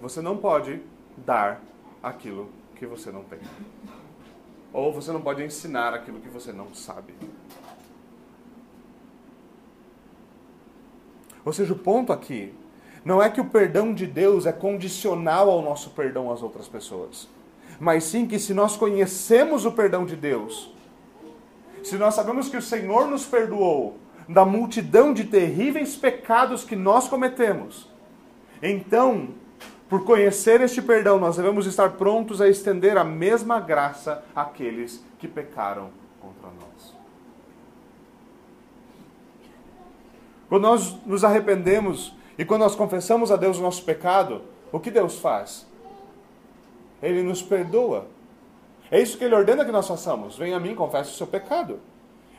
Você 0.00 0.20
não 0.20 0.36
pode 0.36 0.80
dar 1.16 1.60
aquilo 2.00 2.48
que 2.76 2.86
você 2.86 3.10
não 3.10 3.24
tem. 3.24 3.40
Ou 4.72 4.92
você 4.92 5.10
não 5.10 5.20
pode 5.20 5.42
ensinar 5.42 5.92
aquilo 5.92 6.20
que 6.20 6.28
você 6.28 6.52
não 6.52 6.72
sabe. 6.72 7.12
Ou 11.44 11.52
seja, 11.52 11.72
o 11.72 11.78
ponto 11.78 12.12
aqui 12.12 12.54
não 13.04 13.20
é 13.20 13.28
que 13.28 13.40
o 13.40 13.50
perdão 13.50 13.92
de 13.92 14.06
Deus 14.06 14.46
é 14.46 14.52
condicional 14.52 15.50
ao 15.50 15.62
nosso 15.62 15.90
perdão 15.90 16.30
às 16.30 16.44
outras 16.44 16.68
pessoas, 16.68 17.28
mas 17.80 18.04
sim 18.04 18.24
que 18.24 18.38
se 18.38 18.54
nós 18.54 18.76
conhecemos 18.76 19.66
o 19.66 19.72
perdão 19.72 20.06
de 20.06 20.14
Deus, 20.14 20.71
se 21.82 21.96
nós 21.96 22.14
sabemos 22.14 22.48
que 22.48 22.56
o 22.56 22.62
Senhor 22.62 23.08
nos 23.08 23.24
perdoou 23.24 23.98
da 24.28 24.44
multidão 24.44 25.12
de 25.12 25.24
terríveis 25.24 25.96
pecados 25.96 26.64
que 26.64 26.76
nós 26.76 27.08
cometemos, 27.08 27.88
então, 28.62 29.28
por 29.88 30.04
conhecer 30.04 30.60
este 30.60 30.80
perdão, 30.80 31.18
nós 31.18 31.36
devemos 31.36 31.66
estar 31.66 31.90
prontos 31.92 32.40
a 32.40 32.48
estender 32.48 32.96
a 32.96 33.04
mesma 33.04 33.58
graça 33.58 34.24
àqueles 34.34 35.04
que 35.18 35.26
pecaram 35.26 35.90
contra 36.20 36.48
nós. 36.48 36.94
Quando 40.48 40.62
nós 40.62 40.96
nos 41.04 41.24
arrependemos 41.24 42.14
e 42.38 42.44
quando 42.44 42.60
nós 42.60 42.76
confessamos 42.76 43.32
a 43.32 43.36
Deus 43.36 43.58
o 43.58 43.62
nosso 43.62 43.84
pecado, 43.84 44.42
o 44.70 44.78
que 44.78 44.90
Deus 44.90 45.18
faz? 45.18 45.66
Ele 47.02 47.22
nos 47.22 47.42
perdoa. 47.42 48.06
É 48.92 49.00
isso 49.00 49.16
que 49.16 49.24
ele 49.24 49.34
ordena 49.34 49.64
que 49.64 49.72
nós 49.72 49.88
façamos. 49.88 50.36
Venha 50.36 50.58
a 50.58 50.60
mim, 50.60 50.74
confesse 50.74 51.12
o 51.12 51.14
seu 51.14 51.26
pecado. 51.26 51.80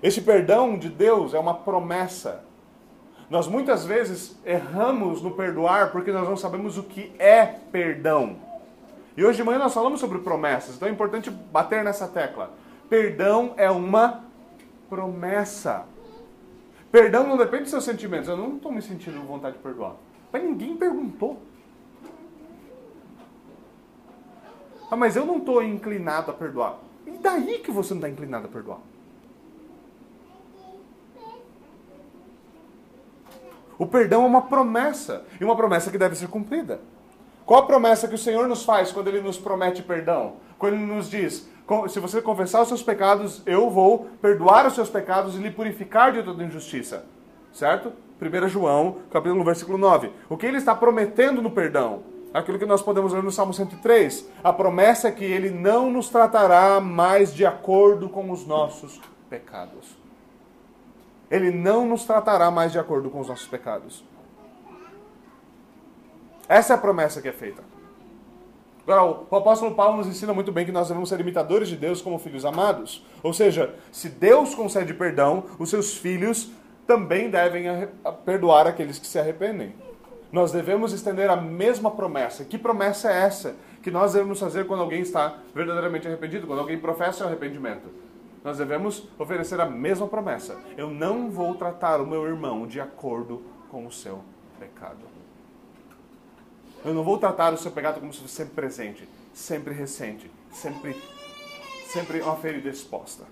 Esse 0.03 0.21
perdão 0.21 0.77
de 0.77 0.87
Deus 0.87 1.33
é 1.33 1.39
uma 1.39 1.55
promessa. 1.55 2.43
Nós 3.27 3.47
muitas 3.47 3.83
vezes 3.87 4.39
erramos 4.45 5.19
no 5.23 5.31
perdoar 5.31 5.91
porque 5.91 6.11
nós 6.11 6.29
não 6.29 6.37
sabemos 6.37 6.77
o 6.77 6.83
que 6.83 7.11
é 7.17 7.43
perdão. 7.43 8.35
E 9.17 9.25
hoje 9.25 9.37
de 9.37 9.43
manhã 9.43 9.57
nós 9.57 9.73
falamos 9.73 9.99
sobre 9.99 10.19
promessas, 10.19 10.75
então 10.75 10.87
é 10.87 10.91
importante 10.91 11.31
bater 11.31 11.83
nessa 11.83 12.07
tecla. 12.07 12.51
Perdão 12.87 13.55
é 13.57 13.71
uma 13.71 14.23
promessa. 14.87 15.85
Perdão 16.91 17.25
não 17.25 17.35
depende 17.35 17.63
dos 17.63 17.71
seus 17.71 17.83
sentimentos. 17.83 18.29
Eu 18.29 18.37
não 18.37 18.57
estou 18.57 18.71
me 18.71 18.83
sentindo 18.83 19.19
vontade 19.25 19.57
de 19.57 19.63
perdoar. 19.63 19.95
Mas 20.31 20.43
ninguém 20.43 20.77
perguntou. 20.77 21.41
Ah, 24.93 24.95
mas 24.95 25.15
eu 25.15 25.25
não 25.25 25.37
estou 25.37 25.63
inclinado 25.63 26.29
a 26.29 26.33
perdoar. 26.35 26.77
E 27.07 27.17
daí 27.17 27.57
que 27.57 27.71
você 27.71 27.95
não 27.95 27.99
está 27.99 28.07
inclinado 28.07 28.45
a 28.45 28.47
perdoar? 28.47 28.77
O 33.75 33.87
perdão 33.87 34.21
é 34.23 34.27
uma 34.27 34.43
promessa. 34.43 35.25
E 35.41 35.43
uma 35.43 35.55
promessa 35.55 35.89
que 35.89 35.97
deve 35.97 36.15
ser 36.15 36.27
cumprida. 36.27 36.79
Qual 37.43 37.63
a 37.63 37.65
promessa 37.65 38.07
que 38.07 38.13
o 38.13 38.19
Senhor 38.19 38.47
nos 38.47 38.63
faz 38.63 38.91
quando 38.91 39.07
Ele 39.07 39.19
nos 39.19 39.35
promete 39.35 39.81
perdão? 39.81 40.33
Quando 40.59 40.75
Ele 40.75 40.85
nos 40.85 41.09
diz: 41.09 41.49
se 41.89 41.99
você 41.99 42.21
confessar 42.21 42.61
os 42.61 42.67
seus 42.67 42.83
pecados, 42.83 43.41
eu 43.47 43.71
vou 43.71 44.07
perdoar 44.21 44.67
os 44.67 44.75
seus 44.75 44.91
pecados 44.91 45.35
e 45.35 45.39
lhe 45.39 45.49
purificar 45.49 46.11
de 46.11 46.21
toda 46.21 46.43
injustiça. 46.43 47.03
Certo? 47.51 47.91
1 48.21 48.47
João, 48.47 48.97
capítulo 49.09 49.43
versículo 49.43 49.75
9. 49.75 50.11
O 50.29 50.37
que 50.37 50.45
ele 50.45 50.57
está 50.57 50.75
prometendo 50.75 51.41
no 51.41 51.49
perdão? 51.49 52.12
Aquilo 52.33 52.57
que 52.57 52.65
nós 52.65 52.81
podemos 52.81 53.13
ler 53.13 53.21
no 53.21 53.31
Salmo 53.31 53.53
103. 53.53 54.27
A 54.43 54.51
promessa 54.51 55.07
é 55.07 55.11
que 55.11 55.23
ele 55.23 55.51
não 55.51 55.91
nos 55.91 56.09
tratará 56.09 56.79
mais 56.79 57.33
de 57.33 57.45
acordo 57.45 58.09
com 58.09 58.31
os 58.31 58.45
nossos 58.47 58.99
pecados. 59.29 59.95
Ele 61.29 61.51
não 61.51 61.87
nos 61.87 62.05
tratará 62.05 62.49
mais 62.49 62.71
de 62.71 62.79
acordo 62.79 63.09
com 63.09 63.19
os 63.19 63.27
nossos 63.27 63.47
pecados. 63.47 64.03
Essa 66.49 66.73
é 66.73 66.75
a 66.75 66.79
promessa 66.79 67.21
que 67.21 67.27
é 67.27 67.31
feita. 67.31 67.63
Agora, 68.85 69.25
o 69.29 69.35
apóstolo 69.35 69.73
Paulo 69.75 69.97
nos 69.97 70.07
ensina 70.07 70.33
muito 70.33 70.51
bem 70.51 70.65
que 70.65 70.71
nós 70.71 70.87
devemos 70.89 71.07
ser 71.07 71.19
imitadores 71.19 71.69
de 71.69 71.77
Deus 71.77 72.01
como 72.01 72.19
filhos 72.19 72.43
amados. 72.43 73.05
Ou 73.21 73.31
seja, 73.31 73.75
se 73.91 74.09
Deus 74.09 74.53
concede 74.53 74.93
perdão, 74.93 75.45
os 75.57 75.69
seus 75.69 75.97
filhos 75.97 76.51
também 76.85 77.29
devem 77.29 77.65
perdoar 78.25 78.67
aqueles 78.67 78.99
que 78.99 79.07
se 79.07 79.17
arrependem. 79.17 79.73
Nós 80.33 80.51
devemos 80.51 80.91
estender 80.93 81.29
a 81.29 81.35
mesma 81.35 81.91
promessa. 81.91 82.43
Que 82.43 82.57
promessa 82.57 83.11
é 83.11 83.21
essa 83.21 83.55
que 83.83 83.91
nós 83.91 84.13
devemos 84.13 84.39
fazer 84.39 84.65
quando 84.65 84.79
alguém 84.81 85.01
está 85.01 85.37
verdadeiramente 85.53 86.07
arrependido, 86.07 86.47
quando 86.47 86.57
alguém 86.57 86.79
professa 86.79 87.23
o 87.23 87.27
arrependimento? 87.27 87.87
Nós 88.43 88.57
devemos 88.57 89.07
oferecer 89.19 89.61
a 89.61 89.67
mesma 89.67 90.07
promessa. 90.07 90.57
Eu 90.75 90.89
não 90.89 91.29
vou 91.29 91.53
tratar 91.53 92.01
o 92.01 92.07
meu 92.07 92.25
irmão 92.25 92.65
de 92.65 92.81
acordo 92.81 93.43
com 93.69 93.85
o 93.85 93.91
seu 93.91 94.23
pecado. 94.59 95.05
Eu 96.83 96.95
não 96.95 97.03
vou 97.03 97.19
tratar 97.19 97.53
o 97.53 97.57
seu 97.57 97.69
pecado 97.69 97.99
como 97.99 98.11
se 98.11 98.19
fosse 98.19 98.33
sempre 98.33 98.55
presente, 98.55 99.07
sempre 99.35 99.71
recente, 99.71 100.31
sempre, 100.51 100.99
sempre 101.85 102.21
uma 102.21 102.35
ferida 102.37 102.69
exposta. 102.69 103.23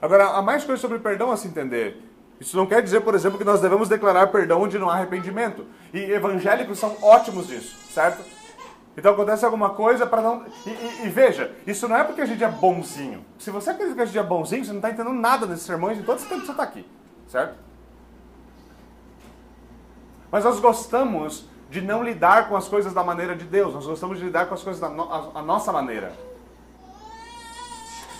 Agora, 0.00 0.28
há 0.28 0.40
mais 0.40 0.64
coisas 0.64 0.80
sobre 0.80 0.98
perdão 1.00 1.30
a 1.30 1.36
se 1.36 1.48
entender. 1.48 2.11
Isso 2.42 2.56
não 2.56 2.66
quer 2.66 2.82
dizer, 2.82 3.02
por 3.02 3.14
exemplo, 3.14 3.38
que 3.38 3.44
nós 3.44 3.60
devemos 3.60 3.88
declarar 3.88 4.26
perdão 4.26 4.60
onde 4.60 4.76
não 4.76 4.90
há 4.90 4.94
arrependimento. 4.94 5.64
E 5.94 5.98
evangélicos 6.10 6.76
são 6.76 6.96
ótimos 7.00 7.48
nisso, 7.48 7.76
certo? 7.92 8.20
Então 8.96 9.12
acontece 9.12 9.44
alguma 9.44 9.70
coisa 9.70 10.04
para 10.04 10.20
não. 10.20 10.44
E, 10.66 10.70
e, 10.70 11.06
e, 11.06 11.08
veja, 11.08 11.54
isso 11.64 11.86
não 11.86 11.96
é 11.96 12.02
porque 12.02 12.20
a 12.20 12.26
gente 12.26 12.42
é 12.42 12.48
bonzinho. 12.48 13.24
Se 13.38 13.52
você 13.52 13.70
acredita 13.70 13.94
que 13.94 14.02
a 14.02 14.06
gente 14.06 14.18
é 14.18 14.22
bonzinho, 14.24 14.64
você 14.64 14.72
não 14.72 14.78
está 14.78 14.90
entendendo 14.90 15.14
nada 15.14 15.46
desses 15.46 15.64
sermões 15.64 15.96
em 15.96 16.02
todo 16.02 16.18
esse 16.18 16.26
tempo 16.26 16.40
que 16.40 16.46
você 16.46 16.52
está 16.52 16.64
aqui, 16.64 16.84
certo? 17.28 17.54
Mas 20.28 20.42
nós 20.42 20.58
gostamos 20.58 21.46
de 21.70 21.80
não 21.80 22.02
lidar 22.02 22.48
com 22.48 22.56
as 22.56 22.66
coisas 22.66 22.92
da 22.92 23.04
maneira 23.04 23.36
de 23.36 23.44
Deus, 23.44 23.72
nós 23.72 23.86
gostamos 23.86 24.18
de 24.18 24.24
lidar 24.24 24.46
com 24.46 24.54
as 24.54 24.62
coisas 24.62 24.80
da 24.80 24.88
no, 24.88 25.04
a, 25.04 25.30
a 25.36 25.42
nossa 25.42 25.70
maneira. 25.70 26.12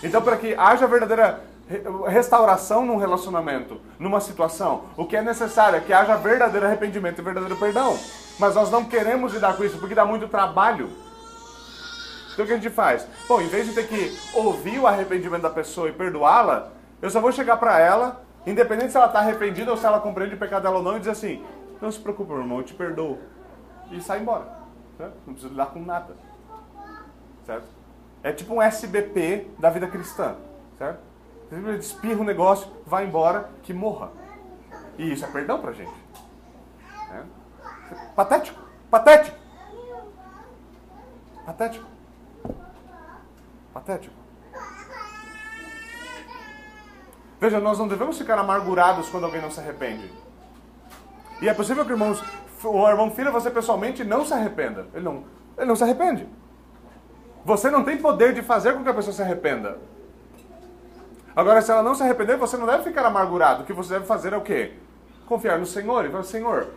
Então, 0.01 0.21
para 0.21 0.37
que 0.37 0.55
haja 0.55 0.87
verdadeira 0.87 1.43
restauração 2.07 2.85
num 2.85 2.97
relacionamento, 2.97 3.79
numa 3.97 4.19
situação, 4.19 4.85
o 4.97 5.05
que 5.05 5.15
é 5.15 5.21
necessário 5.21 5.77
é 5.77 5.79
que 5.79 5.93
haja 5.93 6.15
verdadeiro 6.15 6.65
arrependimento 6.65 7.19
e 7.19 7.21
verdadeiro 7.23 7.55
perdão. 7.55 7.97
Mas 8.37 8.55
nós 8.55 8.69
não 8.69 8.85
queremos 8.85 9.33
lidar 9.33 9.55
com 9.55 9.63
isso 9.63 9.77
porque 9.77 9.95
dá 9.95 10.05
muito 10.05 10.27
trabalho. 10.27 10.89
Então 12.33 12.45
o 12.45 12.47
que 12.47 12.53
a 12.53 12.57
gente 12.57 12.69
faz? 12.69 13.07
Bom, 13.27 13.41
em 13.41 13.47
vez 13.47 13.67
de 13.67 13.73
ter 13.73 13.87
que 13.87 14.17
ouvir 14.33 14.79
o 14.79 14.87
arrependimento 14.87 15.43
da 15.43 15.49
pessoa 15.49 15.87
e 15.87 15.93
perdoá-la, 15.93 16.69
eu 17.01 17.09
só 17.09 17.21
vou 17.21 17.31
chegar 17.31 17.57
para 17.57 17.79
ela, 17.79 18.23
independente 18.45 18.91
se 18.91 18.97
ela 18.97 19.07
está 19.07 19.19
arrependida 19.19 19.71
ou 19.71 19.77
se 19.77 19.85
ela 19.85 19.99
compreende 19.99 20.35
o 20.35 20.39
pecado 20.39 20.63
dela 20.63 20.77
ou 20.77 20.83
não, 20.83 20.95
e 20.95 20.99
dizer 20.99 21.11
assim: 21.11 21.43
não 21.81 21.91
se 21.91 21.99
preocupe, 21.99 22.31
meu 22.31 22.41
irmão, 22.41 22.57
eu 22.59 22.63
te 22.63 22.73
perdoo. 22.73 23.19
E 23.91 24.01
sai 24.01 24.19
embora. 24.19 24.47
Certo? 24.97 25.13
Não 25.25 25.33
precisa 25.33 25.51
lidar 25.51 25.65
com 25.67 25.79
nada. 25.79 26.15
Certo? 27.45 27.67
É 28.23 28.31
tipo 28.31 28.53
um 28.55 28.61
SBP 28.61 29.47
da 29.59 29.69
vida 29.69 29.87
cristã. 29.87 30.35
Certo? 30.77 31.12
Você 31.53 31.77
espirra 31.77 32.21
o 32.21 32.23
negócio, 32.23 32.67
vai 32.83 33.05
embora, 33.05 33.51
que 33.61 33.73
morra. 33.73 34.11
E 34.97 35.11
isso 35.11 35.23
é 35.23 35.27
perdão 35.27 35.61
pra 35.61 35.71
gente. 35.71 35.93
É? 37.11 37.23
Patético. 38.15 38.59
Patético. 38.89 39.37
Patético. 41.45 41.85
Patético. 43.71 44.15
Veja, 47.39 47.59
nós 47.59 47.77
não 47.77 47.87
devemos 47.87 48.17
ficar 48.17 48.39
amargurados 48.39 49.09
quando 49.09 49.25
alguém 49.25 49.41
não 49.41 49.51
se 49.51 49.59
arrepende. 49.59 50.11
E 51.39 51.47
é 51.47 51.53
possível 51.53 51.85
que 51.85 51.91
irmãos, 51.91 52.23
o 52.63 52.89
irmão 52.89 53.11
filho, 53.11 53.31
você 53.31 53.51
pessoalmente 53.51 54.03
não 54.03 54.25
se 54.25 54.33
arrependa. 54.33 54.87
Ele 54.93 55.03
não, 55.03 55.25
ele 55.55 55.67
não 55.67 55.75
se 55.75 55.83
arrepende. 55.83 56.27
Você 57.45 57.69
não 57.69 57.83
tem 57.83 57.97
poder 57.97 58.33
de 58.33 58.41
fazer 58.41 58.73
com 58.73 58.83
que 58.83 58.89
a 58.89 58.93
pessoa 58.93 59.13
se 59.13 59.21
arrependa. 59.21 59.92
Agora, 61.35 61.61
se 61.61 61.71
ela 61.71 61.81
não 61.81 61.95
se 61.95 62.03
arrepender, 62.03 62.37
você 62.37 62.57
não 62.57 62.67
deve 62.67 62.83
ficar 62.83 63.05
amargurado. 63.05 63.63
O 63.63 63.65
que 63.65 63.73
você 63.73 63.95
deve 63.95 64.05
fazer 64.05 64.33
é 64.33 64.37
o 64.37 64.41
quê? 64.41 64.73
Confiar 65.25 65.57
no 65.57 65.65
Senhor. 65.65 66.05
E 66.05 66.09
falar, 66.09 66.23
Senhor, 66.23 66.67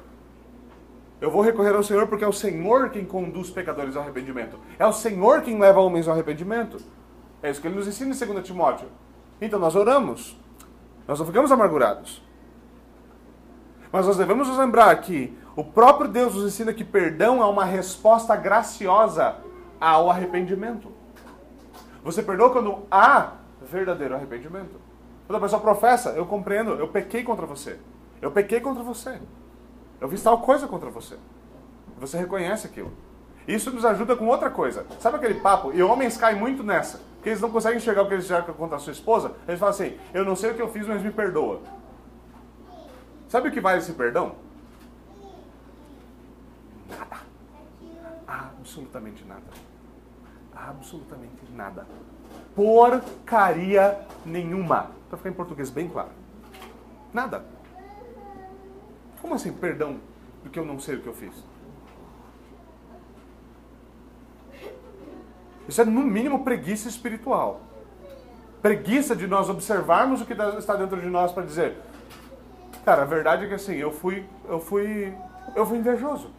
eu 1.20 1.30
vou 1.30 1.42
recorrer 1.42 1.74
ao 1.74 1.82
Senhor 1.82 2.06
porque 2.06 2.24
é 2.24 2.28
o 2.28 2.32
Senhor 2.32 2.90
quem 2.90 3.04
conduz 3.04 3.50
pecadores 3.50 3.96
ao 3.96 4.02
arrependimento. 4.02 4.58
É 4.78 4.86
o 4.86 4.92
Senhor 4.92 5.42
quem 5.42 5.58
leva 5.58 5.80
homens 5.80 6.08
ao 6.08 6.14
arrependimento. 6.14 6.78
É 7.42 7.50
isso 7.50 7.60
que 7.60 7.66
ele 7.66 7.76
nos 7.76 7.86
ensina 7.86 8.14
em 8.14 8.18
2 8.18 8.46
Timóteo. 8.46 8.88
Então 9.40 9.58
nós 9.58 9.76
oramos. 9.76 10.36
Nós 11.06 11.18
não 11.18 11.26
ficamos 11.26 11.52
amargurados. 11.52 12.22
Mas 13.92 14.06
nós 14.06 14.16
devemos 14.16 14.48
nos 14.48 14.58
lembrar 14.58 14.94
que 15.00 15.36
o 15.54 15.64
próprio 15.64 16.08
Deus 16.08 16.34
nos 16.34 16.44
ensina 16.44 16.72
que 16.72 16.84
perdão 16.84 17.42
é 17.42 17.46
uma 17.46 17.64
resposta 17.64 18.36
graciosa 18.36 19.36
ao 19.80 20.10
arrependimento. 20.10 20.92
Você 22.02 22.22
perdoa 22.22 22.50
quando 22.50 22.82
há 22.90 23.32
verdadeiro 23.66 24.14
arrependimento. 24.14 24.80
Quando 25.26 25.38
a 25.38 25.40
pessoa 25.40 25.60
professa, 25.60 26.10
eu 26.10 26.26
compreendo, 26.26 26.72
eu 26.74 26.88
pequei 26.88 27.22
contra 27.22 27.46
você. 27.46 27.78
Eu 28.22 28.30
pequei 28.30 28.60
contra 28.60 28.82
você. 28.82 29.20
Eu 30.00 30.08
fiz 30.08 30.22
tal 30.22 30.40
coisa 30.40 30.66
contra 30.66 30.88
você. 30.90 31.16
Você 31.98 32.16
reconhece 32.16 32.66
aquilo. 32.66 32.92
Isso 33.46 33.70
nos 33.70 33.84
ajuda 33.84 34.16
com 34.16 34.26
outra 34.26 34.50
coisa. 34.50 34.86
Sabe 34.98 35.16
aquele 35.16 35.34
papo? 35.34 35.72
E 35.72 35.82
homens 35.82 36.16
caem 36.16 36.38
muito 36.38 36.62
nessa. 36.62 37.00
Porque 37.16 37.30
eles 37.30 37.40
não 37.40 37.50
conseguem 37.50 37.78
enxergar 37.78 38.02
o 38.02 38.06
que 38.06 38.14
eles 38.14 38.24
fizeram 38.24 38.44
contra 38.54 38.76
a 38.76 38.78
sua 38.78 38.92
esposa. 38.92 39.34
Eles 39.46 39.58
falam 39.58 39.74
assim: 39.74 39.96
Eu 40.12 40.24
não 40.24 40.36
sei 40.36 40.50
o 40.50 40.54
que 40.54 40.62
eu 40.62 40.68
fiz, 40.68 40.86
mas 40.86 41.02
me 41.02 41.10
perdoa. 41.10 41.60
Sabe 43.28 43.48
o 43.48 43.52
que 43.52 43.60
vale 43.60 43.78
esse 43.78 43.92
perdão? 43.92 44.36
Nada. 46.88 47.16
Absolutamente 48.26 49.24
nada. 49.24 49.42
Absolutamente 50.54 51.52
nada. 51.52 51.86
Porcaria 52.54 53.98
nenhuma. 54.24 54.90
Para 55.08 55.18
ficar 55.18 55.30
em 55.30 55.34
português 55.34 55.70
bem 55.70 55.88
claro. 55.88 56.10
Nada. 57.12 57.44
Como 59.20 59.34
assim, 59.34 59.52
perdão 59.52 59.98
do 60.42 60.50
que 60.50 60.58
eu 60.58 60.64
não 60.64 60.78
sei 60.78 60.96
o 60.96 61.00
que 61.00 61.06
eu 61.06 61.14
fiz? 61.14 61.34
Isso 65.68 65.80
é, 65.80 65.84
no 65.84 66.02
mínimo, 66.02 66.44
preguiça 66.44 66.88
espiritual. 66.88 67.60
Preguiça 68.62 69.14
de 69.14 69.26
nós 69.26 69.48
observarmos 69.48 70.20
o 70.20 70.26
que 70.26 70.32
está 70.32 70.74
dentro 70.76 71.00
de 71.00 71.08
nós 71.08 71.32
para 71.32 71.44
dizer: 71.44 71.76
Cara, 72.84 73.02
a 73.02 73.04
verdade 73.04 73.44
é 73.44 73.48
que 73.48 73.54
assim, 73.54 73.74
eu 73.74 73.90
fui, 73.90 74.24
eu 74.48 74.60
fui, 74.60 75.12
eu 75.54 75.66
fui 75.66 75.78
invejoso. 75.78 76.30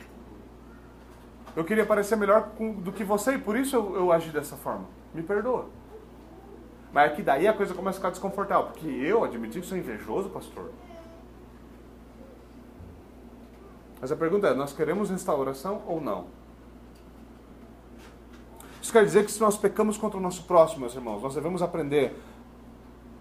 Eu 1.58 1.66
queria 1.66 1.88
parecer 1.88 2.16
melhor 2.16 2.52
do 2.60 2.92
que 2.92 3.04
você 3.04 3.34
e 3.34 3.40
por 3.40 3.58
isso 3.58 3.76
eu, 3.76 3.96
eu 3.96 4.12
agi 4.12 4.30
dessa 4.30 4.56
forma. 4.56 4.86
Me 5.12 5.24
perdoa. 5.24 5.66
Mas 6.94 7.12
é 7.12 7.16
que 7.16 7.24
daí 7.24 7.48
a 7.48 7.54
coisa 7.54 7.74
começa 7.74 7.98
a 7.98 8.00
ficar 8.00 8.12
desconfortável, 8.12 8.68
porque 8.68 8.88
eu 8.88 9.24
admiti 9.24 9.60
que 9.60 9.66
sou 9.66 9.76
invejoso, 9.76 10.30
pastor. 10.30 10.70
Mas 14.00 14.12
a 14.12 14.16
pergunta 14.16 14.50
é: 14.50 14.54
nós 14.54 14.72
queremos 14.72 15.10
restauração 15.10 15.82
ou 15.88 16.00
não? 16.00 16.28
Isso 18.80 18.92
quer 18.92 19.04
dizer 19.04 19.26
que 19.26 19.32
se 19.32 19.42
nós 19.42 19.58
pecamos 19.58 19.98
contra 19.98 20.20
o 20.20 20.22
nosso 20.22 20.44
próximo, 20.44 20.82
meus 20.82 20.94
irmãos, 20.94 21.24
nós 21.24 21.34
devemos 21.34 21.64
aprender 21.64 22.16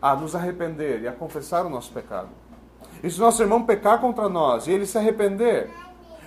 a 0.03 0.15
nos 0.15 0.35
arrepender 0.35 1.01
e 1.01 1.09
a 1.09 1.13
confessar 1.13 1.65
o 1.65 1.71
nosso 1.71 1.91
pecado. 1.91 2.29
E 3.03 3.11
se 3.11 3.19
nosso 3.19 3.43
irmão 3.43 3.65
pecar 3.65 3.99
contra 3.99 4.29
nós 4.29 4.67
e 4.67 4.73
ele 4.73 4.85
se 4.85 4.99
arrepender, 4.99 5.71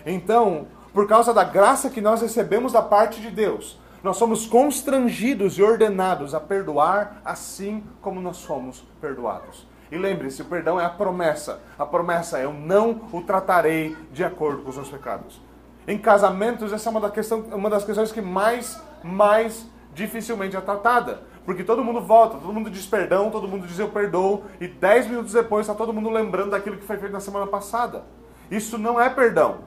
então, 0.08 0.66
por 0.94 1.08
causa 1.08 1.34
da 1.34 1.44
graça 1.44 1.90
que 1.90 2.02
nós 2.02 2.22
recebemos 2.22 2.74
da 2.74 2.82
parte 2.82 3.22
de 3.22 3.30
Deus, 3.30 3.80
nós 4.04 4.18
somos 4.18 4.46
constrangidos 4.46 5.58
e 5.58 5.64
ordenados 5.64 6.34
a 6.34 6.40
perdoar 6.40 7.22
assim 7.24 7.84
como 8.02 8.22
nós 8.22 8.44
fomos 8.44 8.84
perdoados. 9.02 9.68
E 9.92 9.98
lembre-se, 9.98 10.42
o 10.42 10.46
perdão 10.46 10.80
é 10.80 10.86
a 10.86 10.90
promessa. 10.90 11.62
A 11.78 11.86
promessa 11.86 12.40
é: 12.40 12.46
eu 12.46 12.54
não 12.54 13.02
o 13.12 13.22
tratarei 13.22 13.98
de 14.12 14.24
acordo 14.24 14.62
com 14.62 14.70
os 14.70 14.76
meus 14.76 14.90
pecados. 14.90 15.42
Em 15.88 15.98
casamentos, 15.98 16.72
essa 16.72 16.90
é 16.90 16.92
uma, 16.92 17.02
da 17.02 17.10
questão, 17.10 17.40
uma 17.52 17.70
das 17.70 17.84
questões 17.84 18.12
que 18.12 18.22
mais, 18.22 18.80
mais 19.04 19.66
dificilmente 19.94 20.56
é 20.56 20.62
tratada. 20.62 21.24
Porque 21.44 21.64
todo 21.64 21.84
mundo 21.84 22.00
volta, 22.02 22.38
todo 22.38 22.54
mundo 22.54 22.70
diz 22.70 22.86
perdão, 22.86 23.32
todo 23.32 23.48
mundo 23.48 23.66
diz 23.66 23.80
eu 23.80 23.90
perdoo, 23.90 24.44
e 24.62 24.68
dez 24.68 25.08
minutos 25.08 25.34
depois 25.34 25.66
está 25.66 25.74
todo 25.74 25.92
mundo 25.92 26.10
lembrando 26.12 26.52
daquilo 26.52 26.78
que 26.78 26.86
foi 26.86 26.98
feito 26.98 27.12
na 27.12 27.20
semana 27.20 27.48
passada. 27.48 28.04
Isso 28.52 28.78
não 28.78 29.02
é 29.02 29.10
perdão. 29.10 29.58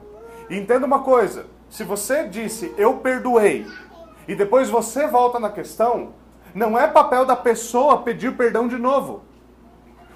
Entenda 0.49 0.85
uma 0.85 0.99
coisa: 0.99 1.45
se 1.69 1.83
você 1.83 2.27
disse 2.27 2.73
eu 2.77 2.97
perdoei, 2.97 3.65
e 4.27 4.35
depois 4.35 4.69
você 4.69 5.07
volta 5.07 5.39
na 5.39 5.49
questão, 5.49 6.13
não 6.53 6.77
é 6.79 6.87
papel 6.87 7.25
da 7.25 7.35
pessoa 7.35 8.01
pedir 8.01 8.35
perdão 8.37 8.67
de 8.67 8.77
novo. 8.77 9.23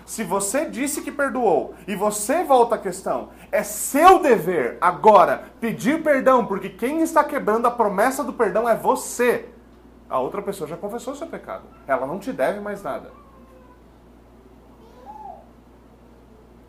Se 0.05 0.23
você 0.23 0.69
disse 0.69 1.01
que 1.01 1.11
perdoou 1.11 1.75
e 1.85 1.93
você 1.93 2.43
volta 2.43 2.75
à 2.75 2.77
questão, 2.77 3.29
é 3.51 3.61
seu 3.61 4.19
dever 4.19 4.77
agora 4.79 5.51
pedir 5.59 6.01
perdão, 6.01 6.45
porque 6.45 6.69
quem 6.69 7.01
está 7.01 7.23
quebrando 7.25 7.65
a 7.65 7.71
promessa 7.71 8.23
do 8.23 8.31
perdão 8.31 8.69
é 8.69 8.73
você. 8.73 9.49
A 10.09 10.19
outra 10.19 10.41
pessoa 10.41 10.65
já 10.65 10.77
confessou 10.77 11.13
seu 11.13 11.27
pecado. 11.27 11.65
Ela 11.85 12.07
não 12.07 12.19
te 12.19 12.31
deve 12.31 12.61
mais 12.61 12.81
nada. 12.81 13.11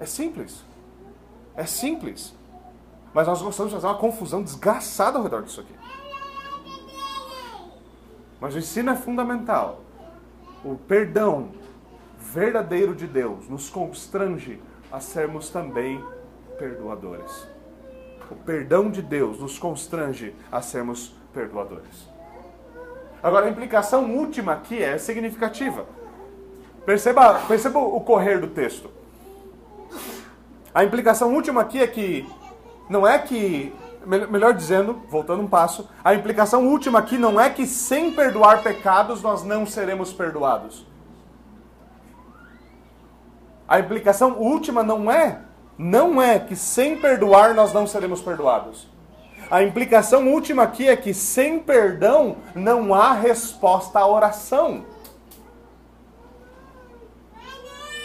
É 0.01 0.07
simples. 0.07 0.65
É 1.55 1.65
simples. 1.65 2.35
Mas 3.19 3.27
nós 3.27 3.43
gostamos 3.43 3.73
de 3.73 3.77
fazer 3.77 3.89
uma 3.89 3.99
confusão 3.99 4.45
desgraçada 4.45 5.19
ao 5.19 5.25
redor 5.25 5.43
disso 5.43 5.61
aqui. 5.61 5.75
Mas 8.41 8.55
o 8.55 8.59
ensino 8.59 8.93
é 8.93 8.95
fundamental. 8.95 9.81
O 10.65 10.77
perdão 10.77 11.49
verdadeiro 12.17 12.95
de 12.95 13.09
Deus 13.09 13.49
nos 13.49 13.69
constrange 13.69 14.63
a 14.93 15.01
sermos 15.01 15.51
também 15.51 16.01
perdoadores. 16.61 17.45
O 18.31 18.37
perdão 18.37 18.89
de 18.89 19.03
Deus 19.03 19.41
nos 19.41 19.59
constrange 19.59 20.33
a 20.53 20.63
sermos 20.63 21.13
perdoadores. 21.35 22.09
Agora, 23.21 23.47
a 23.47 23.51
implicação 23.51 24.15
última 24.15 24.53
aqui 24.53 24.81
é 24.81 24.97
significativa. 24.97 25.87
Perceba, 26.87 27.41
perceba 27.49 27.81
o 27.81 28.01
correr 28.01 28.39
do 28.39 28.47
texto. 28.47 28.89
A 30.73 30.85
implicação 30.85 31.35
última 31.35 31.63
aqui 31.63 31.81
é 31.81 31.87
que 31.89 32.25
não 32.89 33.07
é 33.07 33.19
que, 33.19 33.75
melhor 34.07 34.55
dizendo, 34.55 35.03
voltando 35.09 35.43
um 35.43 35.49
passo, 35.49 35.89
a 36.03 36.15
implicação 36.15 36.67
última 36.67 36.99
aqui 36.99 37.19
não 37.19 37.41
é 37.41 37.51
que 37.51 37.67
sem 37.67 38.13
perdoar 38.13 38.63
pecados 38.63 39.23
nós 39.23 39.45
não 39.45 39.67
seremos 39.67 40.13
perdoados. 40.13 40.87
A 43.69 43.79
implicação 43.79 44.39
última 44.39 44.83
não 44.83 45.11
é, 45.11 45.41
não 45.77 46.23
é 46.23 46.39
que 46.39 46.57
sem 46.57 46.97
perdoar 46.97 47.55
nós 47.55 47.73
não 47.73 47.87
seremos 47.87 48.23
perdoados. 48.23 48.89
A 49.51 49.63
implicação 49.63 50.29
última 50.29 50.63
aqui 50.63 50.89
é 50.89 50.97
que 50.97 51.13
sem 51.13 51.59
perdão 51.59 52.37
não 52.55 52.95
há 52.95 53.13
resposta 53.13 53.99
à 53.99 54.07
oração. 54.07 54.85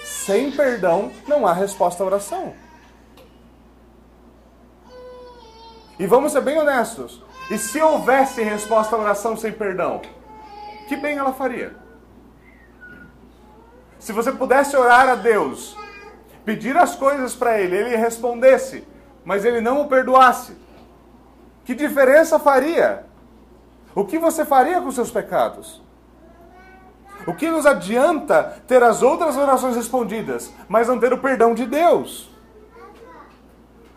Sem 0.04 0.52
perdão 0.52 1.12
não 1.28 1.46
há 1.46 1.54
resposta 1.54 2.04
à 2.04 2.06
oração. 2.06 2.54
E 6.04 6.06
vamos 6.06 6.34
ser 6.34 6.41
bem 6.41 6.60
honestos. 6.60 7.24
E 7.49 7.58
se 7.58 7.82
houvesse 7.82 8.43
resposta 8.43 8.93
à 8.93 8.99
oração 8.99 9.38
sem 9.38 9.54
perdão, 9.54 10.01
que 10.86 10.97
bem 10.97 11.18
ela 11.18 11.32
faria? 11.32 11.78
Se 13.99 14.12
você 14.12 14.30
pudesse 14.30 14.76
orar 14.76 15.08
a 15.08 15.16
Deus, 15.16 15.78
pedir 16.43 16.76
as 16.76 16.93
coisas 16.93 17.34
para 17.34 17.58
Ele, 17.58 17.78
Ele 17.78 17.95
respondesse, 17.95 18.86
mas 19.24 19.45
Ele 19.45 19.62
não 19.62 19.80
o 19.80 19.88
perdoasse, 19.88 20.58
que 21.64 21.74
diferença 21.74 22.38
faria? 22.38 23.06
O 23.95 24.04
que 24.04 24.20
você 24.20 24.43
faria 24.43 24.82
com 24.82 24.91
seus 24.91 25.10
pecados? 25.10 25.82
O 27.26 27.34
que 27.34 27.49
nos 27.49 27.66
adianta 27.66 28.62
ter 28.68 28.84
as 28.84 29.01
outras 29.01 29.38
orações 29.38 29.78
respondidas, 29.78 30.51
mas 30.68 30.89
não 30.89 30.99
ter 30.99 31.14
o 31.14 31.20
perdão 31.20 31.54
de 31.54 31.66
Deus? 31.66 32.30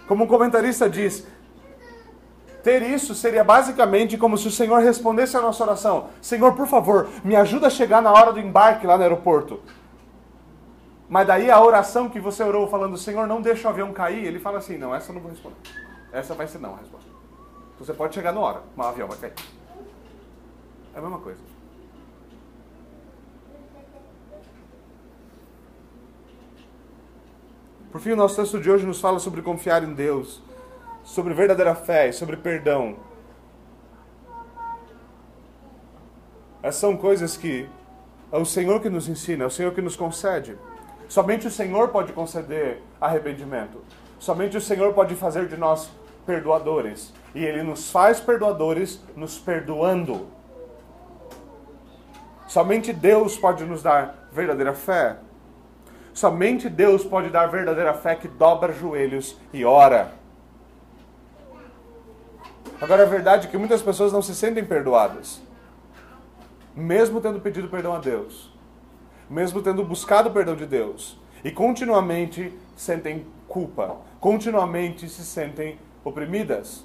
Como 0.07 0.23
um 0.23 0.29
comentarista 0.29 0.89
diz, 0.89 1.27
ter 2.67 2.83
isso 2.83 3.15
seria 3.15 3.45
basicamente 3.45 4.19
como 4.19 4.37
se 4.37 4.49
o 4.49 4.51
Senhor 4.51 4.81
respondesse 4.81 5.37
a 5.37 5.41
nossa 5.41 5.63
oração: 5.63 6.09
Senhor, 6.21 6.53
por 6.57 6.67
favor, 6.67 7.09
me 7.23 7.37
ajuda 7.37 7.69
a 7.69 7.71
chegar 7.71 8.03
na 8.03 8.11
hora 8.13 8.33
do 8.33 8.41
embarque 8.41 8.89
lá 8.89 8.97
no 8.97 9.05
aeroporto. 9.05 9.61
Mas 11.09 11.29
daí 11.29 11.49
a 11.49 11.63
oração 11.63 12.09
que 12.09 12.19
você 12.19 12.43
orou 12.43 12.67
falando, 12.67 12.99
Senhor, 12.99 13.29
não 13.29 13.41
deixa 13.41 13.69
o 13.69 13.71
avião 13.71 13.93
cair, 13.93 14.25
ele 14.25 14.41
fala 14.41 14.59
assim, 14.59 14.77
não, 14.77 14.93
essa 14.93 15.11
eu 15.11 15.15
não 15.15 15.23
vou 15.23 15.31
responder. 15.31 15.55
Essa 16.13 16.35
vai 16.35 16.49
ser 16.49 16.59
não 16.59 16.75
a 16.75 16.79
resposta. 16.79 17.09
Então 17.77 17.87
você 17.87 17.95
pode 17.95 18.13
chegar 18.13 18.33
na 18.33 18.41
hora, 18.41 18.63
mas 18.75 18.87
o 18.87 18.91
avião 18.91 19.07
vai 19.07 19.17
cair. 19.17 19.35
É 20.93 20.99
a 20.99 21.03
mesma 21.03 21.19
coisa. 21.21 21.39
Por 27.93 28.01
fim, 28.01 28.11
o 28.11 28.17
nosso 28.17 28.35
texto 28.35 28.59
de 28.59 28.69
hoje 28.69 28.85
nos 28.85 29.01
fala 29.01 29.21
sobre 29.21 29.41
confiar 29.41 29.85
em 29.85 29.95
Deus, 29.95 30.43
sobre 31.07 31.33
verdadeira 31.33 31.75
fé 31.75 32.09
e 32.09 32.13
sobre 32.13 32.37
perdão. 32.37 32.97
Essas 36.61 36.81
são 36.81 36.97
coisas 36.97 37.37
que 37.37 37.69
é 38.33 38.37
o 38.37 38.45
Senhor 38.45 38.81
que 38.81 38.91
nos 38.91 39.09
ensina, 39.09 39.45
é 39.45 39.47
o 39.47 39.51
Senhor 39.51 39.73
que 39.73 39.81
nos 39.81 39.95
concede. 39.95 40.59
Somente 41.09 41.47
o 41.47 41.51
Senhor 41.51 41.91
pode 41.91 42.13
conceder 42.13 42.83
arrependimento. 43.01 43.85
Somente 44.19 44.57
o 44.57 44.61
Senhor 44.61 44.93
pode 44.95 45.15
fazer 45.15 45.47
de 45.47 45.57
nós 45.57 45.89
perdoadores. 46.27 47.15
E 47.33 47.45
Ele 47.45 47.63
nos 47.63 47.89
faz 47.93 48.19
perdoadores, 48.19 49.01
nos 49.15 49.39
perdoando. 49.39 50.27
Somente 52.49 52.93
Deus 52.93 53.39
pode 53.39 53.65
nos 53.65 53.81
dar 53.81 54.29
verdadeira 54.33 54.75
fé. 54.75 55.19
Somente 56.13 56.69
Deus 56.69 57.05
pode 57.05 57.29
dar 57.29 57.47
verdadeira 57.47 57.95
fé 57.95 58.17
que 58.17 58.27
dobra 58.27 58.73
joelhos 58.73 59.39
e 59.53 59.65
ora. 59.65 60.26
Agora 62.81 63.03
é 63.03 63.07
verdade 63.07 63.49
que 63.49 63.57
muitas 63.57 63.83
pessoas 63.83 64.13
não 64.13 64.23
se 64.23 64.35
sentem 64.35 64.65
perdoadas, 64.65 65.41
mesmo 66.75 67.21
tendo 67.21 67.41
pedido 67.41 67.69
perdão 67.69 67.95
a 67.95 67.99
Deus 67.99 68.57
mesmo 69.29 69.61
tendo 69.61 69.85
buscado 69.85 70.29
o 70.29 70.33
perdão 70.33 70.55
de 70.55 70.67
Deus, 70.67 71.19
e 71.45 71.51
continuamente 71.51 72.53
sentem 72.77 73.27
culpa, 73.49 73.97
continuamente 74.21 75.09
se 75.09 75.25
sentem 75.25 75.79
oprimidas. 76.05 76.85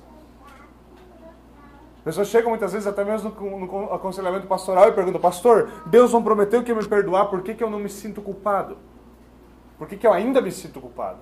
Pessoas 2.04 2.30
chegam 2.30 2.50
muitas 2.50 2.74
vezes, 2.74 2.88
até 2.88 3.04
mesmo 3.04 3.30
no, 3.30 3.94
aconselhamento 3.94 4.48
pastoral, 4.48 4.90
e 4.90 4.92
perguntam: 4.92 5.22
Pastor, 5.22 5.70
Deus 5.86 6.12
não 6.12 6.24
prometeu 6.24 6.64
que 6.64 6.72
ia 6.72 6.76
me 6.76 6.88
perdoar, 6.88 7.26
por 7.28 7.44
que, 7.44 7.54
que 7.54 7.64
eu 7.64 7.70
não 7.70 7.80
me 7.80 7.90
sinto 7.90 8.22
culpado? 8.22 8.78
Por 9.78 9.88
que, 9.88 9.98
que 9.98 10.06
eu 10.06 10.14
ainda 10.14 10.42
me 10.42 10.52
sinto 10.52 10.82
culpado? 10.82 11.20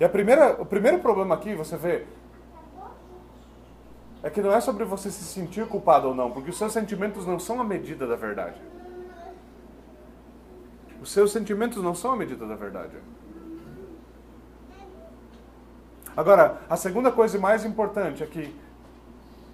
E 0.00 0.04
a 0.04 0.08
primeira, 0.08 0.60
o 0.60 0.66
primeiro 0.66 0.98
problema 0.98 1.34
aqui, 1.34 1.54
você 1.54 1.76
vê, 1.76 2.06
é 4.22 4.30
que 4.30 4.42
não 4.42 4.52
é 4.52 4.60
sobre 4.60 4.84
você 4.84 5.10
se 5.10 5.24
sentir 5.24 5.66
culpado 5.66 6.08
ou 6.08 6.14
não, 6.14 6.30
porque 6.30 6.50
os 6.50 6.58
seus 6.58 6.72
sentimentos 6.72 7.26
não 7.26 7.38
são 7.38 7.60
a 7.60 7.64
medida 7.64 8.06
da 8.06 8.16
verdade. 8.16 8.60
Os 11.00 11.10
seus 11.12 11.30
sentimentos 11.30 11.82
não 11.82 11.94
são 11.94 12.12
a 12.12 12.16
medida 12.16 12.46
da 12.46 12.56
verdade. 12.56 12.96
Agora, 16.16 16.60
a 16.68 16.76
segunda 16.76 17.12
coisa 17.12 17.38
mais 17.38 17.64
importante 17.64 18.24
é 18.24 18.26
que, 18.26 18.52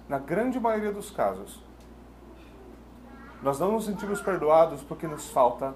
na 0.09 0.17
grande 0.17 0.59
maioria 0.59 0.91
dos 0.91 1.11
casos, 1.11 1.63
nós 3.43 3.59
não 3.59 3.71
nos 3.73 3.85
sentimos 3.85 4.19
perdoados 4.19 4.81
porque 4.81 5.05
nos 5.05 5.29
falta 5.29 5.75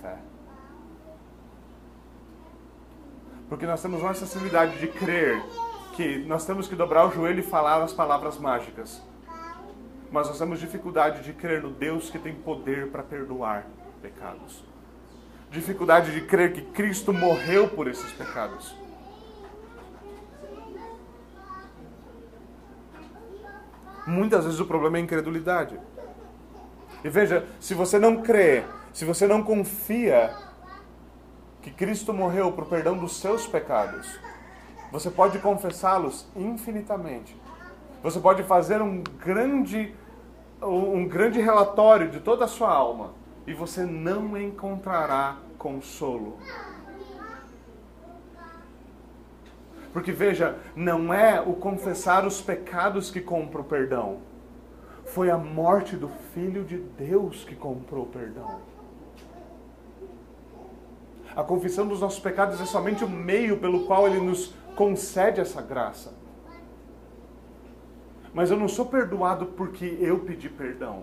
fé. 0.00 0.16
Porque 3.48 3.66
nós 3.66 3.82
temos 3.82 4.00
uma 4.00 4.14
sensibilidade 4.14 4.78
de 4.78 4.86
crer 4.86 5.42
que 5.94 6.18
nós 6.24 6.44
temos 6.44 6.66
que 6.66 6.74
dobrar 6.74 7.06
o 7.06 7.10
joelho 7.10 7.40
e 7.40 7.42
falar 7.42 7.82
as 7.82 7.92
palavras 7.92 8.38
mágicas. 8.38 9.02
Mas 10.10 10.28
nós 10.28 10.38
temos 10.38 10.58
dificuldade 10.58 11.22
de 11.22 11.32
crer 11.32 11.62
no 11.62 11.70
Deus 11.70 12.10
que 12.10 12.18
tem 12.18 12.34
poder 12.34 12.88
para 12.88 13.02
perdoar 13.02 13.66
pecados. 14.02 14.64
Dificuldade 15.50 16.12
de 16.12 16.22
crer 16.22 16.52
que 16.52 16.62
Cristo 16.62 17.12
morreu 17.12 17.68
por 17.68 17.88
esses 17.88 18.12
pecados. 18.12 18.74
Muitas 24.06 24.44
vezes 24.44 24.58
o 24.58 24.66
problema 24.66 24.96
é 24.96 25.00
a 25.00 25.04
incredulidade. 25.04 25.78
E 27.04 27.08
veja, 27.08 27.46
se 27.60 27.74
você 27.74 27.98
não 27.98 28.22
crê, 28.22 28.64
se 28.92 29.04
você 29.04 29.26
não 29.26 29.42
confia 29.42 30.34
que 31.62 31.70
Cristo 31.70 32.12
morreu 32.12 32.52
por 32.52 32.66
perdão 32.66 32.96
dos 32.96 33.20
seus 33.20 33.46
pecados, 33.46 34.18
você 34.90 35.10
pode 35.10 35.38
confessá-los 35.38 36.26
infinitamente. 36.34 37.36
Você 38.02 38.18
pode 38.18 38.42
fazer 38.42 38.80
um 38.80 39.02
grande 39.02 39.94
um 40.62 41.08
grande 41.08 41.40
relatório 41.40 42.10
de 42.10 42.20
toda 42.20 42.44
a 42.44 42.48
sua 42.48 42.70
alma 42.70 43.12
e 43.46 43.54
você 43.54 43.84
não 43.84 44.36
encontrará 44.36 45.38
consolo. 45.56 46.38
Porque 49.92 50.12
veja, 50.12 50.58
não 50.76 51.12
é 51.12 51.40
o 51.40 51.54
confessar 51.54 52.26
os 52.26 52.40
pecados 52.40 53.10
que 53.10 53.20
compra 53.20 53.60
o 53.60 53.64
perdão. 53.64 54.18
Foi 55.06 55.30
a 55.30 55.38
morte 55.38 55.96
do 55.96 56.08
Filho 56.32 56.62
de 56.62 56.76
Deus 56.78 57.42
que 57.42 57.56
comprou 57.56 58.04
o 58.04 58.08
perdão. 58.08 58.60
A 61.34 61.42
confissão 61.42 61.86
dos 61.86 62.00
nossos 62.00 62.20
pecados 62.20 62.60
é 62.60 62.66
somente 62.66 63.04
o 63.04 63.08
meio 63.08 63.56
pelo 63.56 63.86
qual 63.86 64.06
Ele 64.06 64.20
nos 64.20 64.54
concede 64.80 65.42
essa 65.42 65.60
graça. 65.60 66.14
Mas 68.32 68.50
eu 68.50 68.56
não 68.56 68.66
sou 68.66 68.86
perdoado 68.86 69.44
porque 69.44 69.98
eu 70.00 70.20
pedi 70.20 70.48
perdão. 70.48 71.02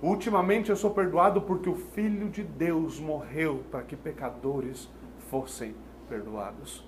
Ultimamente 0.00 0.70
eu 0.70 0.76
sou 0.76 0.92
perdoado 0.92 1.42
porque 1.42 1.68
o 1.68 1.74
Filho 1.74 2.30
de 2.30 2.42
Deus 2.42 2.98
morreu 2.98 3.64
para 3.70 3.82
que 3.82 3.94
pecadores 3.94 4.88
fossem 5.30 5.74
perdoados. 6.08 6.82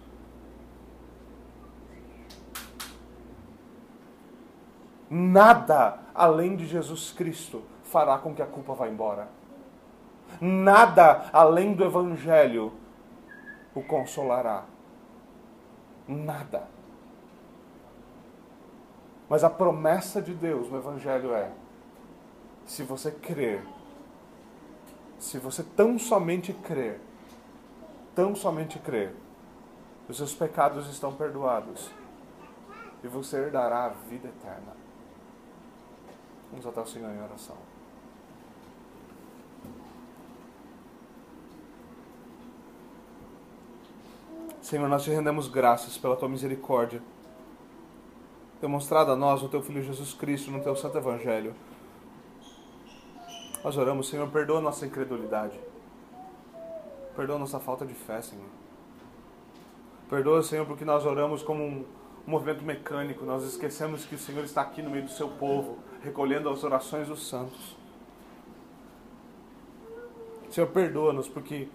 Nada 5.11 5.99
além 6.15 6.57
de 6.57 6.67
Jesus 6.67 7.13
Cristo 7.13 7.63
fará 7.83 8.17
com 8.17 8.35
que 8.35 8.41
a 8.41 8.47
culpa 8.47 8.73
vá 8.73 8.89
embora. 8.89 9.29
Nada 10.41 11.29
além 11.35 11.75
do 11.75 11.85
Evangelho 11.85 12.73
o 13.75 13.83
consolará. 13.83 14.65
Nada. 16.11 16.67
Mas 19.29 19.45
a 19.45 19.49
promessa 19.49 20.21
de 20.21 20.35
Deus 20.35 20.69
no 20.69 20.79
Evangelho 20.79 21.33
é: 21.33 21.53
se 22.67 22.83
você 22.83 23.13
crer, 23.13 23.65
se 25.21 25.39
você 25.39 25.63
tão 25.63 26.01
somente 26.01 26.53
crer, 26.53 27.01
tão 28.13 28.35
somente 28.35 28.77
crer, 28.81 29.15
os 30.09 30.17
seus 30.17 30.35
pecados 30.35 30.89
estão 30.89 31.15
perdoados 31.15 31.89
e 33.05 33.07
você 33.07 33.37
herdará 33.37 33.85
a 33.85 33.89
vida 33.91 34.27
eterna. 34.27 34.75
Vamos 36.51 36.67
até 36.67 36.81
o 36.81 36.87
Senhor 36.87 37.09
em 37.15 37.23
oração. 37.23 37.70
Senhor, 44.71 44.89
nós 44.89 45.03
te 45.03 45.11
rendemos 45.11 45.49
graças 45.49 45.99
pela 45.99 46.15
tua 46.15 46.29
misericórdia, 46.29 47.03
demonstrada 48.61 49.11
a 49.11 49.17
nós 49.17 49.43
no 49.43 49.49
teu 49.49 49.61
Filho 49.61 49.83
Jesus 49.83 50.15
Cristo, 50.15 50.49
no 50.53 50.63
teu 50.63 50.77
Santo 50.77 50.97
Evangelho. 50.97 51.57
Nós 53.65 53.77
oramos, 53.77 54.09
Senhor, 54.09 54.29
perdoa 54.29 54.61
nossa 54.61 54.87
incredulidade. 54.87 55.59
Perdoa 57.17 57.37
nossa 57.37 57.59
falta 57.59 57.85
de 57.85 57.95
fé, 57.95 58.23
Senhor. 58.23 58.47
Perdoa, 60.09 60.41
Senhor, 60.41 60.65
porque 60.65 60.85
nós 60.85 61.05
oramos 61.05 61.43
como 61.43 61.65
um 61.65 61.85
movimento 62.25 62.63
mecânico. 62.63 63.25
Nós 63.25 63.43
esquecemos 63.43 64.05
que 64.05 64.15
o 64.15 64.19
Senhor 64.19 64.45
está 64.45 64.63
aqui 64.63 64.83
no 64.83 64.91
meio 64.91 65.03
do 65.03 65.11
seu 65.11 65.31
povo, 65.31 65.79
recolhendo 66.01 66.49
as 66.49 66.63
orações 66.63 67.09
dos 67.09 67.29
santos. 67.29 67.77
Senhor, 70.49 70.69
perdoa-nos 70.69 71.27
porque 71.27 71.67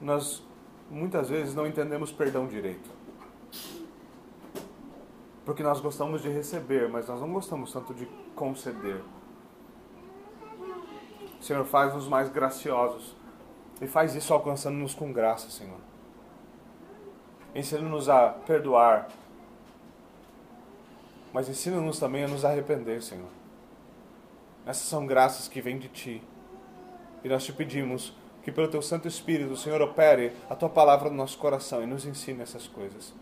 nós 0.00 0.45
muitas 0.90 1.28
vezes 1.28 1.54
não 1.54 1.66
entendemos 1.66 2.12
perdão 2.12 2.46
direito. 2.46 2.90
Porque 5.44 5.62
nós 5.62 5.80
gostamos 5.80 6.22
de 6.22 6.28
receber, 6.28 6.88
mas 6.88 7.06
nós 7.06 7.20
não 7.20 7.32
gostamos 7.32 7.72
tanto 7.72 7.94
de 7.94 8.06
conceder. 8.34 9.00
Senhor, 11.40 11.64
faz-nos 11.64 12.08
mais 12.08 12.28
graciosos. 12.28 13.14
E 13.80 13.86
faz 13.86 14.14
isso 14.14 14.32
alcançando-nos 14.32 14.94
com 14.94 15.12
graça, 15.12 15.50
Senhor. 15.50 15.78
Ensina-nos 17.54 18.08
a 18.08 18.30
perdoar. 18.30 19.08
Mas 21.32 21.48
ensina-nos 21.48 21.98
também 21.98 22.24
a 22.24 22.28
nos 22.28 22.44
arrepender, 22.44 23.02
Senhor. 23.02 23.28
Essas 24.64 24.88
são 24.88 25.06
graças 25.06 25.46
que 25.46 25.60
vêm 25.60 25.78
de 25.78 25.88
Ti. 25.88 26.22
E 27.22 27.28
nós 27.28 27.44
te 27.44 27.52
pedimos 27.52 28.15
que 28.46 28.52
pelo 28.52 28.68
Teu 28.68 28.80
Santo 28.80 29.08
Espírito 29.08 29.54
o 29.54 29.56
Senhor 29.56 29.82
opere 29.82 30.30
a 30.48 30.54
Tua 30.54 30.68
palavra 30.68 31.10
no 31.10 31.16
nosso 31.16 31.36
coração 31.36 31.82
e 31.82 31.86
nos 31.86 32.06
ensine 32.06 32.42
essas 32.42 32.68
coisas. 32.68 33.12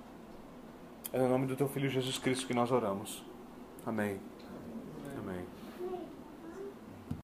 É 1.15 1.19
no 1.19 1.31
nome 1.31 1.47
do 1.47 1.57
Teu 1.57 1.67
Filho 1.67 1.89
Jesus 1.89 2.19
Cristo 2.19 2.47
que 2.47 2.53
nós 2.53 2.71
oramos. 2.71 3.25
Amém. 3.87 4.21